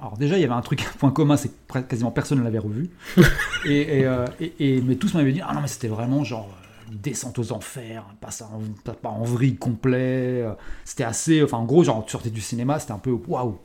Alors 0.02 0.18
déjà, 0.18 0.38
il 0.38 0.42
y 0.42 0.44
avait 0.46 0.54
un 0.54 0.62
truc, 0.62 0.82
un 0.84 0.98
point 0.98 1.12
commun, 1.12 1.38
c'est 1.38 1.50
que 1.68 1.80
quasiment 1.80 2.10
personne 2.12 2.40
ne 2.40 2.44
l'avait 2.44 2.58
revu. 2.60 2.90
et, 3.66 4.00
et, 4.00 4.06
euh, 4.06 4.26
et- 4.42 4.54
et- 4.60 4.82
mais 4.82 4.96
tous 4.96 5.14
m'avaient 5.14 5.32
dit, 5.32 5.42
ah 5.46 5.54
non, 5.54 5.62
mais 5.62 5.68
c'était 5.68 5.88
vraiment 5.88 6.24
genre 6.24 6.50
une 6.94 7.00
descente 7.00 7.38
aux 7.40 7.52
enfers, 7.52 8.06
en, 8.42 8.94
pas, 8.94 9.10
en 9.10 9.24
vrille 9.24 9.56
complet. 9.58 10.42
euh, 10.42 10.54
C'était 10.86 11.04
assez, 11.04 11.44
enfin 11.44 11.58
en 11.58 11.66
gros, 11.66 11.84
genre 11.84 12.06
tu 12.06 12.12
sortais 12.12 12.30
du 12.30 12.42
cinéma, 12.42 12.80
c'était 12.80 12.94
un 12.94 13.00
peu 13.00 13.12
waouh. 13.12 13.58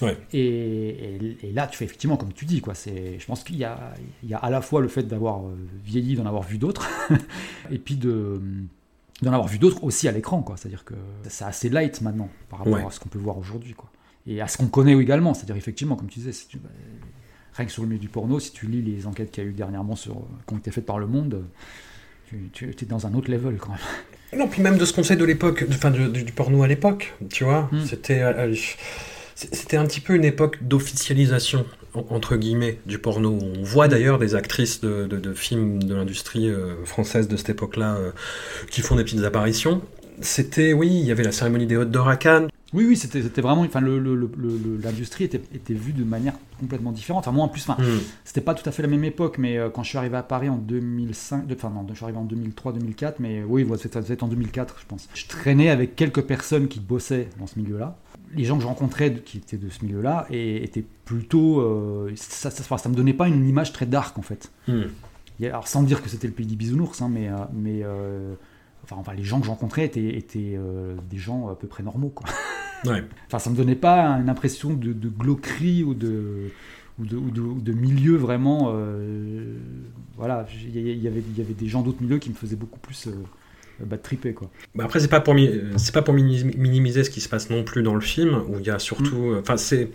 Ouais. 0.00 0.16
Et, 0.32 0.38
et- 0.40 1.38
et 1.48 1.52
là, 1.52 1.66
tu 1.66 1.76
fais 1.76 1.84
effectivement 1.84 2.16
comme 2.16 2.32
tu 2.32 2.44
dis, 2.44 2.60
quoi. 2.60 2.74
C'est, 2.74 3.18
je 3.18 3.26
pense 3.26 3.42
qu'il 3.42 3.56
y 3.56 3.58
y 3.58 3.64
a 3.64 4.38
à 4.40 4.50
la 4.50 4.60
fois 4.62 4.80
le 4.80 4.86
fait 4.88 5.02
d'avoir 5.02 5.40
euh, 5.44 5.56
vieilli, 5.84 6.14
d'en 6.14 6.24
avoir 6.26 6.44
vu 6.44 6.56
d'autres, 6.58 6.88
et 7.70 7.78
puis 7.78 7.96
de 7.96 8.40
d'en 9.22 9.32
avoir 9.32 9.48
vu 9.48 9.58
d'autres 9.58 9.82
aussi 9.82 10.06
à 10.06 10.12
l'écran, 10.12 10.42
quoi. 10.42 10.56
C'est-à-dire 10.56 10.84
que 10.84 10.94
c'est 11.28 11.44
assez 11.44 11.68
light 11.68 12.00
maintenant 12.02 12.28
par 12.48 12.60
rapport 12.60 12.74
Ouais. 12.74 12.84
à 12.86 12.90
ce 12.92 13.00
qu'on 13.00 13.08
peut 13.08 13.18
voir 13.18 13.36
aujourd'hui, 13.38 13.74
quoi. 13.74 13.90
Et 14.28 14.40
à 14.40 14.46
ce 14.46 14.56
qu'on 14.58 14.68
connaît 14.68 14.96
également, 14.96 15.34
c'est-à-dire 15.34 15.56
effectivement, 15.56 15.96
comme 15.96 16.06
tu 16.08 16.20
disais, 16.20 16.30
si 16.32 16.46
tu- 16.46 16.58
bah, 16.58 16.68
rien 17.54 17.66
que 17.66 17.72
sur 17.72 17.82
le 17.82 17.88
milieu 17.88 17.98
du 18.00 18.08
porno, 18.08 18.38
si 18.38 18.52
tu 18.52 18.66
lis 18.68 18.82
les 18.82 19.08
enquêtes 19.08 19.32
qu'il 19.32 19.42
y 19.42 19.46
a 19.48 19.50
eu 19.50 19.52
dernièrement 19.54 19.96
sur, 19.96 20.14
qui 20.46 20.54
ont 20.54 20.58
été 20.58 20.70
faites 20.70 20.86
par 20.86 21.00
Le 21.00 21.08
Monde, 21.08 21.44
tu, 22.52 22.74
tu 22.74 22.84
es 22.84 22.86
dans 22.88 23.06
un 23.06 23.14
autre 23.14 23.30
level 23.30 23.56
quand 23.58 23.70
même. 23.70 24.38
Non, 24.40 24.46
puis 24.48 24.60
même 24.62 24.76
de 24.76 24.84
ce 24.84 24.92
qu'on 24.92 25.02
sait 25.02 25.16
de 25.16 25.24
l'époque, 25.24 25.64
enfin 25.70 25.90
du, 25.90 26.24
porno 26.32 26.62
à 26.62 26.68
l'époque, 26.68 27.14
tu 27.30 27.44
vois, 27.44 27.68
Mm. 27.72 27.84
c'était 27.86 28.20
euh, 28.22 28.54
c'était 29.34 29.76
un 29.76 29.86
petit 29.86 30.00
peu 30.00 30.14
une 30.14 30.24
époque 30.24 30.58
d'officialisation 30.62 31.64
en- 31.94 32.04
entre 32.10 32.36
guillemets 32.36 32.78
du 32.86 32.98
porno. 32.98 33.38
On 33.40 33.62
voit 33.62 33.88
d'ailleurs 33.88 34.18
des 34.18 34.34
actrices 34.34 34.80
de, 34.80 35.06
de- 35.06 35.18
de 35.18 35.32
films 35.32 35.82
de 35.82 35.94
l'industrie 35.94 36.48
euh, 36.50 36.84
française 36.84 37.28
de 37.28 37.36
cette 37.36 37.50
époque-là 37.50 37.96
euh, 37.96 38.10
qui 38.70 38.80
font 38.82 38.96
des 38.96 39.04
petites 39.04 39.24
apparitions. 39.24 39.80
C'était, 40.20 40.72
oui, 40.72 40.88
il 40.88 41.06
y 41.06 41.12
avait 41.12 41.22
la 41.22 41.32
cérémonie 41.32 41.66
des 41.66 41.76
Hautes 41.76 41.92
d'Or 41.92 42.08
à 42.08 42.16
Cannes. 42.16 42.48
Oui, 42.74 42.84
oui, 42.86 42.96
c'était 42.96 43.40
vraiment. 43.40 43.62
Enfin, 43.62 43.80
l'industrie 43.80 45.24
était, 45.24 45.40
était 45.54 45.74
vue 45.74 45.92
de 45.92 46.04
manière 46.04 46.34
complètement 46.60 46.92
différente. 46.92 47.20
Enfin, 47.26 47.32
moi 47.34 47.44
en 47.44 47.48
plus, 47.48 47.62
enfin, 47.68 47.82
Mm. 47.82 47.98
c'était 48.24 48.40
pas 48.42 48.54
tout 48.54 48.68
à 48.68 48.72
fait 48.72 48.82
la 48.82 48.88
même 48.88 49.04
époque, 49.04 49.38
mais 49.38 49.56
euh, 49.56 49.70
quand 49.70 49.82
je 49.82 49.88
suis 49.90 49.98
arrivé 49.98 50.16
à 50.16 50.22
Paris 50.22 50.48
en 50.48 50.56
2005, 50.56 51.46
de- 51.46 51.54
enfin 51.54 51.70
non, 51.70 51.86
je 51.88 51.94
suis 51.94 52.04
arrivé 52.04 52.18
en 52.18 52.24
2003-2004, 52.24 53.14
mais 53.20 53.42
oui, 53.42 53.62
voilà, 53.62 53.82
c'était 53.82 54.22
en 54.22 54.28
2004, 54.28 54.76
je 54.80 54.86
pense. 54.86 55.08
Je 55.14 55.26
traînais 55.26 55.70
avec 55.70 55.96
quelques 55.96 56.22
personnes 56.22 56.68
qui 56.68 56.80
bossaient 56.80 57.28
dans 57.38 57.46
ce 57.46 57.58
milieu-là. 57.58 57.96
Les 58.34 58.44
gens 58.44 58.56
que 58.56 58.62
je 58.62 58.68
rencontrais 58.68 59.14
qui 59.24 59.38
étaient 59.38 59.56
de 59.56 59.70
ce 59.70 59.84
milieu-là 59.84 60.26
et 60.30 60.62
étaient 60.62 60.84
plutôt, 61.06 61.60
euh, 61.60 62.12
ça, 62.16 62.50
ça, 62.50 62.88
me 62.90 62.94
donnait 62.94 63.14
pas 63.14 63.28
une 63.28 63.48
image 63.48 63.72
très 63.72 63.86
dark 63.86 64.18
en 64.18 64.22
fait. 64.22 64.50
Mm. 64.66 64.72
A- 65.42 65.46
Alors 65.46 65.68
sans 65.68 65.82
dire 65.82 66.02
que 66.02 66.08
c'était 66.10 66.26
le 66.26 66.34
pays 66.34 66.46
des 66.46 66.56
bisounours, 66.56 67.00
hein, 67.00 67.08
mais, 67.10 67.30
mais 67.54 67.80
euh, 67.84 68.34
enfin, 68.90 68.96
enfin, 69.00 69.14
les 69.14 69.24
gens 69.24 69.38
que 69.40 69.44
je 69.46 69.50
rencontrais 69.50 69.84
étaient, 69.84 70.16
étaient 70.16 70.54
euh, 70.56 70.94
des 71.10 71.18
gens 71.18 71.48
à 71.48 71.54
peu 71.54 71.66
près 71.66 71.82
normaux. 71.82 72.10
Quoi. 72.10 72.28
Ouais. 72.86 73.02
Enfin, 73.26 73.40
ça 73.40 73.50
me 73.50 73.56
donnait 73.56 73.74
pas 73.74 74.06
une 74.20 74.28
impression 74.28 74.72
de, 74.72 74.92
de 74.92 75.08
glauquerie 75.08 75.82
ou 75.82 75.94
de, 75.94 76.52
ou 77.00 77.06
de, 77.06 77.16
ou 77.16 77.30
de, 77.32 77.40
ou 77.40 77.60
de 77.60 77.72
milieu 77.72 78.14
vraiment. 78.14 78.70
euh, 78.72 79.56
voilà, 80.16 80.46
il 80.62 80.76
y, 80.76 80.92
il 80.92 81.02
y 81.02 81.08
avait, 81.08 81.24
y 81.36 81.40
avait 81.40 81.54
des 81.54 81.66
gens 81.66 81.82
d'autres 81.82 82.00
milieux 82.00 82.18
qui 82.18 82.30
me 82.30 82.36
faisaient 82.36 82.54
beaucoup 82.54 82.78
plus 82.78 83.08
euh, 83.08 83.84
bah, 83.84 83.98
triper. 83.98 84.32
Quoi. 84.32 84.48
Bah 84.76 84.84
après, 84.84 85.00
c'est 85.00 85.08
pas 85.08 85.20
pour 85.20 85.34
c'est 85.76 85.92
pas 85.92 86.02
pour 86.02 86.14
minimiser 86.14 87.02
ce 87.02 87.10
qui 87.10 87.20
se 87.20 87.28
passe 87.28 87.50
non 87.50 87.64
plus 87.64 87.82
dans 87.82 87.96
le 87.96 88.00
film, 88.00 88.44
où 88.48 88.60
il 88.60 88.66
y 88.66 88.70
a 88.70 88.78
surtout, 88.78 89.32
Mm. 89.32 89.38
enfin 89.40 89.56
c'est 89.56 89.90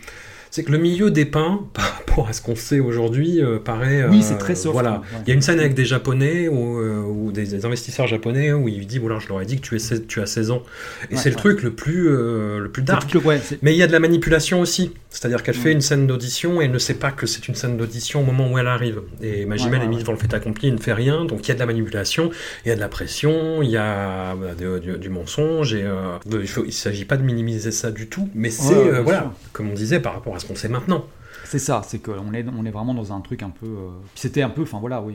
c'est 0.56 0.64
que 0.64 0.72
le 0.72 0.78
milieu 0.78 1.10
dépeint 1.10 1.62
par 1.74 1.96
rapport 1.98 2.28
à 2.28 2.34
ce 2.34 2.40
qu'on 2.44 2.56
sait 2.56 2.80
aujourd'hui 2.80 3.42
euh, 3.42 3.58
paraît. 3.58 4.06
Oui, 4.08 4.20
euh, 4.20 4.22
c'est 4.22 4.38
très 4.38 4.54
soft. 4.54 4.72
Voilà. 4.74 4.98
ouais. 5.02 5.18
Il 5.26 5.30
y 5.30 5.32
a 5.32 5.34
une 5.34 5.42
scène 5.42 5.60
avec 5.60 5.74
des 5.74 5.84
Japonais 5.84 6.48
ou, 6.48 6.80
euh, 6.80 7.02
ou 7.02 7.32
des, 7.32 7.46
des 7.48 7.66
investisseurs 7.66 8.06
japonais 8.06 8.54
où 8.54 8.68
il 8.68 8.86
dit 8.86 9.00
voilà, 9.00 9.18
je 9.18 9.28
leur 9.30 9.42
ai 9.42 9.46
dit 9.46 9.56
que 9.58 9.62
tu, 9.66 9.76
es 9.76 9.80
16 9.80 10.04
tu 10.08 10.22
as 10.22 10.28
16 10.28 10.52
ans. 10.52 10.62
Et 11.10 11.16
Ouais, 11.16 11.20
c'est 11.20 11.32
le 11.32 11.36
truc 11.38 11.64
le 11.64 11.72
plus, 11.72 12.08
le 12.08 12.70
plus 12.72 12.84
dark. 12.84 13.12
le- 13.16 13.22
Mais 13.64 13.74
il 13.74 13.78
y 13.78 13.82
a 13.84 13.88
de 13.88 13.92
la 13.92 14.00
manipulation 14.00 14.62
aussi. 14.62 14.92
C'est-à-dire 15.14 15.44
qu'elle 15.44 15.54
fait 15.56 15.72
une 15.72 15.80
scène 15.80 16.08
d'audition 16.08 16.60
et 16.60 16.66
elle 16.66 16.72
ne 16.72 16.78
sait 16.80 16.96
pas 16.96 17.12
que 17.12 17.28
c'est 17.28 17.48
une 17.48 17.54
scène 17.54 17.78
d'audition 17.78 18.22
au 18.22 18.24
moment 18.26 18.52
où 18.52 18.58
elle 18.58 18.68
arrive. 18.68 19.04
Et 19.22 19.46
Magimel 19.46 19.80
Ouais, 19.80 19.86
est 19.86 19.88
mise 19.88 20.00
devant 20.00 20.12
le 20.14 20.18
fait 20.18 20.34
accompli, 20.34 20.70
il 20.70 20.74
ne 20.74 20.80
fait 20.80 20.92
rien, 20.92 21.24
donc 21.26 21.46
il 21.46 21.50
y 21.50 21.52
a 21.52 21.54
de 21.54 21.60
la 21.60 21.68
manipulation, 21.68 22.32
il 22.66 22.70
y 22.70 22.72
a 22.72 22.76
de 22.76 22.80
la 22.82 22.88
pression, 22.90 23.62
il 23.62 23.70
y 23.70 23.78
a 23.78 24.34
bah, 24.36 24.56
de- 24.58 24.80
du, 24.80 24.98
du 24.98 25.10
mensonge, 25.10 25.76
et 25.76 25.84
euh, 25.84 26.18
il 26.26 26.66
ne 26.66 26.72
s'agit 26.72 27.06
pas 27.06 27.18
de 27.18 27.24
minimiser 27.24 27.72
ça 27.72 27.92
du 27.92 28.08
tout, 28.08 28.28
mais 28.34 28.50
c'est, 28.50 28.74
euh, 28.74 29.02
voilà, 29.02 29.20
sûr. 29.22 29.32
comme 29.54 29.70
on 29.70 29.74
disait, 29.74 30.00
par 30.00 30.14
rapport 30.14 30.36
à 30.36 30.40
ce 30.40 30.46
qu'on 30.48 30.56
sait 30.56 30.68
maintenant. 30.68 31.06
C'est 31.46 31.60
ça, 31.60 31.84
c'est 31.88 32.00
qu'on 32.00 32.34
est, 32.34 32.44
on 32.58 32.66
est 32.66 32.72
vraiment 32.72 32.96
dans 32.96 33.14
un 33.14 33.22
truc 33.22 33.44
un 33.44 33.52
peu. 33.52 33.68
euh, 33.68 33.90
C'était 34.16 34.42
un 34.42 34.50
peu, 34.50 34.64
enfin 34.64 34.80
voilà, 34.80 35.02
oui. 35.02 35.14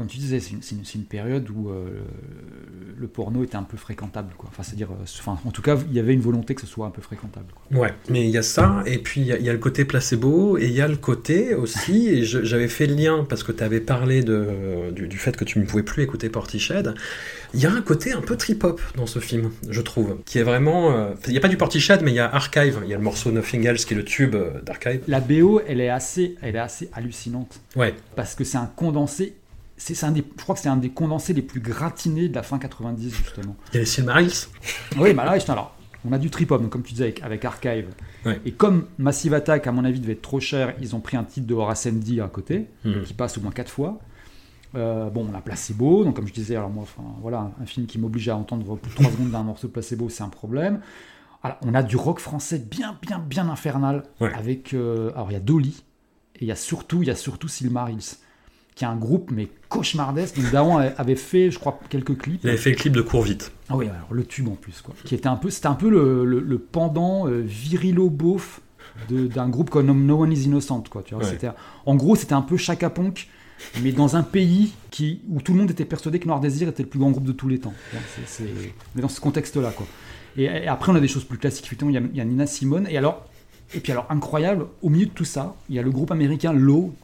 Euh, 0.00 0.02
comme 0.02 0.06
tu 0.08 0.18
disais, 0.18 0.40
c'est 0.40 0.94
une, 0.94 1.04
période 1.04 1.48
où 1.50 1.70
euh, 1.70 2.02
le 2.96 3.06
porno 3.06 3.44
était 3.44 3.56
un 3.56 3.62
peu 3.62 3.76
fréquentable, 3.76 4.32
quoi. 4.36 4.48
Enfin, 4.52 4.62
c'est-à-dire, 4.62 4.90
euh, 4.90 5.04
enfin, 5.04 5.38
en 5.44 5.50
tout 5.50 5.62
cas, 5.62 5.76
il 5.88 5.94
y 5.94 5.98
avait 5.98 6.14
une 6.14 6.20
volonté 6.20 6.54
que 6.54 6.60
ce 6.62 6.66
soit 6.66 6.86
un 6.86 6.90
peu 6.90 7.02
fréquentable. 7.02 7.46
Quoi. 7.54 7.78
Ouais, 7.80 7.94
mais 8.08 8.24
il 8.24 8.30
y 8.30 8.38
a 8.38 8.42
ça, 8.42 8.82
et 8.86 8.98
puis 8.98 9.20
il 9.20 9.26
y, 9.26 9.32
a- 9.32 9.38
il 9.38 9.44
y 9.44 9.50
a 9.50 9.52
le 9.52 9.58
côté 9.58 9.84
placebo, 9.84 10.58
et 10.58 10.66
il 10.66 10.72
y 10.72 10.80
a 10.80 10.88
le 10.88 10.96
côté 10.96 11.54
aussi, 11.54 12.08
et 12.08 12.24
j'avais 12.24 12.68
fait 12.68 12.86
le 12.86 12.94
lien 12.94 13.26
parce 13.28 13.42
que 13.42 13.52
tu 13.52 13.62
avais 13.62 13.80
parlé 13.80 14.22
de, 14.22 14.90
du, 14.92 15.08
du 15.08 15.18
fait 15.18 15.36
que 15.36 15.44
tu 15.44 15.58
ne 15.58 15.64
pouvais 15.64 15.82
plus 15.82 16.02
écouter 16.02 16.28
Portiched. 16.28 16.94
Il 17.52 17.60
y 17.60 17.66
a 17.66 17.72
un 17.72 17.82
côté 17.82 18.12
un 18.12 18.20
peu 18.20 18.36
trip-hop 18.36 18.80
dans 18.96 19.06
ce 19.06 19.18
film, 19.18 19.50
je 19.68 19.80
trouve, 19.80 20.18
qui 20.24 20.38
est 20.38 20.44
vraiment. 20.44 20.92
euh, 20.92 21.14
Il 21.26 21.32
n'y 21.32 21.38
a 21.38 21.40
pas 21.40 21.48
du 21.48 21.56
Portiched, 21.56 22.00
mais 22.02 22.12
il 22.12 22.14
y 22.14 22.20
a 22.20 22.32
Archive, 22.32 22.80
il 22.84 22.88
y 22.90 22.94
a 22.94 22.96
le 22.96 23.02
morceau 23.02 23.32
Nothing 23.32 23.66
Else 23.66 23.84
qui 23.84 23.94
est 23.94 23.96
le 23.96 24.04
tube 24.04 24.34
euh, 24.36 24.60
d'Archive. 24.62 25.02
La 25.08 25.20
BO, 25.20 25.60
elle 25.66 25.80
est 25.80 25.88
assez, 25.88 26.36
elle 26.42 26.54
est 26.56 26.60
assez 26.60 26.88
hallucinante 26.92 27.60
Ouais, 27.76 27.94
parce 28.14 28.34
que 28.34 28.44
c'est 28.44 28.58
un 28.58 28.70
condensé. 28.76 29.34
C'est 29.82 30.04
un 30.04 30.10
des, 30.12 30.22
je 30.36 30.42
crois 30.42 30.54
que 30.54 30.60
c'est 30.60 30.68
un 30.68 30.76
des 30.76 30.90
condensés 30.90 31.32
les 31.32 31.40
plus 31.42 31.60
gratinés 31.60 32.28
de 32.28 32.34
la 32.34 32.42
fin 32.42 32.58
90 32.58 33.14
justement. 33.14 33.56
il 33.72 33.74
y 33.74 33.76
a 33.78 33.80
les 33.80 33.86
Silmarils. 33.86 34.30
Oui, 34.98 35.14
bah 35.14 35.24
là, 35.24 35.38
alors, 35.48 35.74
on 36.04 36.12
a 36.12 36.18
du 36.18 36.28
trip-hop, 36.30 36.68
comme 36.68 36.82
tu 36.82 36.92
disais, 36.92 37.04
avec, 37.04 37.22
avec 37.22 37.44
Archive. 37.46 37.88
Ouais. 38.26 38.40
Et 38.44 38.52
comme 38.52 38.86
Massive 38.98 39.32
Attack, 39.32 39.66
à 39.66 39.72
mon 39.72 39.84
avis, 39.86 39.98
devait 40.00 40.12
être 40.12 40.20
trop 40.22 40.38
cher, 40.40 40.74
ils 40.82 40.94
ont 40.94 41.00
pris 41.00 41.16
un 41.16 41.24
titre 41.24 41.46
de 41.46 41.54
Horace 41.54 41.86
Andy 41.86 42.20
à 42.20 42.28
côté, 42.28 42.66
Mhm. 42.84 43.02
qui 43.04 43.14
passe 43.14 43.38
au 43.38 43.40
moins 43.40 43.52
quatre 43.52 43.70
fois. 43.70 43.98
Euh, 44.76 45.08
bon, 45.10 45.26
on 45.30 45.34
a 45.34 45.40
Placebo, 45.40 46.04
donc 46.04 46.14
comme 46.16 46.28
je 46.28 46.32
disais, 46.32 46.56
alors 46.56 46.70
moi, 46.70 46.82
enfin, 46.84 47.02
voilà, 47.22 47.38
un, 47.58 47.62
un 47.62 47.66
film 47.66 47.86
qui 47.86 47.98
m'oblige 47.98 48.28
à 48.28 48.36
entendre 48.36 48.76
plus 48.76 48.90
de 48.90 48.96
3 48.96 49.10
secondes 49.12 49.30
d'un 49.30 49.42
morceau 49.42 49.66
de 49.66 49.72
Placebo, 49.72 50.08
c'est 50.10 50.22
un 50.22 50.28
problème. 50.28 50.80
Alors, 51.42 51.56
on 51.62 51.72
a 51.74 51.82
du 51.82 51.96
rock 51.96 52.20
français 52.20 52.58
bien, 52.58 52.98
bien, 53.02 53.18
bien 53.18 53.48
infernal, 53.48 54.02
Ouais. 54.20 54.32
avec, 54.34 54.74
euh, 54.74 55.10
alors 55.14 55.30
il 55.30 55.34
y 55.34 55.36
a 55.36 55.40
Dolly, 55.40 55.82
et 56.36 56.42
il 56.42 56.46
y 56.48 56.52
a 56.52 56.56
surtout, 56.56 57.02
il 57.02 57.08
y 57.08 57.10
a 57.10 57.16
surtout 57.16 57.48
Silmarils, 57.48 58.16
qui 58.80 58.84
est 58.86 58.88
un 58.88 58.96
groupe, 58.96 59.30
mais 59.30 59.46
cauchemardesque. 59.68 60.40
Donc 60.40 60.50
Daron 60.52 60.78
avait 60.78 61.14
fait, 61.14 61.50
je 61.50 61.58
crois, 61.58 61.78
quelques 61.90 62.16
clips. 62.16 62.40
Il 62.42 62.48
avait 62.48 62.56
fait 62.58 62.70
le 62.70 62.76
clip 62.76 62.94
de 62.94 63.02
Cours 63.02 63.20
Vite. 63.22 63.52
Ah 63.68 63.76
oui, 63.76 63.84
alors 63.84 64.08
le 64.10 64.24
tube 64.24 64.48
en 64.48 64.54
plus, 64.56 64.80
quoi. 64.80 64.94
Qui 65.04 65.14
était 65.14 65.26
un 65.28 65.36
peu, 65.36 65.50
c'était 65.50 65.66
un 65.66 65.74
peu 65.74 65.90
le, 65.90 66.24
le- 66.24 66.40
le 66.40 66.58
pendant 66.58 67.28
euh, 67.28 67.42
virilo 67.44 68.08
beauf 68.08 68.62
de- 69.10 69.26
d'un 69.26 69.50
groupe 69.50 69.68
comme 69.68 70.06
No 70.06 70.22
One 70.22 70.32
Is 70.32 70.44
Innocent, 70.44 70.84
quoi. 70.90 71.02
Tu 71.02 71.14
vois, 71.14 71.22
Ouais. 71.22 71.28
c'était, 71.30 71.50
en 71.84 71.94
gros, 71.94 72.16
c'était 72.16 72.32
un 72.32 72.40
peu 72.40 72.56
Chaka 72.56 72.88
Ponk, 72.88 73.28
mais 73.82 73.92
dans 73.92 74.16
un 74.16 74.22
pays 74.22 74.72
qui, 74.90 75.20
où 75.28 75.42
tout 75.42 75.52
le 75.52 75.58
monde 75.58 75.70
était 75.70 75.84
persuadé 75.84 76.18
que 76.18 76.26
Noir 76.26 76.40
Désir 76.40 76.66
était 76.66 76.82
le 76.82 76.88
plus 76.88 76.98
grand 76.98 77.10
groupe 77.10 77.24
de 77.26 77.32
tous 77.32 77.48
les 77.48 77.58
temps. 77.58 77.74
Mais 78.94 79.02
dans 79.02 79.08
ce 79.08 79.20
contexte-là, 79.20 79.72
quoi. 79.76 79.86
Et, 80.38 80.44
et 80.44 80.68
après, 80.68 80.90
on 80.90 80.94
a 80.94 81.00
des 81.00 81.08
choses 81.08 81.24
plus 81.24 81.36
classiques. 81.36 81.66
Effectivement, 81.66 81.90
il 81.90 81.94
y 81.94 81.98
a, 81.98 82.02
il 82.12 82.16
y 82.16 82.20
a 82.22 82.24
Nina 82.24 82.46
Simone. 82.46 82.86
Et 82.88 82.96
alors, 82.96 83.26
et 83.74 83.80
puis 83.80 83.92
alors, 83.92 84.06
incroyable, 84.08 84.66
au 84.80 84.88
milieu 84.88 85.04
de 85.06 85.10
tout 85.10 85.26
ça, 85.26 85.54
il 85.68 85.76
y 85.76 85.78
a 85.78 85.82
le 85.82 85.90
groupe 85.90 86.10
américain 86.10 86.52
Low, 86.54 86.94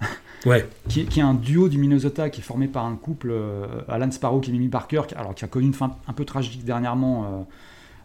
Ouais, 0.47 0.67
qui 0.89 1.01
est, 1.01 1.05
qui 1.05 1.19
est 1.21 1.25
un 1.25 1.35
duo 1.35 1.69
du 1.69 1.77
Minnesota 1.79 2.31
qui 2.31 2.41
est 2.41 2.45
formé 2.45 2.69
par 2.69 2.87
un 2.87 2.97
couple, 2.97 3.29
euh, 3.33 3.67
Alan 3.89 4.11
Sparrow 4.11 4.41
et 4.47 4.51
Mimi 4.53 4.69
Parker, 4.69 5.03
qui, 5.09 5.15
alors, 5.17 5.35
qui 5.35 5.45
a 5.45 5.49
connu 5.49 5.67
une 5.67 5.75
fin 5.75 5.97
un 6.07 6.13
peu 6.13 6.25
tragique 6.25 6.65
dernièrement, 6.65 7.25
euh, 7.25 7.29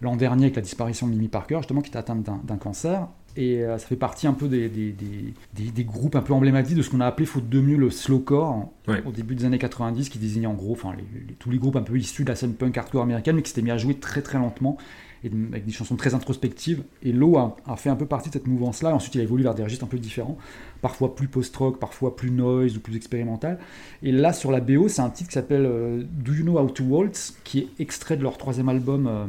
l'an 0.02 0.16
dernier, 0.16 0.46
avec 0.46 0.56
la 0.56 0.62
disparition 0.64 1.08
de 1.08 1.12
Mimi 1.14 1.28
Parker, 1.28 1.58
justement, 1.58 1.82
qui 1.82 1.90
était 1.90 2.00
atteinte 2.00 2.24
d'un 2.24 2.58
cancer. 2.58 3.08
Et 3.38 3.64
euh, 3.64 3.78
ça 3.78 3.88
fait 3.88 3.96
partie 3.96 4.28
un 4.28 4.34
peu 4.34 4.50
des, 4.50 4.68
des, 4.68 4.92
des- 4.92 5.34
des- 5.54 5.72
des 5.72 5.84
groupes 5.86 6.16
un 6.18 6.22
peu 6.22 6.34
emblématiques 6.34 6.76
de 6.76 6.82
ce 6.82 6.90
qu'on 6.90 7.00
a 7.00 7.06
appelé, 7.06 7.26
faute 7.26 7.48
de 7.48 7.62
mieux, 7.62 7.78
le 7.78 7.90
slowcore, 7.90 8.70
Ouais. 8.90 9.02
au 9.06 9.12
début 9.12 9.36
des 9.36 9.46
années 9.46 9.58
90, 9.60 10.10
qui 10.10 10.20
désignait 10.20 10.48
en 10.48 10.54
gros 10.54 10.74
enfin, 10.74 10.92
les- 10.98 11.20
les- 11.28 11.34
tous 11.36 11.50
les 11.52 11.58
groupes 11.60 11.78
un 11.78 11.82
peu 11.84 11.96
issus 11.98 12.24
de 12.26 12.30
la 12.30 12.36
scène 12.36 12.56
punk 12.56 12.78
hardcore 12.78 13.04
américaine, 13.04 13.36
mais 13.38 13.42
qui 13.42 13.50
s'étaient 13.50 13.62
mis 13.62 13.72
à 13.72 13.78
jouer 13.78 13.94
très 13.94 14.22
très 14.22 14.38
lentement, 14.38 14.78
et 15.24 15.32
avec 15.52 15.66
des 15.66 15.72
chansons 15.72 15.96
très 15.96 16.14
introspectives. 16.14 16.84
Et 17.04 17.12
Lowe 17.12 17.38
a, 17.38 17.56
a 17.68 17.76
fait 17.76 17.90
un 17.90 17.96
peu 17.96 18.06
partie 18.06 18.30
de 18.30 18.34
cette 18.34 18.48
mouvance-là, 18.48 18.94
ensuite 18.96 19.16
il 19.16 19.22
a 19.22 19.24
évolué 19.24 19.44
vers 19.44 19.54
des 19.56 19.64
registres 19.64 19.86
un 19.86 19.88
peu 19.88 20.00
différents, 20.00 20.38
parfois 20.82 21.16
plus 21.16 21.28
post-rock, 21.28 21.80
parfois 21.80 22.16
plus 22.16 22.32
noise 22.32 22.78
ou 22.78 22.80
plus 22.80 22.96
expérimental. 22.96 23.60
Et 24.04 24.12
là, 24.12 24.34
sur 24.34 24.52
la 24.52 24.60
BO, 24.62 24.88
c'est 24.88 25.02
un 25.02 25.10
titre 25.10 25.30
qui 25.30 25.34
s'appelle 25.36 25.66
euh, 25.66 26.04
Do 26.04 26.34
You 26.34 26.44
Know 26.44 26.58
How 26.60 26.70
to 26.70 26.84
Waltz, 26.84 27.38
qui 27.44 27.60
est 27.60 27.68
extrait 27.80 28.18
de 28.18 28.24
leur 28.24 28.38
troisième 28.38 28.70
album 28.70 29.08
euh, 29.08 29.26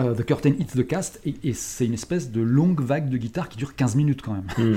euh, 0.00 0.14
The 0.14 0.24
Curtain 0.24 0.50
Hits 0.58 0.66
the 0.76 0.86
Cast, 0.86 1.20
et, 1.24 1.34
et 1.42 1.52
c'est 1.52 1.86
une 1.86 1.94
espèce 1.94 2.30
de 2.30 2.40
longue 2.40 2.80
vague 2.80 3.08
de 3.10 3.16
guitare 3.16 3.48
qui 3.48 3.58
dure 3.58 3.74
15 3.74 3.96
minutes 3.96 4.22
quand 4.22 4.32
même. 4.34 4.46
Mhm. 4.58 4.76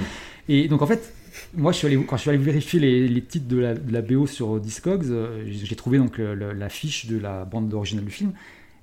Et 0.50 0.68
donc 0.68 0.82
en 0.82 0.88
fait, 0.88 1.14
moi 1.56 1.72
je 1.72 1.78
suis 1.78 1.88
allé, 1.88 1.98
quand 2.04 2.16
je 2.18 2.22
suis 2.22 2.30
allé 2.30 2.40
vérifier 2.40 2.80
les, 2.80 3.08
les 3.08 3.22
titres 3.22 3.48
de 3.48 3.58
la, 3.58 3.74
de 3.76 3.92
la 3.94 4.02
BO 4.02 4.26
sur 4.26 4.60
Discogs, 4.60 5.06
euh, 5.06 5.44
j'ai 5.48 5.76
trouvé 5.76 5.98
donc 6.00 6.18
le- 6.18 6.34
le- 6.34 6.54
la 6.54 6.70
fiche 6.70 7.06
de 7.08 7.18
la 7.20 7.46
bande 7.46 7.74
originale 7.74 8.06
du 8.06 8.12
film. 8.12 8.32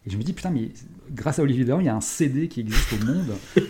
Et 0.05 0.11
je 0.11 0.17
me 0.17 0.23
dis, 0.25 0.33
putain, 0.33 0.51
mais 0.51 0.71
grâce 1.15 1.38
à 1.38 1.43
Olivier 1.45 1.65
Dahan, 1.65 1.79
il 1.79 1.87
y 1.87 1.88
a 1.88 1.95
un 1.95 2.01
CD 2.01 2.49
qui 2.49 2.59
existe 2.59 2.93
au 2.93 3.05
monde 3.07 3.31
euh, 3.57 3.61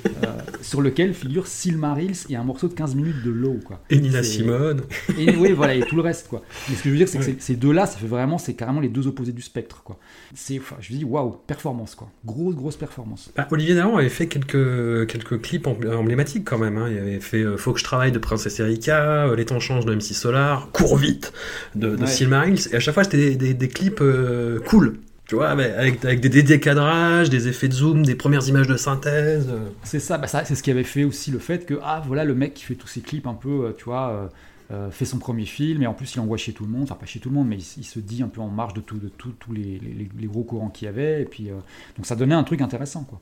sur 0.62 0.80
lequel 0.80 1.12
figure 1.12 1.46
Silmarils 1.46 2.16
et 2.30 2.36
un 2.36 2.42
morceau 2.44 2.68
de 2.68 2.72
15 2.72 2.94
minutes 2.94 3.22
de 3.22 3.30
Low. 3.30 3.58
Quoi. 3.62 3.82
et 3.90 3.98
Nina 3.98 4.22
Simone. 4.22 4.80
Et 5.18 5.36
oui, 5.36 5.52
voilà, 5.52 5.74
et 5.74 5.80
tout 5.80 5.94
le 5.94 6.00
reste, 6.00 6.28
quoi. 6.28 6.42
Mais 6.70 6.74
ce 6.76 6.82
que 6.82 6.88
je 6.88 6.90
veux 6.92 6.96
dire, 6.96 7.06
c'est 7.08 7.18
que 7.18 7.24
Ouais. 7.24 7.36
ces- 7.38 7.56
deux-là, 7.56 7.84
ça 7.84 7.98
fait 7.98 8.06
vraiment, 8.06 8.38
c'est 8.38 8.54
carrément 8.54 8.80
les 8.80 8.88
deux 8.88 9.06
opposés 9.08 9.32
du 9.32 9.42
spectre, 9.42 9.82
quoi. 9.82 9.98
C'est, 10.34 10.58
enfin, 10.58 10.76
je 10.80 10.94
me 10.94 10.98
dis, 11.00 11.04
waouh, 11.04 11.36
performance, 11.46 11.94
quoi. 11.94 12.10
Grosse, 12.24 12.54
grosse 12.54 12.76
performance. 12.76 13.30
Bah, 13.36 13.46
Olivier 13.50 13.74
Dahan 13.74 13.98
avait 13.98 14.08
fait 14.08 14.26
quelques, 14.26 15.06
quelques 15.08 15.38
clips 15.42 15.66
em- 15.66 15.76
emblématiques 15.94 16.44
quand 16.46 16.56
même. 16.58 16.78
hein. 16.78 16.88
Il 16.90 16.96
avait 16.96 17.20
fait 17.20 17.42
euh, 17.42 17.58
Faut 17.58 17.74
que 17.74 17.78
je 17.78 17.84
travaille 17.84 18.10
de 18.12 18.18
Princesse 18.18 18.58
Erika, 18.58 19.26
euh, 19.26 19.36
Les 19.36 19.44
temps 19.44 19.60
changent 19.60 19.84
de 19.84 19.94
MC 19.94 20.14
Solar, 20.14 20.70
Cours 20.72 20.96
vite 20.96 21.34
de, 21.74 21.94
de 21.94 22.00
Ouais. 22.00 22.06
Silmarils. 22.06 22.68
Et 22.72 22.76
à 22.76 22.80
chaque 22.80 22.94
fois, 22.94 23.04
c'était 23.04 23.18
des, 23.18 23.36
des- 23.36 23.54
des 23.54 23.68
clips 23.68 24.00
euh, 24.00 24.60
cool. 24.60 24.96
Tu 25.32 25.36
vois, 25.36 25.48
avec, 25.48 26.04
avec, 26.04 26.20
des 26.20 26.42
décadrages, 26.42 27.30
des 27.30 27.48
effets 27.48 27.68
de 27.68 27.72
zoom, 27.72 28.04
des 28.04 28.14
premières 28.14 28.46
images 28.46 28.66
de 28.66 28.76
synthèse. 28.76 29.48
euh. 29.48 29.70
C'est 29.82 29.98
ça, 29.98 30.18
bah 30.18 30.26
ça 30.26 30.44
c'est 30.44 30.54
ce 30.54 30.62
qui 30.62 30.70
avait 30.70 30.84
fait 30.84 31.04
aussi 31.04 31.30
le 31.30 31.38
fait 31.38 31.64
que, 31.64 31.80
ah, 31.82 32.02
voilà, 32.06 32.22
le 32.26 32.34
mec 32.34 32.52
qui 32.52 32.64
fait 32.64 32.74
tous 32.74 32.86
ces 32.86 33.00
clips 33.00 33.26
un 33.26 33.32
peu, 33.32 33.64
euh, 33.64 33.72
tu 33.74 33.84
vois, 33.84 34.30
euh, 34.70 34.90
fait 34.90 35.06
son 35.06 35.16
premier 35.16 35.46
film, 35.46 35.82
et 35.82 35.86
en 35.86 35.94
plus 35.94 36.14
il 36.16 36.20
envoie 36.20 36.36
chez 36.36 36.52
tout 36.52 36.64
le 36.64 36.70
monde, 36.70 36.82
enfin 36.82 36.96
pas 36.96 37.06
chez 37.06 37.18
tout 37.18 37.30
le 37.30 37.34
monde, 37.34 37.48
mais 37.48 37.56
il, 37.56 37.84
se 37.84 37.98
dit 37.98 38.22
un 38.22 38.28
peu 38.28 38.42
en 38.42 38.48
marge 38.48 38.74
de 38.74 38.82
tous 38.82 38.98
de 38.98 39.08
tout, 39.08 39.32
les, 39.54 39.80
les- 39.80 40.26
gros 40.26 40.42
courants 40.42 40.68
qu'il 40.68 40.84
y 40.84 40.88
avait, 40.90 41.22
et 41.22 41.24
puis, 41.24 41.48
donc 41.96 42.04
ça 42.04 42.14
donnait 42.14 42.34
un 42.34 42.44
truc 42.44 42.60
intéressant, 42.60 43.04
quoi. 43.04 43.18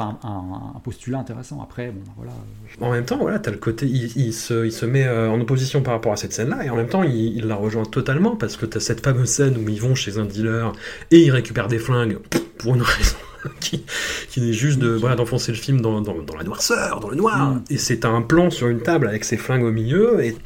Enfin, 0.00 0.18
un, 0.22 0.76
un 0.76 0.80
postulat 0.80 1.18
intéressant. 1.18 1.60
Après, 1.62 1.90
bon, 1.90 2.00
voilà. 2.16 2.32
euh, 2.32 2.84
En 2.84 2.90
même 2.90 3.04
temps, 3.04 3.18
voilà, 3.18 3.38
t'as 3.38 3.50
le 3.50 3.58
côté, 3.58 3.86
il, 3.86 4.16
il 4.16 4.32
se, 4.32 4.64
il 4.66 4.72
se 4.72 4.86
met 4.86 5.06
euh, 5.06 5.28
en 5.30 5.40
opposition 5.40 5.82
par 5.82 5.94
rapport 5.94 6.12
à 6.12 6.16
cette 6.16 6.32
scène-là, 6.32 6.64
et 6.64 6.70
en 6.70 6.76
même 6.76 6.88
temps, 6.88 7.02
il, 7.02 7.36
il 7.36 7.46
la 7.46 7.56
rejoint 7.56 7.84
totalement 7.84 8.36
parce 8.36 8.56
que 8.56 8.66
t'as 8.66 8.80
cette 8.80 9.04
fameuse 9.04 9.28
scène 9.28 9.56
où 9.56 9.68
ils 9.68 9.80
vont 9.80 9.94
chez 9.94 10.18
un 10.18 10.24
dealer 10.24 10.72
et 11.10 11.20
ils 11.20 11.30
récupèrent 11.30 11.68
des 11.68 11.78
flingues 11.78 12.18
pour 12.58 12.74
une 12.74 12.82
raison 12.96 13.16
qui, 13.60 13.84
qui 14.28 14.50
est 14.50 14.52
juste 14.52 14.78
de 14.78 14.88
voilà 14.90 15.16
d'enfoncer 15.16 15.50
le 15.52 15.56
film 15.58 15.80
dans, 15.80 16.00
dans, 16.02 16.14
dans 16.22 16.36
la 16.36 16.44
noirceur, 16.44 17.00
dans 17.00 17.08
le 17.08 17.16
noir. 17.16 17.54
Mm. 17.54 17.64
Et 17.70 17.78
c'est 17.78 18.04
un 18.04 18.22
plan 18.22 18.50
sur 18.50 18.68
une 18.68 18.80
table 18.82 19.08
avec 19.08 19.24
ces 19.24 19.36
flingues 19.36 19.64
au 19.64 19.72
milieu, 19.72 20.22
et 20.22 20.36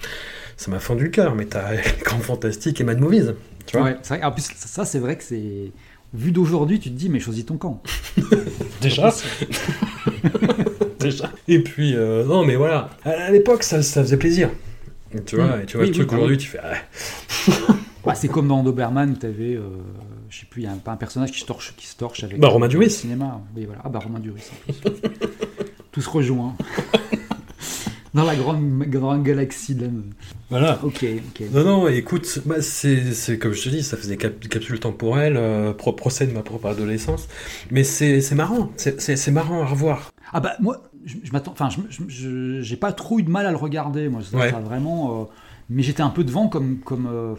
ça 0.57 0.71
m'a 0.71 0.79
fendu 0.79 1.05
le 1.05 1.11
cœur. 1.11 1.35
Mais 1.35 1.47
t'as 1.47 1.77
Camp 2.05 2.19
Fantastique 2.21 2.81
et 2.81 2.85
Mad 2.85 2.99
Movies, 3.01 3.35
tu 3.67 3.77
vois. 3.77 3.87
Ouais, 3.87 3.97
c'est 4.03 4.17
vrai. 4.17 4.25
En 4.25 4.31
plus, 4.33 4.49
ça, 4.55 4.85
c'est 4.85 4.99
vrai 5.01 5.17
que 5.19 5.25
c'est. 5.25 5.73
Vu 6.15 6.31
d'aujourd'hui, 6.31 6.79
tu 6.79 6.91
te 6.91 6.95
dis, 6.97 7.09
mais 7.09 7.19
choisis 7.21 7.45
ton 7.45 7.57
camp. 7.57 7.83
Déjà. 8.81 9.13
Déjà. 11.01 11.31
Et 11.49 11.59
puis, 11.61 11.95
euh, 11.97 12.25
non, 12.25 12.45
mais 12.45 12.57
voilà, 12.57 12.91
à, 13.05 13.31
l'époque, 13.31 13.63
ça, 13.63 13.83
ça 13.83 14.03
faisait 14.03 14.17
plaisir. 14.17 14.51
Tu 15.27 15.37
vois, 15.37 15.57
Mm. 15.57 15.61
et 15.63 15.67
tu 15.67 15.77
vois 15.77 15.83
Oui, 15.87 15.89
le 15.91 15.95
truc 15.95 16.09
bah 16.09 16.15
aujourd'hui, 16.17 16.37
oui. 16.37 16.43
tu 16.43 16.49
fais. 16.49 16.59
ah, 16.63 17.73
Bah, 18.05 18.15
c'est 18.15 18.29
comme 18.29 18.49
dans 18.49 18.63
Doberman 18.63 19.11
où 19.13 19.17
tu 19.17 19.27
avais, 19.27 19.59
je 20.29 20.39
sais 20.41 20.47
plus, 20.47 20.63
il 20.63 20.65
y 20.65 20.69
a 20.69 20.73
un, 20.73 20.77
pas 20.77 20.93
un 20.93 20.97
personnage 20.97 21.33
qui 21.33 21.41
se 21.41 21.47
torche, 21.47 21.75
qui 21.77 21.87
se 21.87 21.97
torche 21.97 22.23
avec 22.25 22.39
Bah, 22.39 22.49
Romain 22.49 22.67
le 22.67 22.71
Duris. 22.73 22.91
cinéma. 22.91 23.41
Oui, 23.57 23.65
voilà. 23.65 23.81
Ah 23.85 23.89
bah 23.89 23.99
Romain 24.03 24.19
Duris. 24.21 24.43
en 24.51 24.73
plus. 24.73 24.93
Tout 25.91 26.01
se 26.03 26.11
rejoint. 26.11 26.55
Dans 28.15 28.25
la 28.25 28.37
grande, 28.37 28.79
grande 28.89 29.23
galaxie 29.25 29.75
de 29.75 29.85
la... 29.87 29.91
Voilà. 30.51 30.79
Ok, 30.85 31.05
ok. 31.05 31.47
Non, 31.53 31.65
non, 31.65 31.89
écoute, 31.89 32.41
bah, 32.47 32.63
c'est 32.63 33.39
comme 33.39 33.53
je 33.53 33.65
te 33.65 33.69
dis, 33.69 33.83
ça 33.83 33.97
faisait 33.97 34.17
cap 34.17 34.39
capsule 34.49 34.79
temporelle, 34.81 35.37
euh, 35.37 35.73
pro 35.73 35.93
procès 35.93 36.27
de 36.27 36.33
ma 36.33 36.43
propre 36.43 36.67
adolescence. 36.69 37.27
Mais 37.71 37.83
c'est 37.85 38.23
marrant, 38.35 38.71
c'est 38.77 39.31
marrant 39.31 39.63
à 39.63 39.67
revoir. 39.67 40.13
Ah 40.33 40.41
bah 40.41 40.55
moi, 40.61 40.83
je, 41.05 41.17
je 41.23 41.33
m'attends, 41.33 41.53
enfin, 41.53 41.69
je- 42.09 42.61
j'ai 42.63 42.77
pas 42.77 42.93
trop 42.93 43.19
eu 43.19 43.23
de 43.25 43.31
mal 43.31 43.47
à 43.47 43.51
le 43.51 43.57
regarder, 43.57 44.09
moi. 44.09 44.21
Ça, 44.23 44.37
Ouais. 44.37 44.51
ça 44.51 44.61
vraiment, 44.61 45.23
euh, 45.23 45.25
mais 45.69 45.83
j'étais 45.83 46.03
un 46.03 46.11
peu 46.11 46.25
devant 46.25 46.49
comme, 46.49 46.79
comme. 46.79 47.09
euh, 47.11 47.35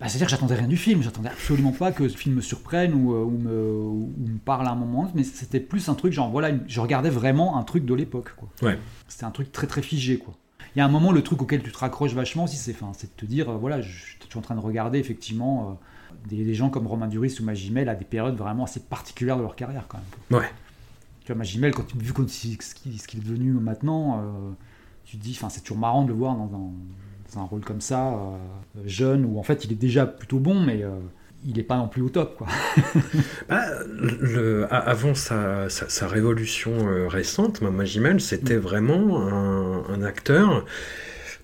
bah, 0.00 0.08
c'est-à-dire 0.08 0.28
que 0.28 0.30
j'attendais 0.30 0.54
rien 0.54 0.68
du 0.68 0.76
film, 0.76 1.02
j'attendais 1.02 1.28
absolument 1.28 1.72
pas 1.72 1.90
que 1.90 2.08
ce 2.08 2.16
film 2.16 2.36
me 2.36 2.40
surprenne 2.40 2.94
ou, 2.94 3.14
euh, 3.14 3.24
ou 3.24 3.36
me, 3.36 3.72
ou 3.72 4.14
me 4.16 4.38
parle 4.38 4.68
à 4.68 4.70
un 4.70 4.76
moment, 4.76 5.10
mais 5.14 5.24
c'était 5.24 5.58
plus 5.58 5.88
un 5.88 5.94
truc 5.94 6.12
genre 6.12 6.30
voilà, 6.30 6.52
je 6.68 6.80
regardais 6.80 7.10
vraiment 7.10 7.58
un 7.58 7.64
truc 7.64 7.84
de 7.84 7.94
l'époque, 7.94 8.34
quoi. 8.36 8.48
Ouais. 8.62 8.78
C'était 9.08 9.24
un 9.24 9.32
truc 9.32 9.50
très 9.50 9.66
très 9.66 9.82
figé, 9.82 10.18
quoi. 10.18 10.34
Il 10.76 10.78
y 10.78 10.82
a 10.82 10.84
un 10.84 10.88
moment, 10.88 11.10
le 11.10 11.22
truc 11.22 11.42
auquel 11.42 11.62
tu 11.62 11.72
te 11.72 11.78
raccroches 11.78 12.14
vachement 12.14 12.44
aussi, 12.44 12.56
c'est, 12.56 12.72
de 12.72 13.06
te 13.16 13.26
dire, 13.26 13.50
euh, 13.50 13.56
voilà, 13.56 13.80
je, 13.80 13.90
je 13.90 14.26
suis 14.28 14.38
en 14.38 14.42
train 14.42 14.54
de 14.54 14.60
regarder 14.60 15.00
effectivement 15.00 15.78
euh, 16.12 16.16
des, 16.28 16.44
des 16.44 16.54
gens 16.54 16.70
comme 16.70 16.86
Romain 16.86 17.08
Duris 17.08 17.36
ou 17.40 17.42
Magimel 17.42 17.88
à 17.88 17.96
des 17.96 18.04
périodes 18.04 18.36
vraiment 18.36 18.64
assez 18.64 18.80
particulières 18.80 19.36
de 19.36 19.42
leur 19.42 19.56
carrière, 19.56 19.86
quand 19.88 19.98
même. 19.98 20.40
Ouais. 20.40 20.48
tu 21.24 21.32
vois, 21.32 21.36
Magimel, 21.36 21.74
quand, 21.74 21.96
vu 21.96 22.12
quand, 22.12 22.28
ce 22.28 22.74
qu'il 22.74 22.92
est 22.94 23.24
devenu 23.24 23.50
maintenant, 23.52 24.22
tu 25.04 25.16
te 25.16 25.22
dis, 25.22 25.32
enfin, 25.36 25.48
c'est 25.48 25.62
toujours 25.62 25.78
marrant 25.78 26.02
de 26.04 26.08
le 26.08 26.14
voir 26.14 26.36
dans 26.36 26.54
un, 26.54 26.70
dans 27.34 27.40
un 27.42 27.44
rôle 27.44 27.60
comme 27.60 27.80
ça, 27.80 28.14
jeune, 28.84 29.24
où 29.24 29.38
en 29.38 29.42
fait 29.42 29.64
il 29.64 29.72
est 29.72 29.76
déjà 29.76 30.06
plutôt 30.06 30.38
bon, 30.38 30.60
mais 30.60 30.84
il 31.44 31.56
n'est 31.56 31.62
pas 31.62 31.76
non 31.76 31.88
plus 31.88 32.02
au 32.02 32.08
top. 32.08 32.36
Quoi. 32.36 32.46
bah, 33.48 33.64
le, 33.86 34.66
avant 34.70 35.14
sa, 35.14 35.68
sa, 35.68 36.08
révolution 36.08 36.88
euh, 36.88 37.06
récente, 37.06 37.60
Magimel, 37.60 38.20
c'était 38.20 38.56
mm. 38.56 38.60
vraiment 38.60 39.28
un, 39.88 40.02
acteur 40.02 40.64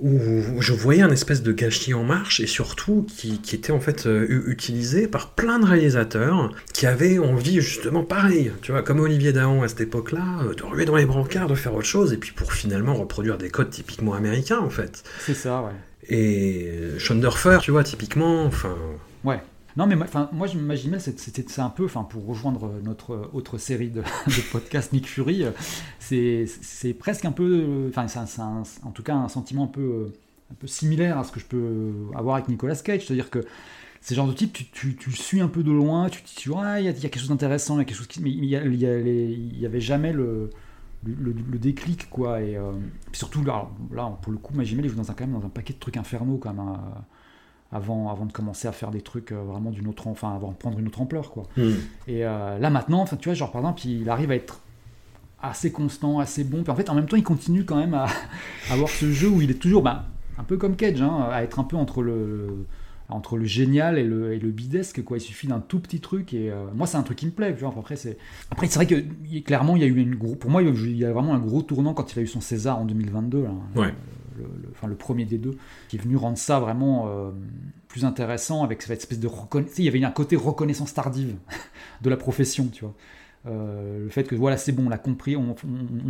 où 0.00 0.60
je 0.60 0.72
voyais 0.72 1.02
un 1.02 1.10
espèce 1.10 1.42
de 1.42 1.52
gâchis 1.52 1.94
en 1.94 2.04
marche 2.04 2.40
et 2.40 2.46
surtout 2.46 3.06
qui, 3.16 3.40
qui 3.40 3.54
était 3.54 3.72
en 3.72 3.80
fait 3.80 4.06
euh, 4.06 4.26
utilisé 4.46 5.06
par 5.06 5.30
plein 5.30 5.58
de 5.58 5.66
réalisateurs 5.66 6.52
qui 6.72 6.86
avaient 6.86 7.18
envie 7.18 7.60
justement 7.60 8.02
pareil, 8.02 8.52
tu 8.62 8.72
vois, 8.72 8.82
comme 8.82 9.00
Olivier 9.00 9.32
Dahan 9.32 9.62
à 9.62 9.68
cette 9.68 9.82
époque-là, 9.82 10.40
euh, 10.44 10.54
de 10.54 10.62
ruer 10.62 10.84
dans 10.84 10.96
les 10.96 11.06
brancards, 11.06 11.46
de 11.46 11.54
faire 11.54 11.74
autre 11.74 11.86
chose 11.86 12.12
et 12.12 12.16
puis 12.16 12.32
pour 12.32 12.52
finalement 12.52 12.94
reproduire 12.94 13.38
des 13.38 13.50
codes 13.50 13.70
typiquement 13.70 14.14
américains 14.14 14.60
en 14.60 14.70
fait. 14.70 15.04
C'est 15.20 15.34
ça, 15.34 15.62
ouais. 15.62 15.72
Et 16.08 16.70
Schonderfer, 16.98 17.58
tu 17.62 17.70
vois, 17.70 17.84
typiquement, 17.84 18.44
enfin. 18.44 18.76
Ouais. 19.24 19.40
Non, 19.76 19.86
mais 19.86 19.96
enfin, 19.96 20.28
moi, 20.32 20.46
je 20.46 20.56
m'imaginais, 20.56 20.98
c'était 21.00 21.60
un 21.60 21.70
peu, 21.70 21.86
pour 21.86 22.26
rejoindre 22.26 22.72
notre 22.84 23.30
autre 23.32 23.58
série 23.58 23.88
de, 23.88 24.02
de 24.26 24.52
podcasts 24.52 24.92
Nick 24.92 25.08
Fury, 25.08 25.44
c'est 25.98 26.94
presque 26.98 27.24
un 27.24 27.32
peu, 27.32 27.88
enfin, 27.88 28.06
c'est 28.06 28.40
en 28.40 28.90
tout 28.92 29.02
cas 29.02 29.14
un 29.14 29.28
sentiment 29.28 29.64
un 29.64 29.68
peu, 29.68 30.12
un 30.52 30.54
peu 30.54 30.66
similaire 30.66 31.18
à 31.18 31.24
ce 31.24 31.32
que 31.32 31.40
je 31.40 31.46
peux 31.46 31.92
avoir 32.14 32.36
avec 32.36 32.48
Nicolas 32.48 32.76
Cage, 32.76 33.06
c'est-à-dire 33.06 33.30
que 33.30 33.44
c'est 34.00 34.14
genre 34.14 34.28
de 34.28 34.34
type, 34.34 34.52
tu, 34.52 34.66
tu, 34.66 34.96
tu, 34.96 35.10
suis 35.10 35.40
un 35.40 35.48
peu 35.48 35.62
de 35.62 35.72
loin, 35.72 36.08
tu 36.08 36.22
te 36.22 36.26
dis, 36.26 36.44
il 36.46 36.84
y, 36.84 36.88
a 36.88 36.92
quelque 36.92 37.18
chose 37.18 37.30
d'intéressant, 37.30 37.80
il 37.80 37.90
y 37.90 38.20
mais 38.20 38.30
il 38.30 38.76
y, 38.76 39.66
avait 39.66 39.80
jamais 39.80 40.12
le, 40.12 40.50
déclic, 41.02 42.10
quoi, 42.10 42.40
et 42.42 42.56
euh, 42.56 42.70
surtout 43.12 43.42
là, 43.42 43.66
pour 44.22 44.30
le 44.30 44.38
coup, 44.38 44.54
Magimel, 44.54 44.84
il 44.84 44.88
joue 44.90 44.96
dans 44.96 45.10
un, 45.10 45.14
quand 45.14 45.26
même 45.26 45.40
dans 45.40 45.46
un 45.46 45.50
paquet 45.50 45.72
de 45.72 45.78
trucs 45.80 45.96
infernaux, 45.96 46.36
quand 46.36 46.52
même. 46.52 46.60
Hein 46.60 47.04
avant, 47.74 48.08
avant 48.08 48.24
de 48.24 48.32
commencer 48.32 48.68
à 48.68 48.72
faire 48.72 48.92
des 48.92 49.00
trucs 49.00 49.32
euh, 49.32 49.42
vraiment 49.42 49.70
d'une 49.70 49.88
autre, 49.88 50.06
enfin, 50.06 50.34
avant 50.34 50.52
de 50.52 50.56
prendre 50.56 50.78
une 50.78 50.86
autre 50.86 51.00
ampleur, 51.00 51.32
quoi. 51.32 51.42
Hmm. 51.56 51.72
Et 52.06 52.24
euh, 52.24 52.58
là 52.58 52.70
maintenant, 52.70 53.00
enfin, 53.00 53.16
tu 53.16 53.28
vois, 53.28 53.34
genre 53.34 53.50
par 53.50 53.62
exemple, 53.62 53.84
il 53.86 54.08
arrive 54.08 54.30
à 54.30 54.36
être 54.36 54.60
assez 55.42 55.72
constant, 55.72 56.20
assez 56.20 56.44
bon. 56.44 56.62
Puis 56.62 56.70
en 56.70 56.76
fait, 56.76 56.88
en 56.88 56.94
même 56.94 57.06
temps, 57.06 57.16
il 57.16 57.24
continue 57.24 57.64
quand 57.64 57.76
même 57.76 57.94
à, 57.94 58.06
avoir 58.70 58.88
ce 58.88 59.10
jeu 59.10 59.28
où 59.28 59.42
il 59.42 59.50
est 59.50 59.60
toujours, 59.60 59.82
bah, 59.82 60.04
un 60.38 60.44
peu 60.44 60.56
comme 60.56 60.76
Cage, 60.76 61.02
hein, 61.02 61.28
à 61.32 61.42
être 61.42 61.58
un 61.58 61.64
peu 61.64 61.76
entre 61.76 62.00
le, 62.00 62.64
entre 63.08 63.36
le 63.36 63.44
génial 63.44 63.98
et 63.98 64.04
le, 64.04 64.34
et 64.34 64.38
le 64.38 64.50
bidesque 64.50 65.02
quoi 65.02 65.18
il 65.18 65.20
suffit 65.20 65.46
d'un 65.46 65.60
tout 65.60 65.78
petit 65.78 66.00
truc 66.00 66.32
et 66.32 66.50
euh, 66.50 66.64
moi 66.74 66.86
c'est 66.86 66.96
un 66.96 67.02
truc 67.02 67.18
qui 67.18 67.26
me 67.26 67.32
plaît 67.32 67.54
après 67.62 67.96
c'est 67.96 68.16
après 68.50 68.66
c'est 68.66 68.76
vrai 68.76 68.86
que 68.86 69.40
clairement 69.40 69.76
il 69.76 69.82
y 69.82 69.84
a 69.84 69.88
eu 69.88 69.96
une 69.96 70.14
gros 70.14 70.34
pour 70.34 70.50
moi 70.50 70.62
il 70.62 70.96
y 70.96 71.04
a 71.04 71.12
vraiment 71.12 71.34
un 71.34 71.38
gros 71.38 71.60
tournant 71.60 71.92
quand 71.92 72.14
il 72.14 72.18
a 72.20 72.22
eu 72.22 72.26
son 72.26 72.40
César 72.40 72.78
en 72.78 72.86
2022 72.86 73.44
ouais 73.76 73.92
le, 74.36 74.70
enfin, 74.72 74.86
le 74.86 74.96
premier 74.96 75.24
des 75.24 75.38
deux, 75.38 75.56
qui 75.88 75.96
est 75.96 76.00
venu 76.00 76.16
rendre 76.16 76.38
ça 76.38 76.60
vraiment 76.60 77.08
euh, 77.08 77.30
plus 77.88 78.04
intéressant 78.04 78.64
avec 78.64 78.82
cette 78.82 79.00
espèce 79.00 79.20
de 79.20 79.26
reconnaissance. 79.26 79.78
Il 79.78 79.84
y 79.84 79.88
avait 79.88 80.02
un 80.04 80.10
côté 80.10 80.36
reconnaissance 80.36 80.94
tardive 80.94 81.36
de 82.02 82.10
la 82.10 82.16
profession, 82.16 82.68
tu 82.68 82.84
vois. 82.84 82.94
Euh, 83.46 84.04
le 84.04 84.08
fait 84.08 84.24
que 84.24 84.34
voilà 84.34 84.56
c'est 84.56 84.72
bon 84.72 84.86
on 84.86 84.88
l'a 84.88 84.96
compris 84.96 85.36
on, 85.36 85.54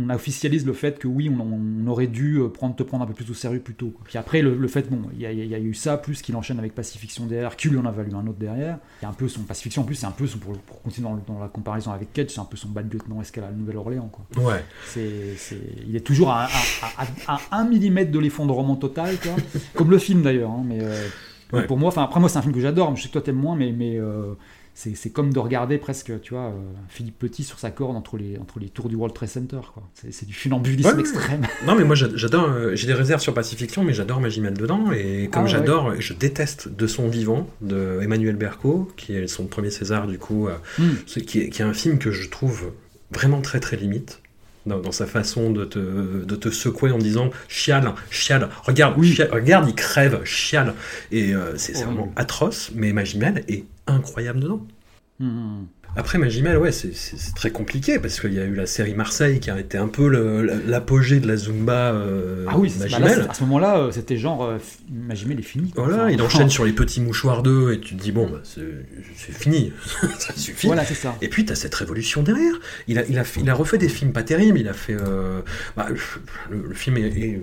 officialise 0.09 0.65
le 0.65 0.71
fait 0.71 0.97
que 0.97 1.09
oui 1.09 1.29
on, 1.29 1.85
aurait 1.85 2.07
dû 2.07 2.37
euh, 2.37 2.47
prendre 2.47 2.77
te 2.77 2.83
prendre 2.83 3.03
un 3.03 3.07
peu 3.07 3.13
plus 3.13 3.29
au 3.29 3.33
sérieux 3.33 3.59
plus 3.59 3.73
tôt 3.73 3.93
puis 4.05 4.17
après 4.17 4.41
le, 4.41 4.67
fait 4.69 4.89
bon 4.89 5.01
il 5.13 5.19
y, 5.19 5.53
a 5.53 5.59
eu 5.59 5.73
ça 5.73 5.97
plus 5.97 6.21
qu'il 6.21 6.37
enchaîne 6.37 6.59
avec 6.59 6.73
Pacifiction 6.73 7.25
derrière 7.25 7.47
Hercule 7.47 7.77
en 7.77 7.85
a 7.85 7.91
valu 7.91 8.13
un 8.13 8.25
autre 8.25 8.39
derrière. 8.39 8.77
Il 9.01 9.03
y 9.03 9.05
a 9.05 9.09
un 9.09 9.13
peu 9.13 9.27
son 9.27 9.41
Pacifiction 9.41 9.81
en 9.81 9.85
plus 9.85 9.95
c'est 9.95 10.05
un 10.05 10.11
peu 10.11 10.27
son 10.27 10.37
pour, 10.37 10.55
continuer 10.81 11.09
dans, 11.27 11.37
la 11.37 11.49
comparaison 11.49 11.91
avec 11.91 12.13
Cage 12.13 12.29
c'est 12.29 12.39
un 12.39 12.45
peu 12.45 12.55
son 12.55 12.69
bad 12.69 12.91
lieutenant 12.93 13.19
est-ce 13.19 13.33
qu'elle 13.33 13.43
a 13.43 13.51
Nouvelle-Orléans 13.51 14.09
quoi. 14.09 14.25
Ouais. 14.41 14.63
C'est, 14.85 15.35
il 15.85 15.93
est 15.93 16.05
toujours 16.05 16.31
à, 16.31 16.47
à, 17.27 17.39
1 17.51 17.65
mm 17.65 18.11
de 18.11 18.19
l'effondrement 18.19 18.77
total 18.77 19.17
quoi. 19.17 19.33
Comme 19.73 19.91
le 19.91 19.97
film 19.97 20.21
d'ailleurs 20.21 20.51
hein, 20.51 20.63
mais, 20.65 20.79
euh, 20.81 21.67
pour 21.67 21.77
moi 21.77 21.89
enfin 21.89 22.03
après 22.03 22.21
moi 22.21 22.29
c'est 22.29 22.37
un 22.37 22.41
film 22.41 22.53
que 22.53 22.61
j'adore 22.61 22.95
je 22.95 23.01
sais 23.01 23.07
que 23.09 23.13
toi 23.13 23.21
t'aimes 23.21 23.35
moins 23.35 23.57
mais 23.57 23.73
mais 23.73 23.99
c'est 24.75 25.09
comme 25.09 25.31
de 25.31 25.39
regarder 25.39 25.77
presque, 25.77 26.11
tu 26.21 26.33
vois, 26.33 26.47
euh, 26.47 26.51
Philippe 26.89 27.17
Petit 27.17 27.45
sur 27.45 27.59
sa 27.59 27.71
corde 27.71 27.95
entre 27.95 28.17
les, 28.17 28.37
entre 28.37 28.59
les 28.59 28.67
tours 28.67 28.89
du 28.89 28.95
World 28.95 29.15
Trade 29.15 29.29
Center. 29.29 29.61
C'est 29.93 30.25
du 30.25 30.33
funambulisme 30.33 30.99
extrême. 30.99 31.47
Non, 31.65 31.75
mais 31.75 31.85
moi 31.85 31.95
j'adore, 31.95 32.49
euh, 32.49 32.75
j'ai 32.75 32.85
des 32.85 32.93
réserves 32.93 33.21
sur 33.21 33.33
Pacifiction, 33.33 33.85
mais 33.85 33.93
j'adore 33.93 34.19
Magimel 34.19 34.53
dedans. 34.53 34.91
Et 34.91 35.29
comme 35.31 35.45
ah, 35.45 35.47
j'adore, 35.47 35.93
je 35.99 36.13
déteste 36.13 36.67
De 36.67 36.87
son 36.87 37.07
vivant 37.07 37.49
de 37.61 37.99
Emmanuel 38.01 38.35
Berco, 38.35 38.91
qui 38.97 39.15
est 39.15 39.27
son 39.27 39.45
premier 39.45 39.69
César 39.71 40.07
du 40.07 40.19
coup, 40.19 40.49
euh, 40.49 40.55
hmm. 40.77 40.95
qui, 41.05 41.39
est, 41.39 41.49
qui, 41.49 41.61
est, 41.61 41.65
un 41.65 41.73
film 41.73 41.97
que 41.97 42.11
je 42.11 42.27
trouve 42.29 42.73
vraiment 43.11 43.41
très 43.41 43.61
très 43.61 43.77
limite. 43.77 44.21
Dans, 44.65 44.91
sa 44.91 45.05
façon 45.05 45.51
de 45.51 45.63
te, 45.63 45.77
de 45.77 46.35
te, 46.35 46.49
secouer 46.49 46.89
en 46.89 46.97
disant 46.97 47.29
chiale, 47.47 47.93
chiale, 48.09 48.49
regarde, 48.63 48.95
regarde, 49.31 49.69
il 49.69 49.75
crève, 49.75 50.23
chiale. 50.23 50.73
Et 51.11 51.33
c'est 51.55 51.73
vraiment 51.83 52.11
atroce, 52.15 52.71
mais 52.73 52.91
Magimel 52.91 53.43
est 53.47 53.65
incroyable 53.87 54.39
dedans. 54.39 54.65
Hmm. 55.19 55.63
Après 55.97 56.17
Magimel, 56.17 56.57
ouais, 56.57 56.73
c'est 56.73 56.91
très 57.35 57.51
compliqué 57.51 57.99
parce 57.99 58.19
qu'il 58.19 58.33
y 58.33 58.39
a 58.39 58.43
eu 58.43 58.53
la 58.53 58.65
série 58.65 58.93
Marseille 58.93 59.39
qui 59.39 59.49
a 59.49 59.57
été 59.57 59.77
un 59.77 59.87
peu 59.87 60.09
l'apogée 60.67 61.21
de 61.21 61.27
la 61.27 61.37
Zumba. 61.37 61.93
Euh, 61.93 62.45
ah 62.49 62.57
oui, 62.57 62.73
Magimel. 62.77 63.27
à 63.29 63.33
ce 63.33 63.43
moment-là, 63.43 63.77
euh, 63.77 63.91
c'était 63.91 64.17
genre 64.17 64.43
euh, 64.43 64.57
Magimel 64.91 65.39
est 65.39 65.43
fini. 65.43 65.71
Voilà, 65.75 66.11
il 66.11 66.21
enchaîne 66.21 66.49
sur 66.49 66.65
les 66.65 66.73
petits 66.73 66.99
mouchoirs 66.99 67.43
d'eux 67.43 67.73
et 67.73 67.79
tu 67.79 67.95
te 67.95 68.01
dis 68.01 68.11
bon, 68.11 68.27
bah, 68.29 68.41
c'est 68.43 69.31
fini, 69.31 69.71
ça 70.19 70.33
suffit. 70.35 70.67
Voilà, 70.67 70.83
c'est 70.83 70.95
ça. 70.95 71.15
Et 71.21 71.29
puis 71.29 71.45
tu 71.45 71.53
as 71.53 71.55
cette 71.55 71.75
révolution 71.75 72.23
derrière. 72.23 72.59
Il 72.89 72.99
a, 72.99 73.05
il, 73.07 73.17
a, 73.17 73.23
il 73.37 73.49
a 73.49 73.53
refait 73.53 73.77
des 73.77 73.89
films 73.89 74.11
pas 74.11 74.23
terribles. 74.23 74.59
Il 74.59 74.67
a 74.67 74.73
fait. 74.73 74.97
Bah, 75.77 75.87
le, 76.49 76.73
film 76.73 76.97
est, 76.97 77.39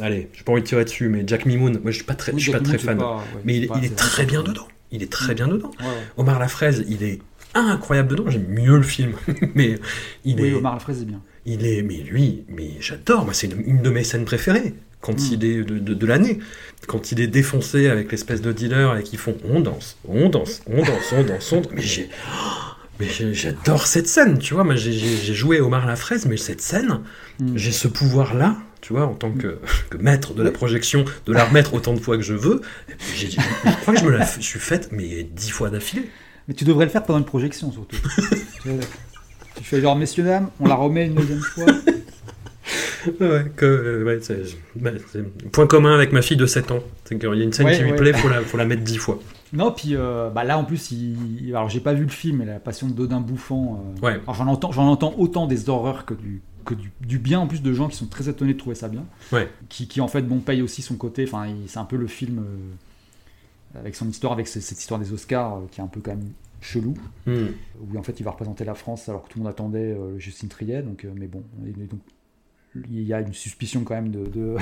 Allez, 0.00 0.28
j'ai 0.32 0.42
pas 0.42 0.50
envie 0.50 0.62
de 0.62 0.66
tirer 0.66 0.84
dessus, 0.84 1.08
mais 1.08 1.22
Jack 1.24 1.46
Mimoun, 1.46 1.78
moi 1.80 1.92
je 1.92 1.96
suis 1.98 2.04
pas 2.04 2.16
très, 2.16 2.32
je 2.32 2.38
suis 2.38 2.50
pas 2.50 2.58
très 2.58 2.78
fan. 2.78 2.98
mais 3.44 3.56
il, 3.56 3.68
il 3.78 3.84
est 3.84 3.94
très 3.94 4.26
bien 4.26 4.42
dedans 4.42 4.66
il 4.94 5.02
est 5.02 5.10
très 5.12 5.34
bien 5.34 5.48
dedans. 5.48 5.72
Omar 6.16 6.38
la 6.38 6.48
fraise, 6.48 6.84
il 6.88 7.02
est 7.02 7.20
incroyable 7.54 8.08
dedans. 8.08 8.24
J'aime 8.28 8.46
mieux 8.48 8.76
le 8.76 8.82
film, 8.82 9.12
mais 9.54 9.78
il 10.24 10.40
oui, 10.40 10.48
est. 10.48 10.54
Omar 10.54 10.74
la 10.74 10.80
fraise 10.80 11.02
est 11.02 11.06
bien. 11.06 11.20
Il 11.46 11.66
est, 11.66 11.82
mais 11.82 11.96
lui, 11.96 12.44
mais 12.48 12.70
j'adore. 12.80 13.24
Moi, 13.24 13.34
c'est 13.34 13.48
une, 13.52 13.82
de 13.82 13.90
mes 13.90 14.04
scènes 14.04 14.24
préférées 14.24 14.74
quand 15.00 15.12
hmm. 15.12 15.32
il 15.32 15.44
est 15.44 15.62
de, 15.64 16.06
l'année, 16.06 16.38
quand 16.86 17.12
il 17.12 17.20
est 17.20 17.26
défoncé 17.26 17.88
avec 17.88 18.10
l'espèce 18.10 18.40
de 18.40 18.52
dealer 18.52 18.96
et 18.96 19.02
qu'ils 19.02 19.18
font 19.18 19.36
on 19.44 19.60
danse, 19.60 19.98
on 20.08 20.30
danse, 20.30 20.62
on 20.66 20.82
danse, 20.82 21.12
on 21.12 21.22
danse, 21.22 21.52
on 21.52 21.60
danse. 21.60 21.72
Mais 21.74 21.82
j'ai, 21.82 22.08
mais 23.00 23.08
j'adore 23.34 23.86
cette 23.86 24.08
scène, 24.08 24.38
tu 24.38 24.54
vois. 24.54 24.64
Moi, 24.64 24.76
j'ai 24.76 25.34
joué 25.34 25.60
Omar 25.60 25.86
la 25.86 25.96
fraise, 25.96 26.24
mais 26.24 26.38
cette 26.38 26.62
scène, 26.62 27.00
hmm. 27.40 27.56
j'ai 27.56 27.72
ce 27.72 27.88
pouvoir-là 27.88 28.56
tu 28.84 28.92
vois, 28.92 29.06
en 29.06 29.14
tant 29.14 29.30
que, 29.30 29.58
maître 29.98 30.34
de 30.34 30.42
la 30.42 30.50
projection, 30.50 31.06
de 31.24 31.32
la 31.32 31.46
remettre 31.46 31.72
autant 31.72 31.94
de 31.94 32.00
fois 32.00 32.18
que 32.18 32.22
je 32.22 32.34
veux. 32.34 32.60
je 33.16 33.28
crois 33.80 33.94
que 33.94 34.00
je 34.00 34.04
me 34.04 34.10
la 34.10 34.26
suis 34.26 34.60
faite, 34.60 34.90
mais 34.92 35.22
dix 35.22 35.48
fois 35.48 35.70
d'affilée. 35.70 36.10
Mais 36.46 36.52
tu 36.52 36.64
devrais 36.64 36.84
le 36.84 36.90
faire 36.90 37.02
pendant 37.02 37.18
une 37.18 37.24
projection, 37.24 37.72
surtout. 37.72 37.96
tu 39.56 39.64
fais 39.64 39.80
genre, 39.80 39.96
messieurs, 39.96 40.24
dames, 40.24 40.50
on 40.60 40.66
la 40.66 40.74
remet 40.74 41.06
une 41.06 41.14
deuxième 41.14 41.40
fois. 41.40 41.64
ouais, 43.20 43.46
que, 43.56 44.04
bah, 44.04 44.20
c'est, 44.20 45.50
point 45.50 45.66
commun 45.66 45.94
avec 45.94 46.12
ma 46.12 46.20
fille 46.20 46.36
de 46.36 46.44
7 46.44 46.70
ans. 46.70 46.80
C'est 47.06 47.18
qu'il 47.18 47.26
y 47.26 47.40
a 47.40 47.42
une 47.42 47.54
scène 47.54 47.74
qui 47.74 47.82
lui 47.82 47.94
plaît, 47.94 48.10
il 48.10 48.16
faut 48.16 48.28
la, 48.28 48.42
faut 48.42 48.58
la 48.58 48.66
mettre 48.66 48.82
dix 48.82 48.98
fois. 48.98 49.18
Non, 49.54 49.72
puis 49.72 49.90
euh, 49.92 50.28
bah 50.28 50.44
là 50.44 50.58
en 50.58 50.64
plus, 50.64 50.90
il... 50.90 51.48
alors 51.50 51.70
j'ai 51.70 51.80
pas 51.80 51.94
vu 51.94 52.02
le 52.02 52.10
film, 52.10 52.38
mais 52.38 52.44
la 52.44 52.58
passion 52.58 52.88
de 52.88 52.92
Dodin 52.92 53.20
bouffant. 53.20 53.80
Euh, 54.02 54.06
ouais. 54.06 54.20
j'en 54.26 54.48
entends, 54.48 54.72
j'en 54.72 54.88
entends 54.88 55.14
autant 55.16 55.46
des 55.46 55.70
horreurs 55.70 56.04
que 56.04 56.12
du 56.12 56.42
que 56.64 56.74
du, 56.74 57.18
bien 57.18 57.40
en 57.40 57.46
plus 57.46 57.62
de 57.62 57.72
gens 57.72 57.88
qui 57.88 57.96
sont 57.96 58.06
très 58.06 58.28
étonnés 58.28 58.54
de 58.54 58.58
trouver 58.58 58.74
ça 58.74 58.88
bien. 58.88 59.06
Qui, 59.68 59.86
qui, 59.88 60.00
en 60.00 60.08
fait 60.08 60.22
bon 60.22 60.40
paye 60.40 60.62
aussi 60.62 60.82
son 60.82 60.96
côté. 60.96 61.24
Enfin, 61.24 61.46
c'est 61.66 61.78
un 61.78 61.84
peu 61.84 61.96
le 61.96 62.06
film 62.06 62.38
euh, 62.38 63.78
avec 63.80 63.94
son 63.94 64.08
histoire, 64.08 64.32
avec 64.32 64.48
cette, 64.48 64.70
histoire 64.70 64.98
des 65.00 65.12
Oscars 65.12 65.56
euh, 65.56 65.66
qui 65.70 65.80
est 65.80 65.84
un 65.84 65.88
peu 65.88 66.00
quand 66.00 66.12
même 66.12 66.32
chelou. 66.60 66.94
Hmm. 67.26 67.46
Où 67.80 67.98
en 67.98 68.02
fait 68.02 68.18
il 68.18 68.22
va 68.24 68.32
représenter 68.32 68.64
la 68.64 68.74
France 68.74 69.08
alors 69.08 69.24
que 69.24 69.28
tout 69.28 69.38
le 69.38 69.44
monde 69.44 69.52
attendait 69.52 69.92
euh, 69.92 70.18
Justine 70.18 70.48
Triet. 70.48 70.82
Donc, 70.82 71.06
mais 71.14 71.26
bon, 71.26 71.44
donc, 71.58 72.00
il 72.90 73.02
y 73.02 73.12
a 73.12 73.20
une 73.20 73.34
suspicion 73.34 73.84
quand 73.84 73.94
même 73.94 74.10
de, 74.10 74.56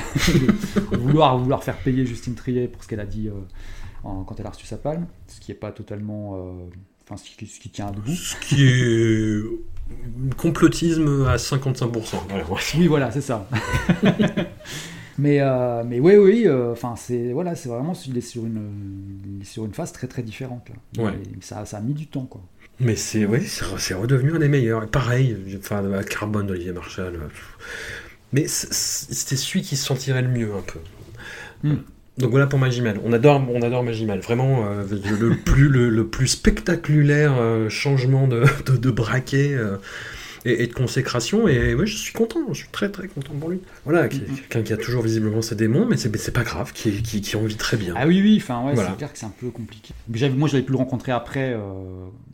vouloir, 0.93 1.39
vouloir 1.39 1.65
faire 1.65 1.79
payer 1.79 2.05
Justine 2.05 2.35
Triet 2.35 2.69
pour 2.69 2.83
ce 2.83 2.89
qu'elle 2.89 3.01
a 3.01 3.07
dit 3.07 3.31
quand 4.03 4.35
elle 4.39 4.47
a 4.47 4.51
reçu 4.51 4.67
sa 4.67 4.77
palme, 4.77 5.07
ce 5.29 5.41
qui 5.41 5.53
est 5.53 5.57
pas 5.57 5.73
totalement. 5.73 6.59
Enfin, 7.13 7.23
ce 7.23 7.37
qui, 7.37 7.47
ce 7.47 7.61
qui 7.61 7.69
tient 7.69 7.91
debout. 7.91 8.13
Ce 8.13 8.37
qui 8.37 8.65
est 8.65 9.43
complotisme 10.37 11.27
à 11.29 11.37
55%. 11.37 12.79
Oui, 12.79 12.87
voilà, 12.87 13.11
c'est 13.11 13.21
ça. 13.21 13.49
mais, 15.19 15.41
euh, 15.41 15.83
mais 15.85 16.01
oui, 16.01 16.17
oui, 16.17 16.45
euh, 16.47 16.73
enfin, 16.73 16.95
c'est 16.97 17.33
voilà, 17.33 17.55
c'est 17.55 17.69
vraiment 17.69 17.93
il 18.07 18.17
est 18.17 18.23
sur 18.23 18.47
une, 18.47 19.41
sur 19.45 19.65
une 19.65 19.75
phase 19.75 19.93
très 19.93 20.07
très 20.07 20.23
différente. 20.23 20.69
Ouais. 20.97 21.13
ça, 21.41 21.65
ça 21.67 21.79
a 21.79 21.81
mis 21.81 21.95
du 21.95 22.07
temps, 22.07 22.25
quoi. 22.25 22.41
Mais 22.81 22.97
c'est 22.97 23.27
oui, 23.27 23.47
c'est 23.47 23.95
redevenu 23.95 24.35
un 24.35 24.39
des 24.39 24.49
meilleurs. 24.49 24.89
pareil, 24.89 25.37
enfin, 25.59 25.83
Carbone 26.09 26.47
d'Olivier 26.47 26.73
Marshall. 26.73 27.19
Mais 28.33 28.47
c'était 28.49 29.37
celui 29.37 29.61
qui 29.61 29.77
se 29.77 29.85
sentirait 29.85 30.23
le 30.23 30.29
mieux 30.29 30.51
un 30.55 30.63
peu. 30.63 30.79
Hmm. 31.69 31.83
Donc 32.19 32.31
voilà 32.31 32.47
pour 32.47 32.59
Magimel. 32.59 33.01
On 33.05 33.13
adore, 33.13 33.43
on 33.49 33.63
adore 33.63 33.83
Magimel. 33.83 34.21
Vraiment 34.21 34.67
euh, 34.67 34.85
le, 35.19 35.37
plus, 35.45 35.69
le, 35.69 36.07
plus 36.07 36.29
spectaculaire 36.29 37.35
euh, 37.39 37.69
changement 37.69 38.29
de, 38.29 38.45
de, 38.77 38.91
braquet. 38.91 39.55
Euh. 39.55 39.79
et, 40.45 40.67
de 40.67 40.75
consécration. 40.75 41.49
Et 41.49 41.75
moi, 41.75 41.87
je 41.87 41.97
suis 41.97 42.13
content, 42.13 42.41
je 42.53 42.59
suis 42.59 42.69
très 42.71 42.91
très 42.91 43.09
content 43.09 43.33
pour 43.39 43.49
lui. 43.49 43.61
Voilà, 43.85 44.09
quelqu'un 44.09 44.63
qui 44.63 44.73
a 44.75 44.77
toujours 44.77 45.03
visiblement 45.03 45.41
ses 45.41 45.55
démons, 45.55 45.87
mais 45.87 45.97
c'est 45.97 46.33
pas 46.33 46.43
grave, 46.43 46.73
qui, 46.75 47.03
qui, 47.03 47.23
qui 47.23 47.37
en 47.37 47.45
vit 47.45 47.57
très 47.57 47.79
bien. 47.79 47.95
Ah 47.97 48.07
oui, 48.07 48.21
oui, 48.21 48.39
enfin, 48.43 48.63
ouais, 48.67 48.77
c'est 48.77 48.97
clair 48.97 49.13
que 49.13 49.19
c'est 49.19 49.27
un 49.27 49.35
peu 49.39 49.51
compliqué. 49.51 49.95
Moi, 50.09 50.49
j'avais 50.49 50.65
pu 50.65 50.73
le 50.73 50.79
rencontrer 50.79 51.13
après, 51.13 51.57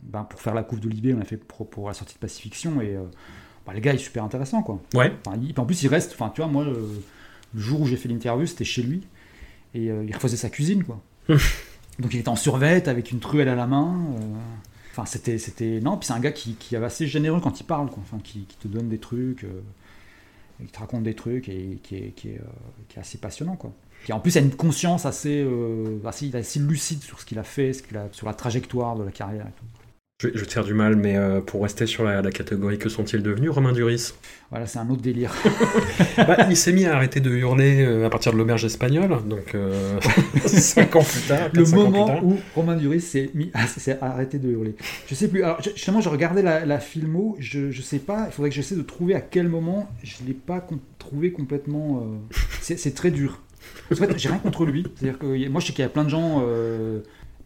ben, 0.03 0.23
pour 0.23 0.41
faire 0.41 0.55
la 0.55 0.63
couve 0.63 0.81
de 0.81 0.89
Libé, 0.89 1.13
on 1.13 1.21
a 1.21 1.25
fait 1.25 1.37
pour, 1.37 1.87
la 1.87 1.93
sortie 1.93 2.15
de 2.15 2.19
Pacifiction, 2.19 2.81
et 2.81 2.97
bah, 3.65 3.73
le 3.73 3.79
gars 3.79 3.93
est 3.93 3.99
super 3.99 4.25
intéressant, 4.25 4.61
quoi. 4.61 4.81
Ouais. 4.93 5.13
en 5.55 5.65
plus, 5.65 5.83
il 5.83 5.87
reste, 5.87 6.11
enfin, 6.13 6.31
tu 6.35 6.41
vois, 6.41 6.49
moi, 6.49 6.65
le, 6.65 6.75
jour 7.55 7.81
où 7.81 7.87
j'ai 7.87 7.95
fait 7.95 8.09
l'interview, 8.09 8.45
c'était 8.45 8.65
chez 8.65 8.81
lui, 8.81 9.01
et 9.73 9.89
euh, 9.91 10.03
il 10.07 10.13
refaisait 10.13 10.37
sa 10.37 10.49
cuisine, 10.49 10.83
quoi. 10.83 11.01
Donc 11.99 12.13
il 12.13 12.19
était 12.19 12.29
en 12.29 12.35
survette 12.35 12.87
avec 12.87 13.11
une 13.11 13.19
truelle 13.19 13.49
à 13.49 13.55
la 13.55 13.67
main. 13.67 14.15
Enfin, 14.91 15.05
c'était, 15.05 15.37
c'était. 15.37 15.79
Non, 15.79 15.97
puis 15.97 16.07
c'est 16.07 16.13
un 16.13 16.19
gars 16.19 16.31
qui, 16.31 16.55
qui, 16.55 16.75
est 16.75 16.83
assez 16.83 17.07
généreux 17.07 17.39
quand 17.39 17.59
il 17.59 17.63
parle, 17.63 17.89
quoi. 17.89 18.01
Enfin, 18.01 18.19
qui, 18.23 18.41
qui, 18.41 18.57
te 18.57 18.67
donne 18.67 18.89
des 18.89 18.97
trucs, 18.97 19.43
euh, 19.43 19.61
qui 20.59 20.71
te 20.71 20.79
raconte 20.79 21.03
des 21.03 21.13
trucs 21.13 21.47
et 21.49 21.79
qui 21.83 21.95
est, 21.95 22.11
qui 22.15 22.29
est, 22.29 22.39
euh, 22.39 22.47
qui 22.87 22.97
est 22.97 23.01
assez 23.01 23.17
passionnant, 23.17 23.55
quoi. 23.55 23.73
Qui 24.05 24.13
en 24.13 24.19
plus 24.19 24.35
a 24.37 24.39
une 24.39 24.55
conscience 24.55 25.05
assez, 25.05 25.43
euh, 25.43 25.99
assez, 26.05 26.33
assez 26.35 26.59
lucide 26.59 27.01
sur 27.03 27.19
ce 27.19 27.25
qu'il 27.25 27.37
a 27.37 27.43
fait, 27.43 27.73
ce 27.73 27.83
qu'il 27.83 27.97
a, 27.97 28.07
sur 28.11 28.27
la 28.27 28.33
trajectoire 28.33 28.95
de 28.95 29.03
la 29.03 29.11
carrière 29.11 29.45
et 29.45 29.51
tout. 29.51 29.65
Je, 30.21 30.27
vais 30.27 30.45
te 30.45 30.51
faire 30.51 30.65
du 30.65 30.73
mal, 30.73 30.97
mais 30.97 31.15
euh, 31.15 31.39
pour 31.39 31.63
rester 31.63 31.85
sur 31.85 32.03
la, 32.03 32.21
catégorie 32.29 32.77
que 32.77 32.89
sont-ils 32.89 33.23
devenus, 33.23 33.51
Romain 33.51 33.71
Duris? 33.71 34.11
Voilà, 34.49 34.65
c'est 34.65 34.79
un 34.79 34.89
autre 34.89 35.01
délire. 35.01 35.33
bah, 36.17 36.45
il 36.49 36.57
s'est 36.57 36.73
mis 36.73 36.85
à 36.85 36.97
arrêter 36.97 37.21
de 37.21 37.29
hurler 37.29 37.85
euh, 37.85 38.05
à 38.05 38.09
partir 38.09 38.33
de 38.33 38.37
l'auberge 38.37 38.65
espagnole, 38.65 39.25
donc 39.25 39.55
euh, 39.55 39.97
5 40.45 40.93
ans 40.97 41.03
plus 41.03 41.21
tard. 41.21 41.49
Le 41.53 41.63
moment 41.63 42.21
où 42.21 42.37
Romain 42.53 42.75
Duris 42.75 42.99
s'est 42.99 43.29
mis 43.33 43.49
à, 43.53 44.05
arrêté 44.05 44.39
de 44.39 44.49
hurler. 44.49 44.75
Je 45.07 45.15
sais 45.15 45.29
plus. 45.29 45.41
Alors, 45.41 45.61
justement, 45.61 46.01
je 46.01 46.09
regardais 46.09 46.41
la, 46.41 46.79
filmo, 46.81 47.37
je, 47.39 47.71
je 47.71 47.81
sais 47.81 47.99
pas, 47.99 48.25
il 48.27 48.33
faudrait 48.33 48.49
que 48.49 48.55
j'essaie 48.57 48.75
de 48.75 48.81
trouver 48.81 49.15
à 49.15 49.21
quel 49.21 49.47
moment 49.47 49.89
je 50.03 50.15
l'ai 50.27 50.33
pas 50.33 50.67
trouvé 50.97 51.31
complètement. 51.31 52.03
Euh, 52.03 52.35
c'est 52.61 52.93
très 52.93 53.11
dur. 53.11 53.41
En 53.89 53.95
fait, 53.95 54.17
j'ai 54.17 54.27
rien 54.27 54.39
contre 54.39 54.65
lui. 54.65 54.85
C'est-à-dire 54.97 55.17
que 55.17 55.47
moi, 55.47 55.61
je 55.61 55.67
sais 55.67 55.73
qu'il 55.73 55.83
y 55.83 55.85
a 55.85 55.89
plein 55.89 56.03
de 56.03 56.09
gens 56.09 56.43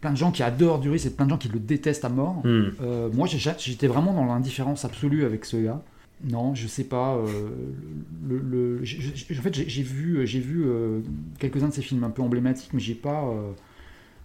plein 0.04 0.12
de 0.12 0.18
gens 0.18 0.32
qui 0.32 0.44
adorent 0.44 0.80
Duris 0.80 1.04
et 1.06 1.10
plein 1.12 1.24
de 1.24 1.30
gens 1.30 1.38
qui 1.38 1.48
le 1.48 1.60
détestent 1.60 2.04
à 2.04 2.10
mort. 2.10 2.42
Hmm. 2.44 2.72
Euh, 2.82 3.10
moi, 3.14 3.26
j'étais 3.26 3.88
vraiment 3.88 4.14
dans 4.14 4.26
l'indifférence 4.26 4.84
absolue 4.84 5.24
avec 5.24 5.46
ce 5.46 5.56
gars. 5.56 5.82
Non, 6.26 6.54
je 6.56 6.68
sais 6.68 6.84
pas. 6.84 7.16
Euh, 7.16 7.50
le, 8.28 8.82
en 8.82 9.42
fait, 9.42 9.54
j'ai 9.54 9.82
vu, 9.82 10.28
j'ai 10.28 10.42
vu 10.42 10.66
euh, 10.66 11.00
quelques-uns 11.40 11.70
de 11.70 11.74
ses 11.74 11.82
films 11.82 12.04
un 12.04 12.10
peu 12.10 12.22
emblématiques, 12.22 12.72
mais 12.74 12.82
j'ai 12.82 12.96
pas. 12.96 13.34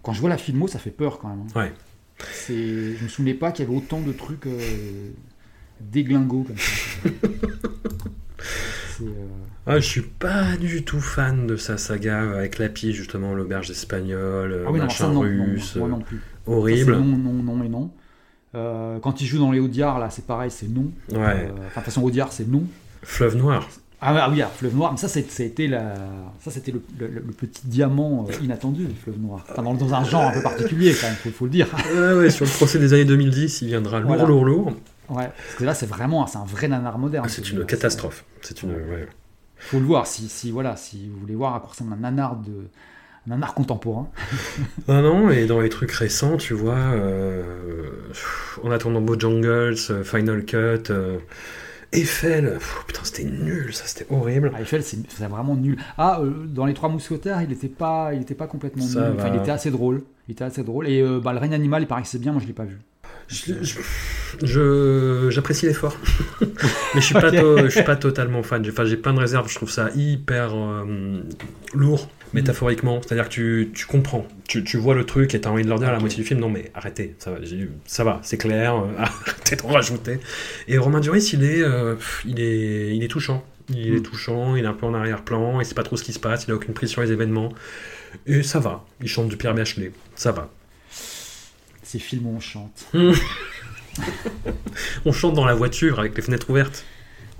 quand 0.03 0.11
je 0.11 0.19
vois 0.19 0.29
la 0.29 0.37
filmo, 0.37 0.67
ça 0.67 0.79
fait 0.79 0.91
peur 0.91 1.17
quand 1.17 1.29
même. 1.29 1.45
Hein. 1.55 1.59
Ouais. 1.61 1.73
Je 2.49 3.01
me 3.01 3.07
souvenais 3.07 3.33
pas 3.33 3.53
qu'il 3.53 3.63
y 3.63 3.67
avait 3.69 3.77
autant 3.77 4.01
de 4.01 4.11
trucs 4.11 4.49
déglingos 5.79 6.43
comme 6.43 6.57
ça. 6.57 7.09
Ah, 9.71 9.79
je 9.79 9.85
suis 9.87 10.01
pas 10.01 10.57
du 10.59 10.83
tout 10.83 10.99
fan 10.99 11.45
de 11.45 11.55
sa 11.55 11.77
saga 11.77 12.21
avec 12.31 12.57
Lapi, 12.57 12.91
justement, 12.91 13.35
l'auberge 13.35 13.69
espagnole, 13.69 14.65
ah 14.67 14.71
machin 14.71 15.15
russe. 15.15 15.75
moi 15.75 15.87
non 15.87 15.99
plus. 15.99 16.19
Horrible. 16.47 16.93
non, 16.93 17.05
non, 17.05 17.33
non 17.43 17.63
et 17.63 17.69
non. 17.69 17.91
Euh, 18.55 18.97
quand 18.97 19.21
il 19.21 19.27
joue 19.27 19.37
dans 19.37 19.51
les 19.51 19.59
Audiards, 19.59 19.99
là, 19.99 20.09
c'est 20.09 20.25
pareil, 20.25 20.49
c'est 20.49 20.67
non. 20.67 20.91
Ouais. 21.11 21.17
Euh, 21.19 21.49
enfin, 21.51 21.51
de 21.51 21.73
toute 21.75 21.83
façon, 21.83 22.01
Audiard, 22.01 22.33
c'est 22.33 22.47
non. 22.47 22.63
Fleuve 23.03 23.37
Noir. 23.37 23.69
Ah, 24.01 24.15
ah 24.19 24.29
oui, 24.31 24.41
Fleuve 24.57 24.75
Noir, 24.75 24.91
mais 24.93 24.97
ça, 24.97 25.07
c'était 25.07 25.67
la... 25.67 25.93
ça, 26.39 26.49
c'était 26.49 26.71
le, 26.71 26.79
petit 26.79 27.67
diamant 27.67 28.25
euh, 28.27 28.43
inattendu, 28.43 28.87
le 28.87 28.95
Fleuve 28.95 29.19
Noir. 29.19 29.45
Enfin, 29.51 29.61
dans, 29.61 29.93
un 29.93 30.03
genre 30.03 30.23
un 30.23 30.31
peu 30.31 30.41
particulier, 30.41 30.95
quand 30.99 31.05
même, 31.05 31.15
faut, 31.15 31.29
faut 31.29 31.45
le 31.45 31.51
dire. 31.51 31.67
ouais, 31.93 32.13
ouais, 32.13 32.29
sur 32.31 32.45
le 32.45 32.51
procès 32.51 32.79
des 32.79 32.93
années 32.93 33.05
2010, 33.05 33.61
il 33.61 33.67
viendra 33.67 33.99
lourd, 33.99 34.25
lourd, 34.25 34.45
lourd. 34.45 34.73
Ouais, 35.09 35.27
parce 35.27 35.55
que 35.59 35.63
là, 35.63 35.75
c'est 35.75 35.85
vraiment, 35.85 36.25
c'est 36.25 36.39
un 36.39 36.45
vrai 36.45 36.67
nanar 36.67 36.97
moderne. 36.97 37.25
Ah, 37.27 37.29
c'est 37.29 37.51
une 37.51 37.65
catastrophe. 37.65 38.25
C'est 38.41 38.63
une. 38.63 38.71
Ouais 38.71 39.07
faut 39.59 39.79
le 39.79 39.85
voir 39.85 40.07
si, 40.07 40.29
si, 40.29 40.51
voilà, 40.51 40.75
si 40.75 41.09
vous 41.09 41.19
voulez 41.19 41.35
voir 41.35 41.55
à 41.55 41.59
quoi 41.59 41.69
ressemble 41.69 41.93
un 41.93 41.97
nanar, 41.97 42.37
de, 42.37 42.69
un 43.27 43.29
nanar 43.29 43.53
contemporain. 43.53 44.09
non, 44.87 45.01
non, 45.01 45.29
et 45.29 45.45
dans 45.45 45.59
les 45.59 45.69
trucs 45.69 45.91
récents, 45.91 46.37
tu 46.37 46.53
vois, 46.53 46.75
euh, 46.75 47.43
en 48.63 48.71
attendant 48.71 49.01
Bojangles, 49.01 49.75
euh, 49.89 50.03
Final 50.03 50.45
Cut. 50.45 50.91
Euh, 50.91 51.19
Eiffel, 51.91 52.59
putain, 52.85 53.01
c'était 53.03 53.23
nul, 53.23 53.73
ça, 53.73 53.85
c'était 53.85 54.05
horrible. 54.13 54.51
Ah, 54.53 54.61
Eiffel, 54.61 54.83
c'est 54.83 55.27
vraiment 55.27 55.55
nul. 55.55 55.77
Ah, 55.97 56.19
euh, 56.21 56.45
dans 56.45 56.67
les 56.67 56.75
Trois 56.75 56.89
Mousquetaires, 56.89 57.41
il 57.41 57.49
n'était 57.49 57.67
pas, 57.67 58.13
il 58.13 58.21
était 58.21 58.35
pas 58.35 58.45
complètement 58.45 58.85
nul. 58.85 59.15
Enfin, 59.17 59.31
il 59.33 59.39
était 59.39 59.51
assez 59.51 59.71
drôle. 59.71 60.03
Il 60.27 60.33
était 60.33 60.43
assez 60.43 60.63
drôle. 60.63 60.87
Et 60.87 61.03
bah, 61.19 61.33
le 61.33 61.39
règne 61.39 61.55
animal, 61.55 61.81
il 61.81 61.87
paraît 61.87 62.03
que 62.03 62.07
c'est 62.07 62.19
bien, 62.19 62.31
moi 62.31 62.41
je 62.41 62.45
l'ai 62.45 62.53
pas 62.53 62.65
vu. 62.65 62.77
Je, 63.29 65.27
j'apprécie 65.29 65.67
l'effort, 65.67 65.97
mais 66.41 66.47
je 66.95 66.99
suis 67.01 67.13
pas, 67.13 67.31
je 67.31 67.69
suis 67.69 67.83
pas 67.83 67.95
totalement 67.95 68.41
fan. 68.41 68.63
J'ai, 68.63 68.71
enfin, 68.71 68.85
j'ai 68.85 68.97
plein 68.97 69.13
de 69.13 69.19
réserves. 69.19 69.49
Je 69.49 69.55
trouve 69.55 69.69
ça 69.69 69.89
hyper 69.95 70.55
euh, 70.55 71.21
lourd 71.73 72.09
métaphoriquement. 72.33 73.01
C'est-à-dire 73.01 73.25
que 73.25 73.33
tu, 73.33 73.71
tu 73.73 73.85
comprends, 73.85 74.27
tu, 74.47 74.63
tu, 74.63 74.77
vois 74.77 74.95
le 74.95 75.05
truc 75.05 75.35
et 75.35 75.41
t'as 75.41 75.49
envie 75.49 75.63
de 75.63 75.69
leur 75.69 75.79
dire 75.79 75.89
à 75.89 75.91
la 75.91 75.99
moitié 75.99 76.17
du 76.17 76.23
film 76.23 76.39
non 76.39 76.49
mais 76.49 76.71
arrêtez, 76.73 77.15
ça 77.19 77.31
va, 77.31 77.37
ça 77.85 78.03
va, 78.03 78.19
c'est 78.23 78.37
clair, 78.37 78.75
euh, 78.75 78.87
arrêtez 78.97 79.55
d'en 79.55 79.69
rajouter. 79.69 80.19
Et 80.67 80.77
Romain 80.77 80.99
Duris, 80.99 81.31
il 81.33 81.43
est, 81.43 81.61
euh, 81.61 81.95
il 82.25 82.39
est, 82.39 82.95
il 82.95 83.03
est 83.03 83.09
touchant. 83.09 83.45
Il 83.71 83.93
est 83.93 83.99
mm. 83.99 84.03
touchant, 84.03 84.55
il 84.55 84.63
est 84.63 84.67
un 84.67 84.73
peu 84.73 84.87
en 84.87 84.93
arrière-plan, 84.95 85.59
il 85.59 85.65
sait 85.65 85.75
pas 85.75 85.83
trop 85.83 85.95
ce 85.95 86.03
qui 86.03 86.13
se 86.13 86.19
passe, 86.19 86.45
il 86.47 86.51
a 86.51 86.55
aucune 86.55 86.73
prise 86.73 86.89
sur 86.89 87.01
les 87.01 87.11
événements. 87.11 87.53
Et 88.25 88.41
ça 88.41 88.59
va, 88.59 88.85
il 89.01 89.07
chante 89.07 89.29
du 89.29 89.37
Pierre 89.37 89.53
Bachelet, 89.53 89.91
ça 90.15 90.31
va. 90.31 90.49
Ces 91.89 91.97
films 91.97 92.27
où 92.27 92.35
on 92.35 92.39
chante. 92.39 92.85
on 95.05 95.11
chante 95.11 95.33
dans 95.33 95.45
la 95.47 95.55
voiture 95.55 95.99
avec 95.99 96.15
les 96.15 96.21
fenêtres 96.21 96.47
ouvertes. 96.51 96.85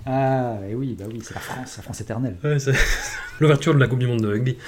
Ah, 0.04 0.56
et 0.68 0.74
oui, 0.74 0.96
bah 0.98 1.04
oui, 1.08 1.20
c'est 1.22 1.34
la 1.34 1.40
France, 1.40 1.76
la 1.76 1.84
France 1.84 2.00
éternelle. 2.00 2.36
L'ouverture 3.40 3.76
de 3.76 3.78
la 3.78 3.86
Coupe 3.86 4.00
du 4.00 4.08
Monde 4.08 4.22
de 4.22 4.26
rugby. 4.26 4.58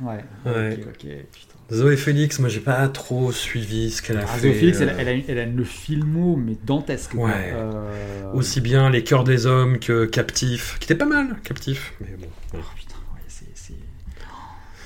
Ouais, 0.00 0.24
ouais. 0.46 0.78
ok, 0.86 1.00
putain. 1.32 1.54
Zoé 1.72 1.96
Félix, 1.96 2.38
moi 2.38 2.48
j'ai 2.48 2.60
pas 2.60 2.86
trop 2.86 3.32
suivi 3.32 3.90
ce 3.90 4.02
qu'elle 4.02 4.18
a 4.18 4.20
ah, 4.22 4.26
fait. 4.26 4.42
Zoé 4.42 4.52
Félix, 4.52 4.80
elle, 4.80 4.90
a, 4.90 4.92
euh. 4.92 5.20
elle, 5.26 5.38
a, 5.40 5.46
le 5.46 5.64
filmo, 5.64 6.36
mais 6.36 6.56
dantesque. 6.64 7.14
Ouais. 7.14 7.32
Euh, 7.54 8.32
Aussi 8.34 8.60
bien 8.60 8.88
Les 8.88 9.02
Cœurs 9.02 9.24
des 9.24 9.46
Hommes 9.46 9.80
que 9.80 10.04
Captif, 10.04 10.78
qui 10.78 10.84
était 10.84 10.94
pas 10.94 11.06
mal, 11.06 11.38
Captif. 11.42 11.92
Mais 12.00 12.16
bon. 12.16 12.28
Oh, 12.54 12.58
putain, 12.76 12.94
ouais, 13.14 13.22
c'est. 13.26 13.74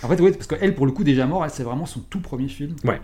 En 0.02 0.08
fait, 0.08 0.18
ouais, 0.22 0.32
parce 0.32 0.46
qu'elle, 0.46 0.74
pour 0.74 0.86
le 0.86 0.92
coup, 0.92 1.04
déjà 1.04 1.26
mort, 1.26 1.44
c'est 1.50 1.64
vraiment 1.64 1.84
son 1.84 2.00
tout 2.00 2.20
premier 2.20 2.48
film. 2.48 2.76
Ouais. 2.84 2.98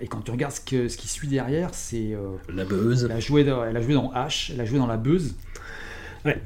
Et 0.00 0.06
quand 0.06 0.22
tu 0.22 0.30
regardes 0.30 0.54
ce, 0.54 0.60
que, 0.60 0.88
ce 0.88 0.96
qui 0.96 1.08
suit 1.08 1.28
derrière, 1.28 1.70
c'est. 1.74 2.14
Euh, 2.14 2.36
la 2.52 2.64
buzz. 2.64 3.04
Elle 3.04 3.12
a, 3.12 3.20
joué 3.20 3.44
dans, 3.44 3.64
elle 3.64 3.76
a 3.76 3.82
joué 3.82 3.94
dans 3.94 4.12
H, 4.12 4.50
elle 4.52 4.60
a 4.60 4.64
joué 4.64 4.78
dans 4.78 4.86
La 4.86 4.96
Buzz. 4.96 5.34
Ouais. 6.24 6.42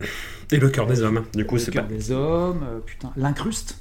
Et 0.51 0.57
Le 0.57 0.69
cœur 0.71 0.87
des 0.87 1.03
hommes. 1.03 1.25
Du 1.35 1.47
coup, 1.47 1.59
c'est 1.59 1.71
pas. 1.71 1.83
Le 1.83 1.89
cœur 1.89 1.97
des 1.97 2.11
hommes, 2.11 2.65
euh, 2.65 2.79
putain. 2.81 3.13
L'incruste. 3.17 3.79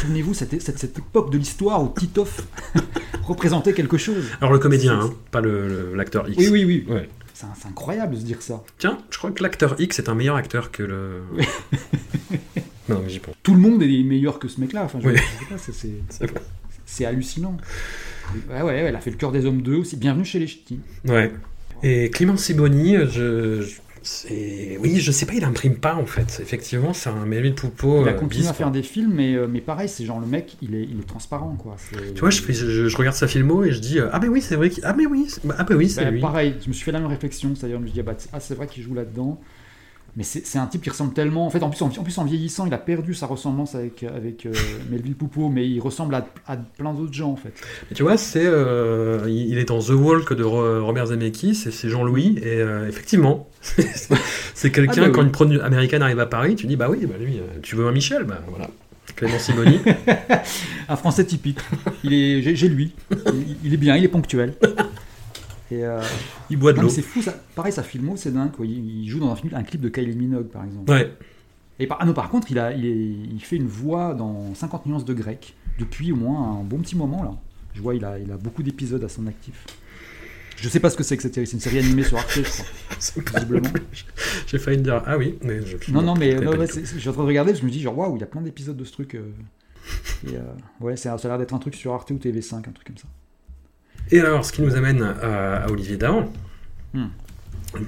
Souvenez-vous, 0.00 0.34
cette, 0.34 0.60
cette, 0.60 0.78
cette, 0.78 0.98
époque 0.98 1.30
de 1.30 1.38
l'histoire 1.38 1.82
où 1.82 1.92
Titoff 1.96 2.46
représentait 3.24 3.74
quelque 3.74 3.98
chose. 3.98 4.24
Alors, 4.40 4.52
le 4.52 4.58
comédien, 4.58 4.98
hein, 4.98 5.12
pas 5.30 5.42
l'acteur 5.42 6.28
X. 6.28 6.38
Oui, 6.38 6.48
oui, 6.50 6.64
oui. 6.64 6.86
Ouais. 6.88 7.08
C'est 7.34 7.66
incroyable 7.66 8.14
de 8.14 8.20
se 8.20 8.24
dire 8.24 8.40
ça. 8.40 8.62
Tiens, 8.78 8.98
je 9.10 9.18
crois 9.18 9.32
que 9.32 9.42
l'acteur 9.42 9.74
X 9.78 9.98
est 9.98 10.08
un 10.08 10.14
meilleur 10.14 10.36
acteur 10.36 10.70
que 10.70 10.82
le. 10.82 11.22
non, 12.88 13.00
mais 13.02 13.08
j'y 13.08 13.18
pense. 13.18 13.34
Tout 13.42 13.54
le 13.54 13.60
monde 13.60 13.82
est 13.82 14.02
meilleur 14.04 14.38
que 14.38 14.48
ce 14.48 14.60
mec-là. 14.60 14.84
Enfin, 14.84 15.00
je, 15.02 15.08
oui. 15.08 15.16
sais 16.10 16.26
pas, 16.28 16.40
c'est 16.86 17.04
hallucinant. 17.04 17.56
Ouais, 18.50 18.62
ouais, 18.62 18.74
elle 18.76 18.96
a 18.96 19.00
fait 19.00 19.10
le 19.10 19.16
cœur 19.16 19.32
des 19.32 19.46
hommes 19.46 19.62
2 19.62 19.76
aussi. 19.76 19.96
Bienvenue 19.96 20.24
chez 20.24 20.38
les 20.38 20.46
ch'tis. 20.46 20.80
Ouais. 21.06 21.32
Et 21.82 22.10
Clément 22.10 22.36
Siboni, 22.36 22.96
je, 23.10 23.64
oui, 24.80 25.00
je 25.00 25.12
sais 25.12 25.26
pas, 25.26 25.34
il 25.34 25.44
imprime 25.44 25.76
pas 25.76 25.94
en 25.94 26.06
fait. 26.06 26.40
Effectivement, 26.42 26.92
c'est 26.92 27.10
un 27.10 27.24
Melville 27.24 27.54
Poupeau. 27.54 28.02
Il 28.02 28.08
a 28.08 28.12
euh, 28.12 28.14
continué 28.14 28.48
à 28.48 28.52
faire 28.52 28.70
des 28.70 28.82
films, 28.82 29.12
mais, 29.14 29.34
euh, 29.34 29.46
mais 29.48 29.60
pareil, 29.60 29.88
c'est 29.88 30.04
genre 30.04 30.20
le 30.20 30.26
mec, 30.26 30.56
il 30.60 30.74
est, 30.74 30.82
il 30.82 31.00
est 31.00 31.06
transparent 31.06 31.56
quoi. 31.56 31.76
Tu 32.14 32.20
vois, 32.20 32.30
je, 32.30 32.42
je, 32.88 32.96
regarde 32.96 33.16
sa 33.16 33.28
filmo 33.28 33.64
et 33.64 33.72
je 33.72 33.78
dis 33.78 33.98
euh, 33.98 34.08
ah 34.12 34.18
mais 34.18 34.28
oui, 34.28 34.42
c'est 34.42 34.56
vrai, 34.56 34.70
ah 34.82 34.94
mais 34.96 35.06
oui, 35.06 35.28
ah 35.56 35.66
mais 35.68 35.76
oui, 35.76 35.88
c'est 35.88 36.04
bah, 36.04 36.10
lui. 36.10 36.20
Pareil, 36.20 36.56
je 36.62 36.68
me 36.68 36.72
suis 36.72 36.84
fait 36.84 36.92
la 36.92 36.98
même 36.98 37.08
réflexion, 37.08 37.54
c'est-à-dire 37.54 37.78
je 37.78 37.84
me 37.84 37.90
dis 37.90 38.00
ah, 38.00 38.04
bah, 38.04 38.16
ah 38.32 38.40
c'est 38.40 38.54
vrai 38.54 38.66
qu'il 38.66 38.82
joue 38.82 38.94
là-dedans. 38.94 39.40
Mais 40.14 40.24
c'est 40.24 40.58
un 40.58 40.66
type 40.66 40.82
qui 40.82 40.90
ressemble 40.90 41.14
tellement. 41.14 41.46
En 41.46 41.50
fait, 41.50 41.62
en 41.62 41.70
plus, 41.70 41.80
en, 41.80 41.88
plus, 41.88 42.18
en 42.18 42.24
vieillissant, 42.24 42.66
il 42.66 42.74
a 42.74 42.78
perdu 42.78 43.14
sa 43.14 43.24
ressemblance 43.24 43.74
avec, 43.74 44.02
avec 44.02 44.44
euh, 44.44 44.52
Melville 44.90 45.14
Poupeau, 45.14 45.48
mais 45.48 45.66
il 45.66 45.80
ressemble 45.80 46.14
à, 46.14 46.26
à 46.46 46.58
plein 46.58 46.92
d'autres 46.92 47.14
gens, 47.14 47.30
en 47.30 47.36
fait. 47.36 47.54
Mais 47.88 47.96
tu 47.96 48.02
vois, 48.02 48.18
c'est 48.18 48.44
euh, 48.44 49.24
il 49.26 49.56
est 49.56 49.64
dans 49.64 49.80
The 49.80 49.90
Walk 49.90 50.34
de 50.34 50.44
Robert 50.44 51.06
Zemeckis, 51.06 51.54
c'est 51.54 51.88
Jean-Louis, 51.88 52.38
et 52.42 52.60
euh, 52.60 52.86
effectivement, 52.88 53.48
c'est 54.54 54.70
quelqu'un, 54.70 55.04
ah 55.04 55.06
bah 55.06 55.12
quand 55.14 55.22
une 55.22 55.32
production 55.32 55.64
américaine 55.64 56.02
arrive 56.02 56.20
à 56.20 56.26
Paris, 56.26 56.56
tu 56.56 56.66
dis, 56.66 56.76
bah 56.76 56.88
oui, 56.90 57.06
bah 57.06 57.14
lui, 57.18 57.40
tu 57.62 57.76
veux 57.76 57.86
un 57.86 57.92
Michel 57.92 58.24
Bah 58.24 58.42
voilà. 58.48 58.68
Clément 59.16 59.38
Simoni. 59.38 59.80
un 60.88 60.96
français 60.96 61.24
typique. 61.24 61.58
Il 62.04 62.12
est, 62.12 62.54
j'ai 62.54 62.68
lui. 62.68 62.92
il 63.64 63.72
est 63.72 63.78
bien, 63.78 63.96
il 63.96 64.04
est 64.04 64.08
ponctuel. 64.08 64.54
Euh, 65.82 66.02
il 66.50 66.56
boit 66.56 66.72
de 66.72 66.80
l'eau. 66.80 66.88
C'est 66.88 67.02
fou, 67.02 67.22
ça. 67.22 67.34
pareil, 67.54 67.72
sa 67.72 67.82
filmo, 67.82 68.16
c'est 68.16 68.32
dingue. 68.32 68.50
Il, 68.62 69.08
joue 69.08 69.20
dans 69.20 69.30
un, 69.30 69.36
film, 69.36 69.54
un 69.54 69.62
clip 69.62 69.80
de 69.80 69.88
Kylie 69.88 70.16
Minogue, 70.16 70.48
par 70.48 70.64
exemple. 70.64 70.90
Ouais. 70.90 71.12
Et 71.78 71.86
par, 71.86 71.98
ah 72.00 72.04
non, 72.04 72.12
par 72.12 72.28
contre, 72.28 72.50
il, 72.50 72.58
a, 72.58 72.72
il, 72.72 73.40
fait 73.40 73.56
une 73.56 73.66
voix 73.66 74.14
dans 74.14 74.54
50 74.54 74.86
nuances 74.86 75.04
de 75.04 75.14
grec 75.14 75.54
depuis 75.78 76.12
au 76.12 76.16
moins 76.16 76.60
un 76.60 76.62
bon 76.62 76.78
petit 76.78 76.96
moment 76.96 77.22
là. 77.22 77.34
Je 77.74 77.80
vois, 77.80 77.94
il 77.94 78.04
a, 78.04 78.18
il 78.18 78.30
a 78.30 78.36
beaucoup 78.36 78.62
d'épisodes 78.62 79.02
à 79.02 79.08
son 79.08 79.26
actif. 79.26 79.64
Je 80.56 80.68
sais 80.68 80.78
pas 80.78 80.90
ce 80.90 80.96
que 80.96 81.02
c'est 81.02 81.16
que 81.16 81.22
cette 81.22 81.34
série. 81.34 81.46
C'est 81.46 81.54
une 81.54 81.60
série 81.60 81.78
animée 81.78 82.04
sur 82.04 82.18
Arte, 82.18 82.30
je 82.30 82.42
crois. 82.42 83.40
Visiblement. 83.40 83.68
J'ai 84.46 84.58
failli 84.58 84.80
dire, 84.80 85.02
ah 85.06 85.16
oui, 85.16 85.38
mais 85.42 85.60
je. 85.66 85.90
Non, 85.90 86.02
non, 86.02 86.14
mais 86.14 86.36
je 86.36 86.42
non, 86.42 86.52
ouais, 86.52 86.66
suis 86.68 87.08
en 87.08 87.12
train 87.12 87.22
de 87.22 87.28
regarder, 87.28 87.54
je 87.54 87.64
me 87.64 87.70
dis 87.70 87.80
genre 87.80 87.98
waouh, 87.98 88.16
il 88.16 88.20
y 88.20 88.22
a 88.22 88.26
plein 88.26 88.42
d'épisodes 88.42 88.76
de 88.76 88.84
ce 88.84 88.92
truc. 88.92 89.14
euh, 89.14 89.32
et, 90.28 90.36
euh, 90.36 90.40
ouais, 90.80 90.96
ça 90.96 91.14
a 91.14 91.26
l'air 91.26 91.38
d'être 91.38 91.54
un 91.54 91.58
truc 91.58 91.74
sur 91.74 91.92
Arte 91.92 92.10
ou 92.12 92.14
TV5, 92.14 92.58
un 92.58 92.60
truc 92.62 92.86
comme 92.86 92.96
ça. 92.96 93.08
Et 94.10 94.20
alors, 94.20 94.44
ce 94.44 94.52
qui 94.52 94.62
nous 94.62 94.76
amène 94.76 95.02
à, 95.02 95.64
à 95.64 95.70
Olivier 95.70 95.96
Dahan, 95.96 96.28
Hmm. 96.94 97.06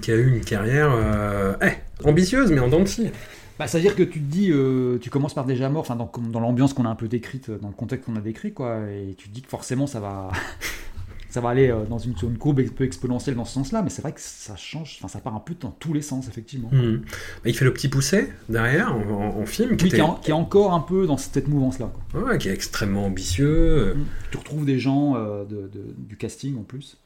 qui 0.01 0.11
a 0.13 0.15
eu 0.15 0.35
une 0.35 0.41
carrière 0.41 0.91
euh, 0.91 1.53
eh, 1.61 2.09
ambitieuse, 2.09 2.51
mais 2.51 2.61
en 2.61 2.69
dents 2.69 2.81
de 2.81 2.87
scie. 2.87 3.11
Bah, 3.59 3.67
c'est-à-dire 3.67 3.95
que 3.95 4.03
tu 4.03 4.19
te 4.19 4.25
dis, 4.25 4.51
euh, 4.51 4.99
tu 4.99 5.11
commences 5.11 5.35
par 5.35 5.45
déjà 5.45 5.69
mort, 5.69 5.83
enfin 5.83 5.95
dans, 5.95 6.41
l'ambiance 6.41 6.73
qu'on 6.73 6.87
a 6.87 6.89
un 6.89 6.95
peu 6.95 7.07
décrite, 7.07 7.51
dans 7.51 7.69
le 7.69 7.75
contexte 7.75 8.07
qu'on 8.07 8.17
a 8.17 8.21
décrit, 8.21 8.55
quoi, 8.55 8.79
et 8.91 9.15
tu 9.19 9.29
te 9.29 9.35
dis 9.35 9.43
que 9.43 9.49
forcément 9.49 9.87
ça 9.87 10.01
va, 10.01 10.31
ça 11.35 11.41
va 11.41 11.49
aller 11.49 11.69
euh, 11.69 11.83
dans 11.91 11.99
une, 11.99 12.17
sur 12.17 12.29
une 12.31 12.39
courbe 12.39 12.61
un 12.61 12.69
peu 12.69 12.85
exponentielle 12.85 13.35
dans 13.35 13.45
ce 13.45 13.55
sens-là, 13.55 13.83
mais 13.83 13.91
c'est 13.91 14.03
vrai 14.03 14.13
que 14.13 14.21
ça 14.21 14.55
change, 14.55 14.99
enfin 15.01 15.09
ça 15.09 15.19
part 15.19 15.35
un 15.35 15.41
peu 15.41 15.55
dans 15.61 15.73
tous 15.73 15.93
les 15.93 16.01
sens 16.01 16.29
effectivement. 16.29 16.69
Hmm. 16.71 16.99
Bah, 16.99 17.47
il 17.51 17.57
fait 17.57 17.65
le 17.65 17.73
petit 17.73 17.89
pousset 17.89 18.29
derrière 18.49 18.95
en, 18.95 19.01
en- 19.01 19.41
en 19.43 19.45
film, 19.47 19.77
qui, 19.77 19.85
Oui, 19.87 19.91
qui, 19.91 19.97
était- 19.97 19.99
est 19.99 20.03
en- 20.03 20.15
qui 20.15 20.31
est 20.31 20.35
encore 20.35 20.73
un 20.75 20.79
peu 20.81 21.09
dans 21.09 21.17
cette 21.17 21.49
mouvance-là. 21.49 21.91
ouais, 22.15 22.39
qui 22.39 22.49
est 22.49 22.53
extrêmement 22.53 23.07
ambitieux. 23.07 23.97
Tu 24.31 24.37
retrouves 24.39 24.65
des 24.65 24.79
gens 24.79 25.17
euh, 25.17 25.45
de- 25.45 25.69
de- 25.73 25.93
du 25.99 26.17
casting 26.17 26.57
en 26.57 26.63
plus. 26.63 26.99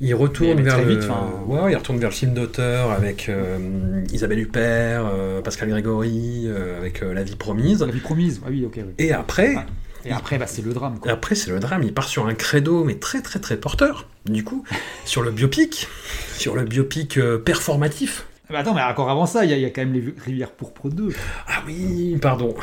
Il 0.00 0.14
retourne 0.14 0.60
vers 0.60 0.78
le... 0.84 0.88
vite, 0.96 1.08
ouais, 1.46 1.72
il 1.72 1.76
retourne 1.76 1.98
vers 1.98 2.10
le 2.10 2.14
film 2.14 2.34
d'auteur 2.34 2.90
avec 2.90 3.28
euh, 3.30 4.02
Isabelle 4.12 4.40
Huppert, 4.40 5.06
euh, 5.06 5.40
Pascal 5.40 5.68
Grégory, 5.70 6.42
euh, 6.46 6.76
avec 6.78 7.02
euh, 7.02 7.14
La 7.14 7.22
vie 7.22 7.36
promise. 7.36 7.80
La 7.80 7.86
vie 7.92 8.00
promise, 8.00 8.40
ah 8.44 8.48
oui, 8.50 8.64
ok. 8.66 8.74
oui. 8.76 8.92
Et 8.98 9.12
après, 9.12 9.54
Ouais. 9.54 9.62
Et 10.04 10.12
après, 10.12 10.38
bah, 10.38 10.46
c'est 10.46 10.62
le 10.62 10.72
drame. 10.72 10.96
Et 10.96 11.00
Quoi. 11.00 11.12
après, 11.12 11.34
c'est 11.34 11.50
le 11.50 11.60
drame. 11.60 11.82
Il 11.84 11.94
part 11.94 12.08
sur 12.08 12.26
un 12.26 12.34
credo, 12.34 12.84
mais 12.84 12.96
très 12.96 13.22
très 13.22 13.38
très 13.38 13.56
porteur, 13.56 14.08
du 14.26 14.42
coup, 14.44 14.64
sur 15.04 15.22
le 15.22 15.30
biopic, 15.30 15.86
sur 16.36 16.54
le 16.56 16.64
biopic 16.64 17.18
euh, 17.18 17.38
performatif. 17.38 18.26
Ah 18.48 18.52
bah 18.54 18.58
attends, 18.60 18.74
mais 18.74 18.82
encore 18.82 19.08
avant 19.10 19.26
ça, 19.26 19.44
il 19.44 19.50
y, 19.50 19.54
a- 19.54 19.56
il 19.56 19.62
y 19.62 19.66
a 19.66 19.70
quand 19.70 19.82
même 19.82 19.92
les 19.94 20.12
Rivières 20.24 20.50
Pourpre 20.50 20.88
2. 20.90 21.10
Ah 21.46 21.62
oui, 21.66 22.16
pardon. 22.20 22.54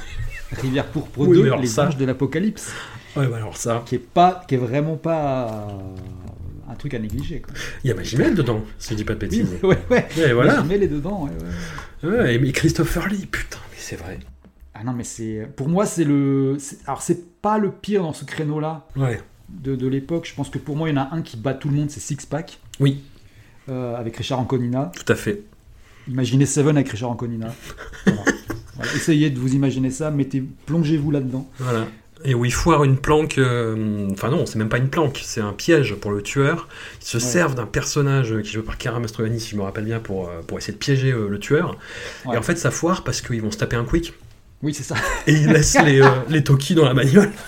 Rivières 0.60 0.86
Pourpre 0.86 1.20
Oui, 1.20 1.36
2, 1.36 1.42
mais 1.42 1.48
alors 1.48 1.60
les 1.60 1.66
ça- 1.66 1.86
de 1.86 2.04
l'apocalypse. 2.04 2.70
Ouais, 3.16 3.26
bah 3.26 3.36
alors 3.36 3.56
ça. 3.56 3.82
Qui 3.86 3.96
est, 3.96 3.98
pas, 3.98 4.44
qui 4.46 4.54
est 4.54 4.58
vraiment 4.58 4.96
pas 4.96 5.68
euh, 5.70 6.70
un 6.70 6.74
truc 6.74 6.94
à 6.94 6.98
négliger. 6.98 7.40
Quoi. 7.40 7.54
Il 7.84 7.88
y 7.88 7.90
a 7.90 7.94
Magimel 7.94 8.34
dedans, 8.34 8.62
si 8.78 8.90
je 8.90 8.96
dis 8.96 9.04
pas 9.04 9.14
de 9.14 9.24
Oui, 9.26 9.28
bêtises. 9.38 9.54
ouais, 9.62 9.78
ouais. 9.90 10.08
Et 10.18 10.32
voilà. 10.32 10.62
Mais 10.62 10.78
les 10.78 10.88
dedans, 10.88 11.24
ouais, 11.24 12.08
ouais. 12.10 12.18
Ouais, 12.18 12.34
et 12.34 12.52
Christopher 12.52 13.08
Lee, 13.08 13.26
putain, 13.26 13.58
mais 13.70 13.76
c'est 13.78 13.96
vrai. 13.96 14.18
Ah 14.74 14.84
non, 14.84 14.92
mais 14.92 15.04
c'est. 15.04 15.46
Pour 15.56 15.68
moi, 15.68 15.84
c'est 15.86 16.04
le. 16.04 16.56
Alors, 16.86 17.02
c'est 17.02 17.40
pas 17.42 17.58
le 17.58 17.70
pire 17.70 18.02
dans 18.02 18.12
ce 18.12 18.24
créneau-là 18.24 18.86
Ouais. 18.96 19.20
de, 19.48 19.76
de 19.76 19.86
l'époque. 19.86 20.26
Je 20.28 20.34
pense 20.34 20.48
que 20.50 20.58
pour 20.58 20.76
moi, 20.76 20.88
il 20.88 20.94
y 20.94 20.98
en 20.98 21.02
a 21.02 21.08
un 21.12 21.22
qui 21.22 21.36
bat 21.36 21.54
tout 21.54 21.68
le 21.68 21.74
monde, 21.76 21.90
c'est 21.90 22.00
Six 22.00 22.24
Pack. 22.26 22.58
Oui, 22.80 23.02
euh, 23.68 23.94
avec 23.96 24.16
Richard 24.16 24.40
Anconina. 24.40 24.90
tout 24.96 25.10
à 25.12 25.14
fait. 25.16 25.42
Imaginez 26.08 26.46
Seven 26.46 26.76
avec 26.76 26.88
Richard 26.88 27.10
Anconina. 27.10 27.54
Voilà. 28.06 28.22
Voilà. 28.76 28.92
Essayez 28.94 29.28
de 29.30 29.38
vous 29.38 29.54
imaginer 29.54 29.90
ça, 29.90 30.10
mettez, 30.10 30.42
plongez-vous 30.66 31.10
là-dedans. 31.10 31.48
Voilà. 31.58 31.86
Et 32.24 32.34
où 32.34 32.44
il 32.44 32.52
foire 32.52 32.84
une 32.84 32.96
planque. 32.96 33.36
euh, 33.38 34.08
Enfin, 34.12 34.30
non, 34.30 34.46
c'est 34.46 34.56
même 34.58 34.68
pas 34.70 34.78
une 34.78 34.88
planque, 34.88 35.20
c'est 35.22 35.40
un 35.42 35.52
piège 35.52 35.94
pour 35.96 36.10
le 36.12 36.22
tueur. 36.22 36.68
Ils 37.00 37.06
se 37.06 37.18
Ouais. 37.18 37.22
servent 37.22 37.54
d'un 37.54 37.66
personnage 37.66 38.28
qui 38.42 38.48
est 38.48 38.52
joué 38.52 38.62
par 38.62 38.78
Cara 38.78 38.98
Mastroianni, 39.00 39.38
si 39.38 39.50
je 39.50 39.56
me 39.56 39.62
rappelle 39.62 39.84
bien, 39.84 40.00
pour, 40.00 40.28
euh, 40.28 40.40
pour 40.46 40.56
essayer 40.58 40.72
de 40.72 40.78
piéger 40.78 41.12
le 41.12 41.38
tueur. 41.38 41.76
Ouais. 42.24 42.34
Et 42.34 42.38
en 42.38 42.42
fait, 42.42 42.56
ça 42.56 42.70
foire 42.70 43.04
parce 43.04 43.20
qu'ils 43.20 43.42
vont 43.42 43.50
se 43.50 43.58
taper 43.58 43.76
un 43.76 43.84
quick. 43.84 44.14
Oui, 44.62 44.72
c'est 44.74 44.82
ça. 44.84 44.94
Et 45.26 45.32
ils 45.32 45.48
laissent 45.48 45.76
les, 45.84 46.00
euh, 46.00 46.08
les 46.28 46.44
Toki 46.44 46.74
dans 46.74 46.84
la 46.84 46.94
bagnole. 46.94 47.30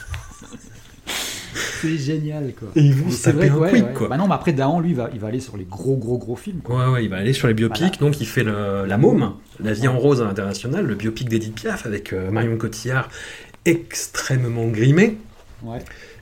C'est 1.81 1.99
génial, 1.99 2.53
quoi. 2.59 2.69
Et 2.77 2.81
ils 2.81 2.95
vont 2.95 3.11
se 3.11 3.25
taper 3.25 3.49
vrai, 3.49 3.51
un 3.51 3.57
ouais, 3.59 3.71
quick, 3.73 3.85
ouais. 3.89 3.93
quoi. 3.93 4.09
Bah 4.09 4.17
non, 4.17 4.27
mais 4.27 4.35
après, 4.35 4.53
Dahan, 4.55 4.81
lui, 4.81 4.91
il 4.91 4.97
va, 4.97 5.11
il 5.13 5.21
va 5.21 5.29
aller 5.29 5.39
sur 5.41 5.57
les 5.59 5.65
gros, 5.65 5.97
gros, 5.97 6.17
gros 6.17 6.35
films. 6.35 6.61
Quoi. 6.63 6.77
Ouais, 6.87 6.93
ouais, 6.95 7.05
il 7.05 7.11
va 7.11 7.19
aller 7.19 7.35
sur 7.35 7.47
les 7.47 7.53
biopics. 7.55 7.79
Voilà. 7.83 7.97
Donc, 8.13 8.21
il 8.21 8.27
fait 8.27 8.43
le- 8.43 8.87
La 8.87 8.97
Môme, 8.97 9.35
La 9.63 9.73
vie 9.75 9.87
en 9.87 9.99
rose 9.99 10.23
à 10.23 10.25
l'international, 10.25 10.87
le 10.87 10.95
biopic 10.95 11.29
d'Edith 11.29 11.55
Piaf 11.55 11.85
avec 11.85 12.13
euh, 12.15 12.31
Marion 12.31 12.57
Cotillard, 12.57 13.09
extrêmement 13.67 14.67
grimé, 14.69 15.19
Ouais. 15.63 15.79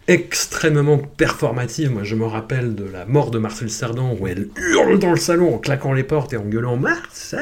extrêmement 0.09 0.99
performative. 0.99 1.93
Moi, 1.93 2.03
je 2.03 2.17
me 2.17 2.25
rappelle 2.27 2.75
de 2.75 2.85
la 2.85 3.07
mort 3.07 3.31
de 3.31 3.39
Marcel 3.39 3.71
Cerdan 3.71 4.17
où 4.19 4.27
elle 4.27 4.49
hurle 4.57 4.99
dans 4.99 5.11
le 5.13 5.17
salon 5.17 5.55
en 5.55 5.59
claquant 5.59 5.93
les 5.93 6.05
portes 6.05 6.33
et 6.33 6.37
en 6.37 6.45
gueulant 6.45 6.77
Marcel 6.77 7.41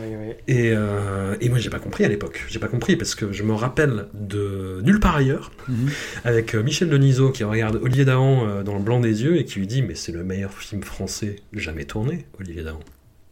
Ouais. 0.00 0.38
et, 0.48 0.72
euh, 0.72 1.36
et 1.40 1.48
moi, 1.48 1.58
j'ai 1.58 1.70
pas 1.70 1.78
compris 1.78 2.04
à 2.04 2.08
l'époque. 2.08 2.44
J'ai 2.48 2.58
pas 2.58 2.68
compris 2.68 2.96
parce 2.96 3.14
que 3.14 3.32
je 3.32 3.42
me 3.42 3.52
rappelle 3.54 4.06
de 4.14 4.80
Nulle 4.84 5.00
part 5.00 5.16
ailleurs 5.16 5.50
Mhm. 5.68 5.90
avec 6.24 6.54
euh, 6.54 6.62
Michel 6.62 6.88
Denisot 6.88 7.30
qui 7.30 7.44
regarde 7.44 7.76
Olivier 7.82 8.04
Dahan 8.04 8.46
euh, 8.46 8.62
dans 8.62 8.74
le 8.74 8.82
blanc 8.82 9.00
des 9.00 9.22
yeux 9.22 9.36
et 9.36 9.44
qui 9.44 9.58
lui 9.58 9.66
dit 9.66 9.82
Mais 9.82 9.94
c'est 9.94 10.12
le 10.12 10.24
meilleur 10.24 10.52
film 10.52 10.82
français 10.82 11.36
jamais 11.52 11.84
tourné, 11.84 12.26
Olivier 12.40 12.62
Dahan. 12.62 12.80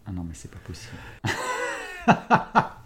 Ah 0.07 0.13
non, 0.15 0.23
mais 0.27 0.35
c'est 0.35 0.51
pas 0.51 0.59
possible. 0.67 0.97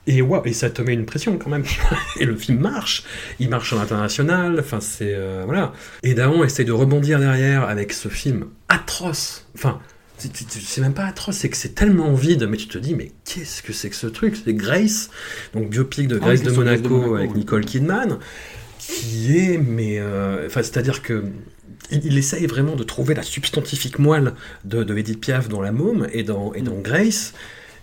Et, 0.07 0.23
ouais, 0.23 0.41
et 0.47 0.53
ça 0.55 0.71
te 0.71 0.81
met 0.81 0.95
une 0.95 1.05
pression 1.05 1.37
quand 1.39 1.51
même. 1.51 1.65
et 2.21 2.25
le 2.25 2.35
film 2.35 2.59
marche. 2.61 3.05
Il 3.39 3.51
marche 3.51 3.73
à 3.73 3.77
l'international. 3.77 4.57
Enfin, 4.59 4.81
c'est. 4.81 5.15
euh, 5.15 5.43
voilà. 5.45 5.73
Et 6.03 6.15
Dahan 6.15 6.43
essaye 6.43 6.65
de 6.65 6.73
rebondir 6.73 7.19
derrière 7.21 7.65
avec 7.65 7.93
ce 7.93 8.09
film 8.09 8.47
atroce. 8.69 9.47
Enfin. 9.55 9.81
C'est- 10.21 10.81
même 10.81 10.95
pas 10.95 11.05
atroce, 11.07 11.37
c'est 11.37 11.49
que 11.49 11.57
c'est 11.57 11.75
tellement 11.75 12.13
vide, 12.15 12.47
mais 12.49 12.57
tu 12.57 12.69
te 12.69 12.79
dis, 12.79 12.95
mais 12.95 13.13
qu'est-ce 13.25 13.63
que 13.63 13.73
c'est 13.73 13.91
que 13.91 13.97
ce 13.97 14.07
truc? 14.07 14.37
C'est 14.45 14.55
Grace, 14.55 15.11
donc 15.55 15.71
biopic 15.71 16.09
de 16.09 16.17
Ah 16.17 16.25
Grace 16.27 16.43
de, 16.43 16.51
Monaco 16.51 16.83
de 16.83 16.89
Monaco, 16.89 17.15
avec. 17.17 17.35
Nicole 17.35 17.65
Kidman, 17.65 18.19
qui 18.79 19.37
est, 19.39 19.59
mais. 19.59 19.99
euh, 19.99 20.47
Enfin, 20.47 20.63
c'est-à-dire 20.63 21.03
que. 21.03 21.25
Il, 21.93 22.05
il 22.07 22.19
essaye 22.19 22.47
vraiment 22.47 22.77
de 22.77 22.85
trouver 22.85 23.15
la 23.15 23.23
substantifique 23.23 23.99
moelle 23.99 24.35
de, 24.65 24.85
de 24.85 24.97
Edith 24.97 25.21
Piaf 25.21 25.49
dans 25.49 25.61
La 25.61 25.73
Môme 25.73 26.07
et 26.13 26.23
dans, 26.23 26.53
et 26.55 26.63
dans 26.63 26.77
Mm. 26.77 26.83
Grace. 26.83 27.33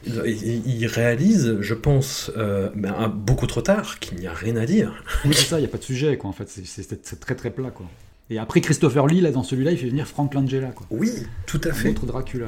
Il, 0.05 0.61
il 0.65 0.85
réalise, 0.85 1.57
je 1.59 1.73
pense, 1.73 2.31
euh, 2.37 2.69
ben, 2.75 3.09
beaucoup 3.09 3.47
trop 3.47 3.61
tard, 3.61 3.99
qu'il 3.99 4.17
n'y 4.19 4.27
a 4.27 4.31
rien 4.33 4.55
à 4.55 4.65
dire. 4.65 5.03
Oui, 5.25 5.31
c'est 5.33 5.45
ça, 5.47 5.57
il 5.57 5.61
n'y 5.61 5.65
a 5.67 5.69
pas 5.69 5.79
de 5.79 5.83
sujet, 5.83 6.15
quoi, 6.17 6.29
en 6.29 6.33
fait. 6.33 6.47
C'est 6.47 7.19
très, 7.19 7.35
très 7.35 7.49
plat, 7.49 7.71
quoi. 7.71 7.87
Et 8.29 8.39
après, 8.39 8.61
Christopher 8.61 9.07
Lee, 9.07 9.21
là, 9.21 9.31
dans 9.31 9.43
celui-là, 9.43 9.71
il 9.71 9.77
fait 9.77 9.87
venir 9.89 10.07
Frank 10.07 10.33
Langella, 10.33 10.67
quoi. 10.69 10.85
Oui, 10.89 11.11
tout 11.45 11.61
à 11.63 11.71
fait. 11.71 11.89
autre 11.89 12.05
Dracula. 12.05 12.47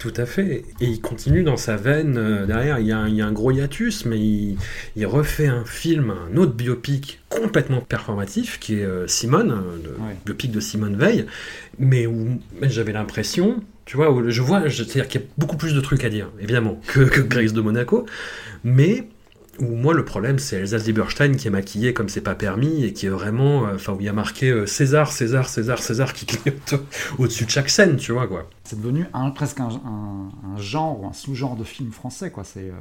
Tout 0.00 0.12
à 0.16 0.26
fait. 0.26 0.64
Et 0.80 0.86
il 0.86 1.00
continue 1.00 1.44
dans 1.44 1.56
sa 1.56 1.76
veine 1.76 2.16
euh, 2.18 2.44
derrière. 2.44 2.80
Il 2.80 2.86
y, 2.88 2.92
a 2.92 2.98
un, 2.98 3.08
il 3.08 3.14
y 3.14 3.20
a 3.22 3.26
un 3.26 3.30
gros 3.30 3.52
hiatus, 3.52 4.04
mais 4.04 4.18
il, 4.18 4.56
il 4.96 5.06
refait 5.06 5.46
un 5.46 5.64
film, 5.64 6.12
un 6.32 6.36
autre 6.38 6.54
biopic 6.54 7.20
complètement 7.28 7.80
performatif, 7.80 8.58
qui 8.58 8.80
est 8.80 8.84
euh, 8.84 9.06
Simone, 9.06 9.52
euh, 9.52 9.78
le 9.84 9.90
Ouais. 10.04 10.16
biopic 10.26 10.50
de 10.50 10.58
Simone 10.58 10.96
Veil, 10.96 11.26
mais 11.78 12.08
où 12.08 12.40
j'avais 12.62 12.92
l'impression, 12.92 13.62
tu 13.84 13.96
vois, 13.96 14.10
où 14.10 14.28
je 14.28 14.42
vois, 14.42 14.68
c'est-à-dire 14.68 15.06
qu'il 15.06 15.20
y 15.20 15.24
a 15.24 15.26
beaucoup 15.38 15.56
plus 15.56 15.72
de 15.74 15.80
trucs 15.80 16.02
à 16.02 16.08
dire, 16.10 16.30
évidemment, 16.40 16.80
que, 16.88 17.00
que 17.00 17.20
Grace 17.20 17.52
de 17.52 17.60
Monaco, 17.60 18.04
mais 18.64 19.06
où 19.62 19.74
moi 19.76 19.94
le 19.94 20.04
problème 20.04 20.38
c'est 20.38 20.56
Elsa 20.56 20.76
Lieberstein 20.78 21.36
qui 21.36 21.46
est 21.48 21.50
maquillée 21.50 21.94
comme 21.94 22.08
c'est 22.10 22.20
pas 22.20 22.34
permis 22.34 22.84
et 22.84 22.92
qui 22.92 23.06
est 23.06 23.10
vraiment, 23.10 23.66
euh, 23.66 23.76
enfin 23.76 23.94
où 23.94 24.00
il 24.00 24.04
y 24.06 24.08
a 24.08 24.12
marqué 24.12 24.50
euh, 24.50 24.66
César, 24.66 25.12
César, 25.12 25.48
César, 25.48 25.78
César 25.78 26.12
qui 26.12 26.26
clignote 26.26 26.74
au-dessus 27.18 27.44
de 27.46 27.50
chaque 27.50 27.70
scène, 27.70 27.96
tu 27.96 28.12
vois 28.12 28.26
quoi. 28.28 28.50
C'est 28.64 28.78
devenu 28.80 29.06
un, 29.14 29.30
presque 29.30 29.60
un, 29.60 29.68
un- 29.68 30.30
un 30.54 30.56
genre 30.58 31.00
ou 31.00 31.06
un 31.06 31.12
sous-genre 31.14 31.56
de 31.56 31.64
film 31.64 31.92
français, 31.92 32.30
quoi. 32.30 32.44
C'est 32.44 32.68
euh, 32.68 32.74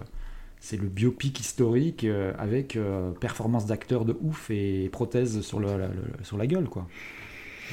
c'est 0.60 0.78
le 0.80 0.88
biopic 0.88 1.40
historique 1.40 2.06
avec 2.38 2.78
performance 3.20 3.66
d'acteur 3.66 4.06
de 4.06 4.16
ouf 4.22 4.52
et 4.52 4.90
prothèse 4.92 5.42
sur, 5.42 5.60
le, 5.60 5.66
la, 5.68 5.88
le- 5.88 6.24
sur 6.24 6.38
la 6.38 6.46
gueule, 6.46 6.66
quoi. 6.70 6.88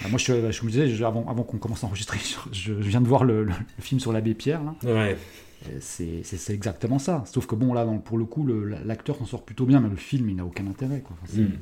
Ah, 0.04 0.08
moi, 0.08 0.18
je, 0.18 0.50
je 0.50 0.60
vous 0.62 0.68
disais, 0.70 0.88
je- 0.88 1.04
avant, 1.04 1.28
avant 1.28 1.42
qu'on 1.42 1.58
commence 1.58 1.84
à 1.84 1.86
enregistrer, 1.86 2.18
je, 2.52 2.72
je 2.80 2.88
viens 2.88 3.02
de 3.02 3.06
voir 3.08 3.24
le 3.24 3.46
film 3.78 4.00
sur 4.00 4.10
l'abbé 4.12 4.32
Pierre, 4.32 4.62
là. 4.64 4.74
Ouais. 4.90 5.18
Et 5.66 5.80
C'est 5.80 6.54
exactement 6.54 6.98
ça. 6.98 7.24
Sauf 7.26 7.46
que 7.46 7.54
bon, 7.54 7.72
là, 7.74 7.84
dans- 7.84 7.98
pour 7.98 8.18
le 8.18 8.24
coup, 8.24 8.46
l'acteur 8.84 9.16
s'en 9.16 9.26
sort 9.26 9.42
plutôt 9.44 9.66
bien, 9.66 9.80
mais 9.80 9.88
le 9.88 9.96
film, 9.96 10.28
il 10.30 10.36
n'a 10.36 10.44
aucun 10.44 10.66
intérêt. 10.66 11.00
Quoi. 11.00 11.16
Enfin, 11.22 11.32
c'est- 11.34 11.40
Mm. 11.42 11.52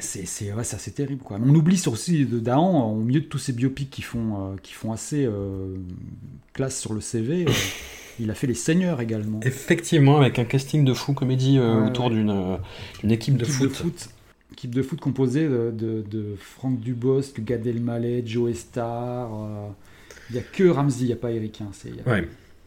c'est 0.00 0.26
c'est 0.26 0.52
ouais, 0.54 0.64
terrible. 0.94 1.22
Quoi. 1.22 1.38
On 1.44 1.54
oublie 1.54 1.80
aussi 1.92 2.24
de 2.24 2.38
Dahan, 2.38 2.90
au 2.92 3.00
milieu 3.02 3.20
de 3.20 3.26
tous 3.26 3.38
ces 3.38 3.52
biopics 3.52 3.90
qui 3.90 4.02
font, 4.02 4.52
euh, 4.52 4.56
qui 4.62 4.72
font 4.72 4.90
assez 4.92 5.24
euh, 5.26 5.76
classe 6.54 6.80
sur 6.80 6.94
le 6.94 7.00
CV, 7.02 7.44
euh, 7.46 7.50
il 8.20 8.30
a 8.30 8.34
fait 8.34 8.46
Les 8.46 8.54
Seigneurs 8.54 9.00
également. 9.02 9.40
Effectivement, 9.42 10.16
avec 10.18 10.38
un 10.38 10.44
casting 10.44 10.84
de 10.84 10.94
fou 10.94 11.12
comédie 11.12 11.58
euh, 11.58 11.80
Ouais, 11.82 11.88
autour 11.88 12.06
ouais. 12.06 12.12
d'une 12.14 12.30
euh, 12.30 12.56
équipe 13.10 13.36
de 13.36 13.44
foot. 13.44 14.08
Équipe 14.52 14.74
de 14.74 14.82
foot 14.82 15.00
composée 15.00 15.48
de, 15.48 15.70
de, 15.76 16.02
de 16.10 16.36
Franck 16.38 16.78
Dubosc, 16.80 17.40
Gad 17.40 17.66
Elmaleh, 17.66 18.22
Joe 18.26 18.54
Star. 18.54 19.30
euh, 19.34 19.68
Il 20.30 20.34
n'y 20.36 20.38
a 20.40 20.42
que 20.42 20.64
Ramsey, 20.68 21.02
il 21.02 21.06
n'y 21.06 21.12
a 21.12 21.16
pas 21.16 21.30
Eric. 21.32 21.60
Hein, 21.62 21.68
y 21.96 22.00
a. 22.00 22.02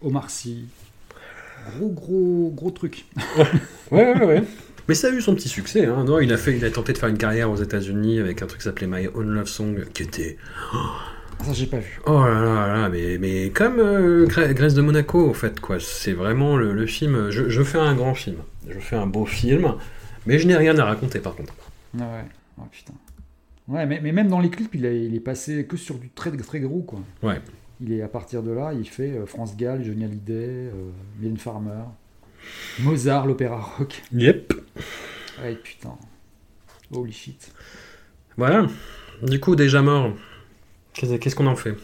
Omar 0.06 0.30
Sy. 0.30 0.66
Gros, 1.78 1.89
gros, 1.89 2.53
gros 2.56 2.72
truc. 2.72 3.06
Ouais, 3.91 4.14
ouais, 4.14 4.26
ouais. 4.26 4.43
Mais 4.88 4.93
ça 4.93 5.08
a 5.08 5.10
eu 5.12 5.20
son 5.22 5.34
petit 5.34 5.49
succès. 5.49 5.86
Hein. 5.86 6.03
Non, 6.03 6.20
il 6.20 6.32
a 6.32 6.38
fait, 6.38 6.56
il 6.56 6.64
a 6.64 6.70
tenté 6.70 6.93
de 6.93 6.97
faire 6.99 7.10
une 7.10 7.18
carrière 7.18 7.49
aux 7.49 7.56
États-Unis 7.56 8.20
avec 8.20 8.41
un 8.43 8.45
truc 8.45 8.60
qui 8.62 8.66
s'appelait 8.66 8.86
My 8.88 9.08
Own 9.16 9.28
Love 9.34 9.47
Song, 9.47 9.84
qui 9.93 10.03
était 10.03 10.38
Ça, 11.43 11.53
j'ai 11.53 11.66
pas 11.66 11.80
vu. 11.80 11.99
oh 12.06 12.24
là 12.24 12.39
là 12.41 12.68
là, 12.82 12.89
mais 12.89 13.18
mais 13.18 13.49
comme 13.49 13.80
euh, 13.80 14.28
Grèce 14.28 14.76
de 14.76 14.82
Monaco, 14.82 15.28
en 15.28 15.34
fait, 15.34 15.60
quoi. 15.60 15.78
C'est 15.80 16.14
vraiment 16.14 16.56
le, 16.56 16.72
le 16.74 16.86
film. 16.86 17.32
Je, 17.32 17.49
je 17.49 17.64
fais 17.64 17.80
un 17.80 17.95
grand 17.95 18.14
film. 18.14 18.38
Je 18.70 18.78
fais 18.80 18.95
un 18.95 19.08
beau 19.08 19.26
film, 19.26 19.74
mais 20.28 20.38
je 20.38 20.47
n'ai 20.47 20.56
rien 20.56 20.78
à 20.78 20.86
raconter, 20.86 21.20
par 21.20 21.36
contre. 21.36 21.53
Ah 21.99 22.03
ouais. 22.03 22.26
Oh 22.60 22.64
putain. 22.72 22.93
Ouais, 23.68 23.88
mais, 23.88 23.99
mais 24.03 24.12
même 24.12 24.28
dans 24.28 24.39
les 24.39 24.51
clips, 24.51 24.76
il, 24.76 24.86
a- 24.86 24.91
il 24.93 25.16
est 25.16 25.20
passé 25.20 25.66
que 25.66 25.78
sur 25.78 25.95
du 25.97 26.10
très, 26.10 26.30
très 26.38 26.60
gros, 26.60 26.82
quoi. 26.84 26.99
Ouais. 27.24 27.41
Il 27.82 27.91
est 27.91 28.01
à 28.01 28.07
partir 28.07 28.41
de 28.41 28.51
là, 28.51 28.73
il 28.73 28.88
fait 28.88 29.11
euh, 29.11 29.26
France 29.26 29.57
Gall, 29.57 29.84
Johnny 29.84 30.05
Hallyday, 30.05 30.34
euh, 30.34 30.91
Mylène 31.19 31.38
Farmer, 31.38 31.84
Mozart, 32.80 33.26
l'opéra 33.26 33.59
rock. 33.59 34.01
Yep. 34.13 34.53
Ouais, 35.41 35.55
putain. 35.55 35.95
Holy 36.91 37.11
shit. 37.11 37.51
Voilà. 38.38 38.67
Du 39.21 39.39
coup, 39.39 39.55
déjà 39.55 39.82
mort. 39.82 40.13
Qu'est-ce 40.93 41.36
qu'on 41.36 41.47
en 41.47 41.55
fait? 41.55 41.76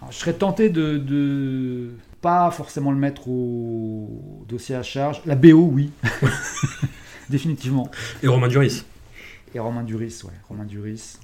Alors, 0.00 0.12
je 0.12 0.16
serais 0.16 0.34
tenté 0.34 0.70
de, 0.70 0.98
de 0.98 1.90
pas 2.20 2.50
forcément 2.52 2.92
le 2.92 2.98
mettre 2.98 3.28
au 3.28 4.44
dossier 4.48 4.76
à 4.76 4.82
charge. 4.82 5.20
La 5.26 5.34
BO, 5.34 5.70
oui. 5.72 5.90
Définitivement. 7.28 7.90
Et 8.22 8.28
Romain 8.28 8.48
Duris. 8.48 8.84
Et 9.54 9.58
Romain 9.58 9.82
Duris, 9.82 10.20
ouais. 10.24 10.32
Romain 10.48 10.64
Duris. 10.64 11.18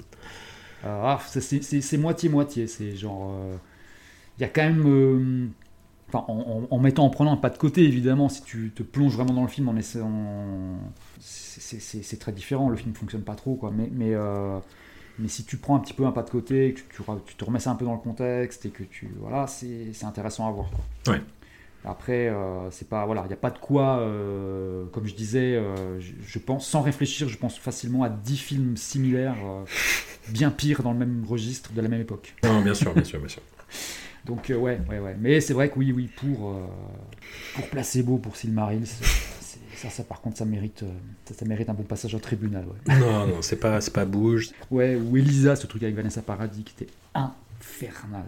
Ah, 0.85 1.18
c'est- 1.29 1.97
moitié-moitié. 1.99 2.66
C'est 2.66 2.97
genre. 2.97 3.33
euh, 3.35 3.57
Il 4.39 4.43
y 4.43 4.45
a 4.45 4.49
quand 4.49 4.62
même. 4.62 4.85
euh, 4.87 5.49
en, 6.14 6.79
mettant, 6.79 7.05
en 7.05 7.11
prenant 7.11 7.33
un 7.35 7.37
pas 7.37 7.51
de 7.51 7.59
côté, 7.59 7.83
évidemment, 7.85 8.29
si 8.31 8.43
tu 8.43 8.72
te 8.74 8.83
plonges 8.83 9.14
vraiment 9.14 9.35
dans 9.35 9.43
le 9.43 9.49
film 9.49 9.68
en 9.68 9.76
essayant. 9.76 10.79
c'est- 11.20 12.16
très 12.18 12.33
différent, 12.33 12.68
le 12.70 12.76
film 12.76 12.95
fonctionne 12.95 13.22
pas 13.22 13.35
trop, 13.35 13.55
quoi. 13.57 13.70
Mais, 13.74 14.14
euh, 14.14 14.59
mais 15.18 15.29
si 15.29 15.45
tu 15.45 15.57
prends 15.59 15.76
un 15.76 15.81
petit 15.81 15.93
peu 15.95 16.07
un 16.07 16.12
pas 16.12 16.22
de 16.22 16.31
côté, 16.31 16.72
que 16.74 16.81
tu, 16.81 17.03
tu, 17.26 17.35
te 17.37 17.45
remets 17.45 17.59
ça 17.61 17.70
un 17.70 17.74
peu 17.74 17.85
dans 17.85 17.93
le 17.93 17.99
contexte 18.01 18.64
et 18.66 18.70
que 18.70 18.85
tu. 18.85 19.11
Voilà, 19.20 19.47
c'est 19.47 19.93
c'est 19.93 20.07
intéressant 20.07 20.49
à 20.49 20.51
voir, 20.53 20.70
quoi. 20.70 21.12
Ouais. 21.14 21.20
Après, 21.85 22.29
euh, 22.29 22.70
c'est 22.70 22.89
pas 22.89 23.07
voilà, 23.07 23.22
il 23.24 23.29
n'y 23.29 23.33
a 23.33 23.37
pas 23.37 23.51
de 23.51 23.59
quoi, 23.59 24.01
euh, 24.01 24.85
comme 24.87 25.07
je 25.07 25.14
disais, 25.14 25.55
euh, 25.55 26.01
je, 26.01 26.12
je 26.26 26.39
pense 26.39 26.66
sans 26.66 26.83
réfléchir, 26.83 27.29
je 27.29 27.39
pense 27.39 27.57
facilement 27.57 28.03
à 28.03 28.09
10 28.09 28.37
films 28.37 28.76
similaires, 28.76 29.37
bien 30.29 30.51
pires 30.51 30.83
dans 30.83 30.93
le 30.93 30.99
même 30.99 31.24
registre 31.26 31.72
de 31.72 31.81
la 31.81 31.89
même 31.89 32.01
époque. 32.01 32.35
Non, 32.45 32.61
bien 32.62 32.74
sûr, 32.74 32.93
bien 32.93 33.05
sûr, 33.05 33.18
bien 33.20 33.29
sûr. 33.29 33.43
Donc 34.26 34.47
ouais, 34.51 34.81
ouais, 34.91 34.99
ouais. 34.99 35.16
Mais 35.18 35.41
c'est 35.41 35.55
vrai 35.55 35.70
que 35.70 35.79
oui, 35.79 35.93
oui, 35.93 36.11
pour 36.16 36.55
pour 37.55 37.68
Placebo, 37.68 38.18
pour 38.18 38.37
Silmaril, 38.37 38.85
ça, 39.76 39.89
ça 39.89 40.03
par 40.03 40.20
contre, 40.20 40.37
ça 40.37 40.45
mérite, 40.45 40.85
ça, 41.26 41.35
ça 41.35 41.45
mérite 41.47 41.70
un 41.70 41.74
bon 41.74 41.85
passage 41.85 42.14
au 42.14 42.18
tribunal. 42.18 42.64
Ouais. 42.66 42.99
Non, 42.99 43.26
non, 43.26 43.41
c'est 43.41 43.57
pas, 43.57 43.81
c'est 43.81 43.93
pas 43.95 44.05
bouge. 44.05 44.51
ouais, 44.70 44.97
ou 44.97 45.16
Elisa, 45.16 45.55
ce 45.57 45.66
truc 45.66 45.83
avec 45.85 45.95
Vanessa 45.95 46.20
Paradis 46.20 46.64
qui 46.64 46.74
était 46.83 46.93
infernal. 47.14 48.26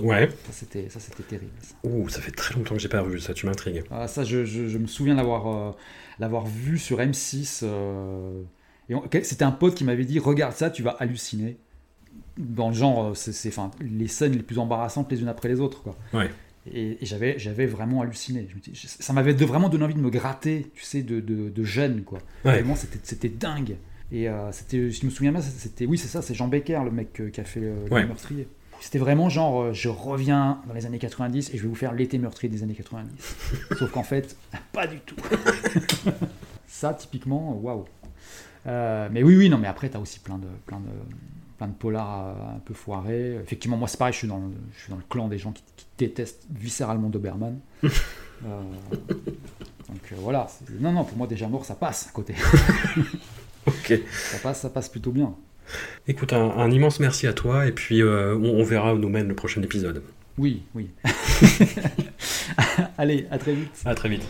Ouais. 0.00 0.28
Ça 0.28 0.52
c'était, 0.52 0.88
ça 0.88 1.00
c'était 1.00 1.22
terrible. 1.22 1.50
ça. 1.60 1.74
Ouh, 1.84 2.08
ça 2.08 2.20
fait 2.20 2.30
très 2.30 2.54
longtemps 2.54 2.74
que 2.74 2.80
j'ai 2.80 2.88
pas 2.88 3.00
revu 3.00 3.18
ça, 3.20 3.34
tu 3.34 3.46
m'intrigues. 3.46 3.82
Ah, 3.90 4.06
ça, 4.08 4.24
je, 4.24 4.44
je- 4.44 4.68
je 4.68 4.78
me 4.78 4.86
souviens 4.86 5.14
l'avoir 5.14 5.46
euh, 5.48 5.72
l'avoir 6.18 6.46
vu 6.46 6.78
sur 6.78 6.98
M6. 7.00 7.60
euh, 7.64 8.42
et 8.88 8.94
on- 8.94 9.00
quel- 9.02 9.24
c'était 9.24 9.44
un 9.44 9.50
pote 9.52 9.74
qui 9.74 9.84
m'avait 9.84 10.04
dit 10.04 10.18
Regarde 10.18 10.54
ça, 10.54 10.70
tu 10.70 10.82
vas 10.82 10.90
halluciner. 11.00 11.56
Dans 12.36 12.68
le 12.68 12.74
genre, 12.74 13.06
euh, 13.10 13.14
c'est 13.14 13.32
c'est- 13.32 13.48
enfin, 13.48 13.70
les 13.80 14.06
scènes 14.08 14.32
les 14.32 14.42
plus 14.42 14.58
embarrassantes 14.58 15.10
les 15.10 15.20
unes 15.20 15.28
après 15.28 15.48
les 15.48 15.60
autres. 15.60 15.82
Quoi. 15.82 15.96
Ouais. 16.14 16.30
Et, 16.72 16.98
et 17.02 17.06
j'avais 17.06 17.38
j'avais 17.38 17.66
vraiment 17.66 18.02
halluciné. 18.02 18.46
Je 18.50 18.54
me 18.54 18.60
dis- 18.60 18.70
je- 18.74 18.86
ça 18.86 19.12
m'avait 19.12 19.34
de- 19.34 19.44
vraiment 19.44 19.68
donné 19.68 19.84
envie 19.84 19.94
de 19.94 20.00
me 20.00 20.10
gratter, 20.10 20.70
tu 20.74 20.82
sais, 20.84 21.02
de, 21.02 21.18
de, 21.20 21.48
de 21.48 21.64
jeune. 21.64 22.02
Quoi. 22.04 22.18
Ouais. 22.44 22.52
Vraiment, 22.52 22.76
c'était 22.76 22.98
c'était 23.02 23.28
dingue. 23.28 23.76
Et 24.12 24.28
euh, 24.28 24.50
c'était, 24.52 24.90
si 24.90 25.00
je 25.02 25.06
me 25.06 25.10
souviens 25.10 25.32
bien, 25.32 25.40
c'était, 25.42 25.84
oui, 25.84 25.98
c'est 25.98 26.08
ça, 26.08 26.22
c'est 26.22 26.32
Jean 26.34 26.48
Becker, 26.48 26.80
le 26.84 26.90
mec 26.90 27.20
qui 27.32 27.40
a 27.40 27.44
fait 27.44 27.60
le, 27.60 27.74
meurtrier. 28.06 28.48
C'était 28.80 28.98
vraiment 28.98 29.28
genre, 29.28 29.62
euh, 29.62 29.72
je 29.72 29.88
reviens 29.88 30.60
dans 30.66 30.74
les 30.74 30.86
années 30.86 30.98
90 30.98 31.50
et 31.52 31.56
je 31.56 31.62
vais 31.62 31.68
vous 31.68 31.74
faire 31.74 31.92
l'été 31.92 32.18
meurtrier 32.18 32.48
des 32.48 32.62
années 32.62 32.74
90. 32.74 33.10
Sauf 33.78 33.90
qu'en 33.90 34.02
fait, 34.02 34.36
pas 34.72 34.86
du 34.86 34.98
tout. 35.00 35.16
ça, 36.66 36.94
typiquement, 36.94 37.52
euh, 37.52 37.62
waouh. 37.62 37.84
Euh, 38.66 39.08
mais 39.10 39.22
oui, 39.22 39.36
oui, 39.36 39.48
non, 39.48 39.58
mais 39.58 39.68
après, 39.68 39.88
t'as 39.88 39.98
aussi 39.98 40.20
plein 40.20 40.38
de, 40.38 40.46
plein 40.66 40.80
de, 40.80 40.90
plein 41.56 41.68
de 41.68 41.72
polars 41.72 42.36
un 42.56 42.60
peu 42.60 42.74
foirés. 42.74 43.36
Effectivement, 43.42 43.76
moi, 43.76 43.88
c'est 43.88 43.98
pareil, 43.98 44.12
je 44.12 44.18
suis 44.18 44.28
dans 44.28 44.38
le, 44.38 44.52
je 44.74 44.82
suis 44.82 44.90
dans 44.90 44.96
le 44.96 45.04
clan 45.08 45.28
des 45.28 45.38
gens 45.38 45.52
qui, 45.52 45.62
qui 45.76 45.86
détestent 45.96 46.46
viscéralement 46.50 47.08
Doberman. 47.08 47.58
Euh, 48.44 48.62
donc 49.88 50.12
euh, 50.12 50.16
voilà. 50.18 50.48
Non, 50.80 50.92
non, 50.92 51.04
pour 51.04 51.16
moi, 51.16 51.26
déjà 51.26 51.48
mort, 51.48 51.64
ça 51.64 51.74
passe 51.74 52.08
à 52.08 52.12
côté. 52.12 52.34
Ok. 53.66 54.00
Ça 54.10 54.38
passe, 54.42 54.60
ça 54.60 54.70
passe 54.70 54.88
plutôt 54.88 55.10
bien. 55.10 55.34
Écoute, 56.06 56.32
un, 56.32 56.50
un 56.50 56.70
immense 56.70 57.00
merci 57.00 57.26
à 57.26 57.32
toi, 57.32 57.66
et 57.66 57.72
puis 57.72 58.02
euh, 58.02 58.34
on, 58.36 58.60
on 58.60 58.62
verra 58.62 58.94
où 58.94 58.98
nous 58.98 59.08
mène 59.08 59.28
le 59.28 59.34
prochain 59.34 59.62
épisode. 59.62 60.02
Oui, 60.38 60.62
oui. 60.74 60.90
Allez, 62.98 63.26
à 63.30 63.38
très 63.38 63.54
vite. 63.54 63.82
À 63.84 63.94
très 63.94 64.08
vite. 64.08 64.24